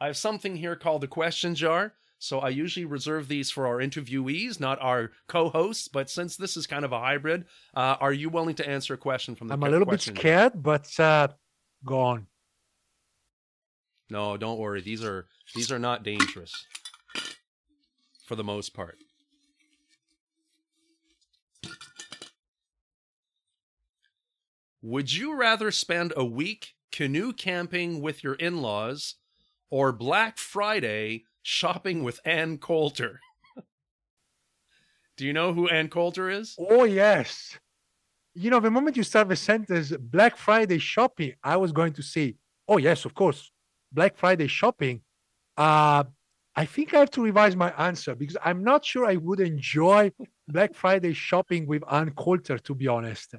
I 0.00 0.06
have 0.06 0.16
something 0.16 0.56
here 0.56 0.76
called 0.76 1.02
the 1.02 1.08
question 1.08 1.54
jar. 1.54 1.94
So 2.20 2.40
I 2.40 2.48
usually 2.48 2.84
reserve 2.84 3.28
these 3.28 3.48
for 3.50 3.66
our 3.68 3.76
interviewees, 3.76 4.58
not 4.58 4.82
our 4.82 5.12
co-hosts. 5.28 5.86
But 5.86 6.10
since 6.10 6.36
this 6.36 6.56
is 6.56 6.66
kind 6.66 6.84
of 6.84 6.90
a 6.90 6.98
hybrid, 6.98 7.44
uh, 7.74 7.96
are 8.00 8.12
you 8.12 8.28
willing 8.28 8.56
to 8.56 8.68
answer 8.68 8.94
a 8.94 8.98
question 8.98 9.36
from 9.36 9.46
the? 9.46 9.54
I'm 9.54 9.62
a 9.62 9.68
little 9.68 9.86
bit 9.86 10.00
scared, 10.00 10.60
but 10.60 10.98
uh, 10.98 11.28
go 11.84 12.00
on. 12.00 12.26
No, 14.10 14.36
don't 14.36 14.58
worry. 14.58 14.80
These 14.80 15.04
are 15.04 15.26
these 15.54 15.70
are 15.70 15.78
not 15.78 16.02
dangerous 16.02 16.66
for 18.26 18.36
the 18.36 18.44
most 18.44 18.74
part. 18.74 18.98
Would 24.80 25.12
you 25.12 25.36
rather 25.36 25.70
spend 25.70 26.12
a 26.16 26.24
week 26.24 26.74
canoe 26.92 27.32
camping 27.32 28.00
with 28.00 28.22
your 28.22 28.34
in-laws 28.34 29.16
or 29.70 29.92
Black 29.92 30.38
Friday 30.38 31.24
shopping 31.42 32.04
with 32.04 32.20
Ann 32.24 32.58
Coulter? 32.58 33.20
Do 35.16 35.26
you 35.26 35.32
know 35.32 35.52
who 35.52 35.68
Ann 35.68 35.88
Coulter 35.88 36.30
is? 36.30 36.54
Oh 36.58 36.84
yes. 36.84 37.58
You 38.34 38.50
know, 38.50 38.60
the 38.60 38.70
moment 38.70 38.96
you 38.96 39.02
start 39.02 39.28
the 39.28 39.36
sentence 39.36 39.92
Black 39.98 40.36
Friday 40.36 40.78
shopping, 40.78 41.34
I 41.42 41.56
was 41.56 41.72
going 41.72 41.92
to 41.94 42.02
say, 42.02 42.36
oh 42.68 42.76
yes, 42.78 43.04
of 43.04 43.14
course, 43.14 43.50
Black 43.92 44.16
Friday 44.16 44.46
shopping. 44.46 45.00
Uh, 45.56 46.04
I 46.54 46.64
think 46.64 46.92
I 46.92 46.98
have 47.00 47.10
to 47.12 47.22
revise 47.22 47.54
my 47.54 47.70
answer 47.78 48.14
because 48.14 48.36
I'm 48.44 48.64
not 48.64 48.84
sure 48.84 49.06
I 49.06 49.16
would 49.16 49.40
enjoy 49.40 50.12
Black 50.48 50.74
Friday 50.74 51.12
shopping 51.12 51.66
with 51.66 51.82
Ann 51.90 52.10
Coulter, 52.10 52.58
to 52.58 52.74
be 52.74 52.88
honest. 52.88 53.34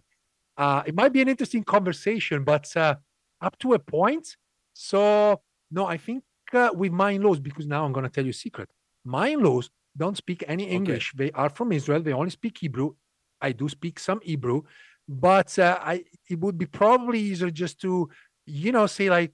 Uh, 0.57 0.83
it 0.85 0.95
might 0.95 1.13
be 1.13 1.21
an 1.21 1.29
interesting 1.29 1.63
conversation, 1.63 2.43
but 2.43 2.65
uh, 2.75 2.95
up 3.41 3.57
to 3.59 3.73
a 3.73 3.79
point. 3.79 4.35
So, 4.73 5.41
no, 5.71 5.85
I 5.85 5.97
think 5.97 6.23
uh, 6.53 6.69
with 6.73 6.91
my 6.91 7.11
in 7.11 7.21
laws, 7.21 7.39
because 7.39 7.65
now 7.65 7.85
I'm 7.85 7.93
going 7.93 8.05
to 8.05 8.09
tell 8.09 8.23
you 8.23 8.31
a 8.31 8.33
secret. 8.33 8.69
My 9.05 9.29
in 9.29 9.41
laws 9.41 9.69
don't 9.97 10.17
speak 10.17 10.43
any 10.47 10.69
English. 10.69 11.13
Okay. 11.13 11.25
They 11.25 11.31
are 11.31 11.49
from 11.49 11.71
Israel. 11.71 12.01
They 12.01 12.13
only 12.13 12.29
speak 12.29 12.57
Hebrew. 12.57 12.93
I 13.41 13.51
do 13.51 13.69
speak 13.69 13.99
some 13.99 14.19
Hebrew, 14.21 14.63
but 15.07 15.57
uh, 15.57 15.77
I 15.81 16.03
it 16.29 16.39
would 16.39 16.57
be 16.57 16.65
probably 16.65 17.19
easier 17.19 17.49
just 17.49 17.79
to, 17.81 18.09
you 18.45 18.71
know, 18.71 18.85
say 18.87 19.09
like, 19.09 19.31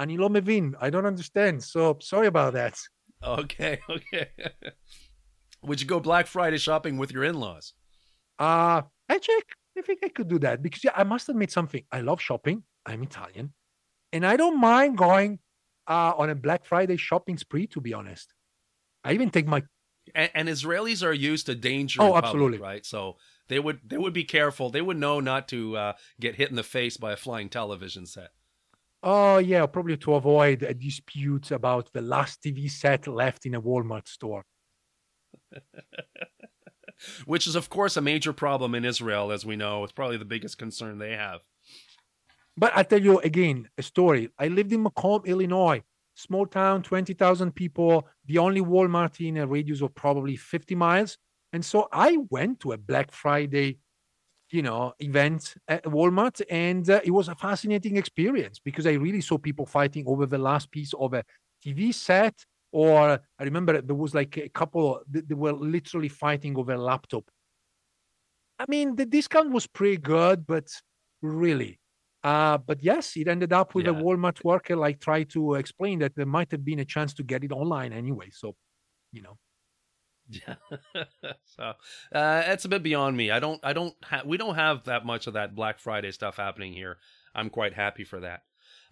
"Ani 0.00 0.16
lo 0.16 0.28
mevin." 0.28 0.74
I 0.80 0.90
don't 0.90 1.06
understand. 1.06 1.62
So 1.62 1.98
sorry 2.00 2.26
about 2.26 2.54
that. 2.54 2.76
Okay, 3.22 3.78
okay. 3.90 4.28
would 5.62 5.80
you 5.80 5.86
go 5.86 6.00
Black 6.00 6.26
Friday 6.26 6.58
shopping 6.58 6.98
with 6.98 7.12
your 7.12 7.24
in-laws? 7.24 7.74
Uh, 8.38 8.82
I 9.08 9.18
check. 9.18 9.44
I 9.78 9.82
think 9.82 10.00
I 10.02 10.08
could 10.08 10.28
do 10.28 10.38
that 10.40 10.62
because 10.62 10.82
yeah, 10.82 10.92
I 10.96 11.04
must 11.04 11.28
admit 11.28 11.52
something. 11.52 11.84
I 11.92 12.00
love 12.00 12.20
shopping. 12.20 12.64
I'm 12.86 13.02
Italian, 13.02 13.52
and 14.12 14.26
I 14.26 14.36
don't 14.36 14.58
mind 14.60 14.98
going 14.98 15.38
uh, 15.86 16.12
on 16.16 16.30
a 16.30 16.34
Black 16.34 16.64
Friday 16.64 16.96
shopping 16.96 17.36
spree. 17.36 17.66
To 17.68 17.80
be 17.80 17.94
honest, 17.94 18.32
I 19.04 19.12
even 19.12 19.30
take 19.30 19.46
my 19.46 19.62
and, 20.14 20.30
and 20.34 20.48
Israelis 20.48 21.04
are 21.04 21.12
used 21.12 21.46
to 21.46 21.54
danger. 21.54 22.02
Oh, 22.02 22.16
absolutely, 22.16 22.58
public, 22.58 22.68
right? 22.68 22.86
So 22.86 23.16
they 23.48 23.58
would 23.58 23.80
they 23.84 23.98
would 23.98 24.12
be 24.12 24.24
careful. 24.24 24.70
They 24.70 24.82
would 24.82 24.96
know 24.96 25.20
not 25.20 25.48
to 25.48 25.76
uh, 25.76 25.92
get 26.18 26.36
hit 26.36 26.50
in 26.50 26.56
the 26.56 26.62
face 26.62 26.96
by 26.96 27.12
a 27.12 27.16
flying 27.16 27.48
television 27.48 28.06
set. 28.06 28.30
Oh 29.02 29.38
yeah, 29.38 29.66
probably 29.66 29.96
to 29.98 30.14
avoid 30.14 30.62
a 30.62 30.74
dispute 30.74 31.50
about 31.50 31.92
the 31.92 32.02
last 32.02 32.42
TV 32.42 32.70
set 32.70 33.06
left 33.06 33.46
in 33.46 33.54
a 33.54 33.62
Walmart 33.62 34.08
store. 34.08 34.44
which 37.24 37.46
is, 37.46 37.54
of 37.54 37.70
course, 37.70 37.96
a 37.96 38.00
major 38.00 38.32
problem 38.32 38.74
in 38.74 38.84
Israel, 38.84 39.32
as 39.32 39.46
we 39.46 39.56
know. 39.56 39.82
It's 39.84 39.92
probably 39.92 40.16
the 40.16 40.24
biggest 40.24 40.58
concern 40.58 40.98
they 40.98 41.12
have. 41.12 41.40
But 42.56 42.72
I 42.76 42.82
tell 42.82 43.00
you 43.00 43.20
again 43.20 43.68
a 43.78 43.82
story. 43.82 44.30
I 44.38 44.48
lived 44.48 44.72
in 44.72 44.82
Macomb, 44.82 45.22
Illinois, 45.24 45.82
small 46.14 46.46
town, 46.46 46.82
20,000 46.82 47.54
people, 47.54 48.06
the 48.26 48.38
only 48.38 48.60
Walmart 48.60 49.26
in 49.26 49.38
a 49.38 49.46
radius 49.46 49.80
of 49.80 49.94
probably 49.94 50.36
50 50.36 50.74
miles. 50.74 51.16
And 51.52 51.64
so 51.64 51.88
I 51.92 52.18
went 52.30 52.60
to 52.60 52.72
a 52.72 52.78
Black 52.78 53.12
Friday, 53.12 53.78
you 54.50 54.62
know, 54.62 54.92
event 54.98 55.54
at 55.68 55.84
Walmart, 55.84 56.40
and 56.50 56.88
uh, 56.88 57.00
it 57.04 57.10
was 57.10 57.28
a 57.28 57.34
fascinating 57.34 57.96
experience 57.96 58.58
because 58.58 58.86
I 58.86 58.92
really 58.92 59.20
saw 59.20 59.38
people 59.38 59.66
fighting 59.66 60.04
over 60.06 60.26
the 60.26 60.38
last 60.38 60.70
piece 60.70 60.92
of 60.94 61.14
a 61.14 61.24
TV 61.64 61.94
set 61.94 62.34
or 62.72 63.20
I 63.38 63.44
remember 63.44 63.80
there 63.80 63.96
was 63.96 64.14
like 64.14 64.36
a 64.36 64.48
couple, 64.48 65.02
they 65.08 65.34
were 65.34 65.52
literally 65.52 66.08
fighting 66.08 66.56
over 66.56 66.72
a 66.72 66.78
laptop. 66.78 67.24
I 68.58 68.64
mean, 68.68 68.94
the 68.94 69.06
discount 69.06 69.50
was 69.50 69.66
pretty 69.66 69.96
good, 69.96 70.46
but 70.46 70.68
really. 71.22 71.80
Uh, 72.22 72.58
but 72.58 72.82
yes, 72.82 73.16
it 73.16 73.28
ended 73.28 73.52
up 73.52 73.74
with 73.74 73.86
yeah. 73.86 73.92
a 73.92 73.94
Walmart 73.94 74.44
worker 74.44 74.76
like 74.76 75.00
try 75.00 75.24
to 75.24 75.54
explain 75.54 75.98
that 76.00 76.14
there 76.14 76.26
might 76.26 76.50
have 76.50 76.64
been 76.64 76.80
a 76.80 76.84
chance 76.84 77.14
to 77.14 77.22
get 77.22 77.42
it 77.42 77.52
online 77.52 77.92
anyway. 77.92 78.28
So, 78.30 78.54
you 79.12 79.22
know. 79.22 79.38
Yeah. 80.30 80.54
so 81.44 81.72
uh, 82.14 82.42
it's 82.46 82.64
a 82.64 82.68
bit 82.68 82.82
beyond 82.82 83.16
me. 83.16 83.30
I 83.30 83.40
don't. 83.40 83.60
I 83.64 83.72
don't. 83.72 83.94
Ha- 84.04 84.22
we 84.24 84.36
don't 84.36 84.54
have 84.54 84.84
that 84.84 85.04
much 85.04 85.26
of 85.26 85.34
that 85.34 85.54
Black 85.54 85.78
Friday 85.80 86.12
stuff 86.12 86.36
happening 86.36 86.72
here. 86.72 86.98
I'm 87.34 87.50
quite 87.50 87.74
happy 87.74 88.04
for 88.04 88.20
that. 88.20 88.42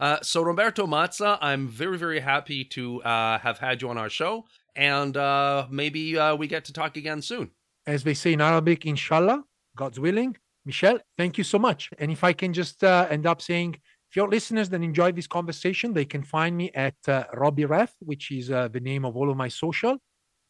Uh, 0.01 0.19
so, 0.23 0.43
Roberto 0.43 0.87
Mazza, 0.87 1.39
I'm 1.41 1.69
very, 1.69 1.99
very 1.99 2.21
happy 2.21 2.65
to 2.65 3.03
uh, 3.03 3.39
have 3.39 3.59
had 3.59 3.83
you 3.83 3.89
on 3.91 3.99
our 3.99 4.11
show, 4.11 4.45
and 4.77 5.17
uh, 5.17 5.67
maybe 5.71 6.19
uh, 6.19 6.37
we 6.37 6.47
get 6.47 6.65
to 6.67 6.73
talk 6.73 6.97
again 6.97 7.21
soon. 7.23 7.51
As 7.87 8.05
they 8.05 8.15
say 8.15 8.33
in 8.33 8.41
Arabic, 8.41 8.87
inshallah, 8.87 9.43
God's 9.77 9.99
willing. 9.99 10.37
Michel, 10.65 10.99
thank 11.17 11.39
you 11.39 11.45
so 11.45 11.59
much. 11.59 11.91
And 11.99 12.11
if 12.13 12.23
I 12.23 12.33
can 12.33 12.53
just 12.53 12.85
uh, 12.85 13.07
end 13.11 13.27
up 13.27 13.41
saying, 13.41 13.77
if 14.11 14.17
your 14.17 14.29
listeners 14.29 14.69
that 14.71 14.83
enjoy 14.83 15.13
this 15.13 15.27
conversation, 15.27 15.95
they 15.95 16.05
can 16.05 16.23
find 16.23 16.57
me 16.57 16.71
at 16.75 16.97
uh, 17.09 17.25
Robbie 17.35 17.65
Reth, 17.65 17.95
which 18.01 18.31
is 18.31 18.49
the 18.49 18.81
name 18.83 19.05
of 19.05 19.17
all 19.17 19.31
of 19.31 19.37
my 19.37 19.49
social. 19.49 19.99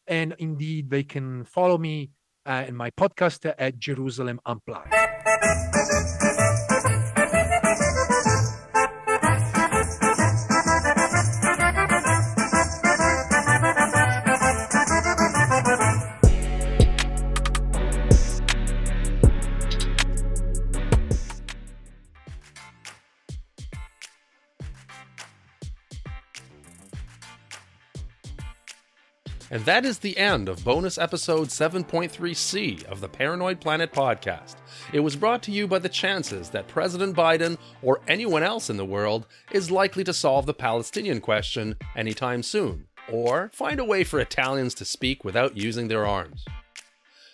And 0.09 0.35
indeed, 0.39 0.89
they 0.89 1.03
can 1.03 1.45
follow 1.45 1.77
me 1.77 2.09
uh, 2.45 2.65
in 2.67 2.75
my 2.75 2.89
podcast 2.89 3.53
at 3.57 3.77
Jerusalem 3.77 4.41
Unplugged. 4.45 4.91
And 29.51 29.65
that 29.65 29.83
is 29.83 29.99
the 29.99 30.17
end 30.17 30.47
of 30.47 30.63
bonus 30.63 30.99
episode 30.99 31.47
7.3c 31.47 32.85
of 32.85 33.01
the 33.01 33.09
Paranoid 33.09 33.59
Planet 33.59 33.91
podcast. 33.91 34.57
It 34.93 34.99
was 34.99 35.15
brought 35.15 35.41
to 35.43 35.51
you 35.51 35.67
by 35.67 35.79
the 35.79 35.89
chances 35.89 36.51
that 36.51 36.67
President 36.67 37.15
Biden 37.15 37.57
or 37.81 38.01
anyone 38.07 38.43
else 38.43 38.69
in 38.69 38.77
the 38.77 38.85
world 38.85 39.25
is 39.51 39.71
likely 39.71 40.03
to 40.03 40.13
solve 40.13 40.45
the 40.45 40.53
Palestinian 40.53 41.19
question 41.19 41.77
anytime 41.95 42.43
soon, 42.43 42.85
or 43.11 43.49
find 43.51 43.79
a 43.79 43.85
way 43.85 44.03
for 44.03 44.19
Italians 44.19 44.75
to 44.75 44.85
speak 44.85 45.25
without 45.25 45.57
using 45.57 45.87
their 45.87 46.05
arms. 46.05 46.45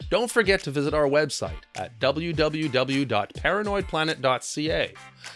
Don't 0.10 0.32
forget 0.32 0.64
to 0.64 0.72
visit 0.72 0.94
our 0.94 1.10
website 1.10 1.64
at 1.76 2.00
www.paranoidplanet.ca 2.00 4.94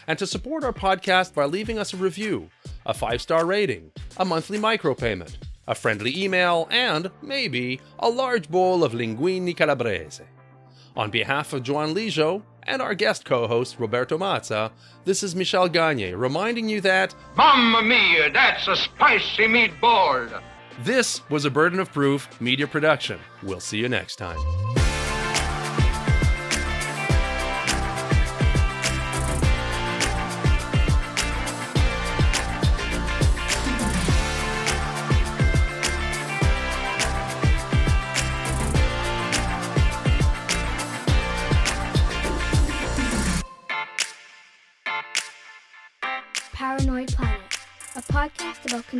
and 0.07 0.19
to 0.19 0.27
support 0.27 0.63
our 0.63 0.71
podcast 0.71 1.33
by 1.33 1.43
leaving 1.43 1.77
us 1.77 1.93
a 1.93 1.97
review, 1.97 2.49
a 2.85 2.93
five 2.93 3.21
star 3.21 3.45
rating, 3.45 3.91
a 4.15 4.23
monthly 4.23 4.57
micropayment 4.57 5.35
a 5.69 5.75
friendly 5.75 6.21
email, 6.21 6.67
and, 6.71 7.11
maybe, 7.21 7.79
a 7.99 8.09
large 8.09 8.49
bowl 8.49 8.83
of 8.83 8.91
linguine 8.91 9.55
calabrese. 9.55 10.23
On 10.97 11.11
behalf 11.11 11.53
of 11.53 11.63
Joan 11.63 11.93
Lijo 11.93 12.41
and 12.63 12.81
our 12.81 12.95
guest 12.95 13.23
co 13.23 13.47
host 13.47 13.77
Roberto 13.79 14.17
Mazza, 14.17 14.71
this 15.05 15.21
is 15.23 15.35
Michel 15.35 15.69
Gagne 15.69 16.13
reminding 16.13 16.67
you 16.67 16.81
that 16.81 17.13
Mamma 17.37 17.83
mia, 17.83 18.31
that's 18.33 18.67
a 18.67 18.75
spicy 18.75 19.43
meatball! 19.43 20.41
This 20.81 21.21
was 21.29 21.45
a 21.45 21.51
Burden 21.51 21.79
of 21.79 21.93
Proof 21.93 22.27
media 22.41 22.65
production. 22.65 23.19
We'll 23.43 23.59
see 23.59 23.77
you 23.77 23.89
next 23.89 24.15
time. 24.15 24.37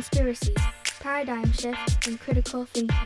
Conspiracies, 0.00 0.56
paradigm 0.98 1.52
shift, 1.52 2.06
and 2.06 2.18
critical 2.18 2.64
thinking. 2.64 2.96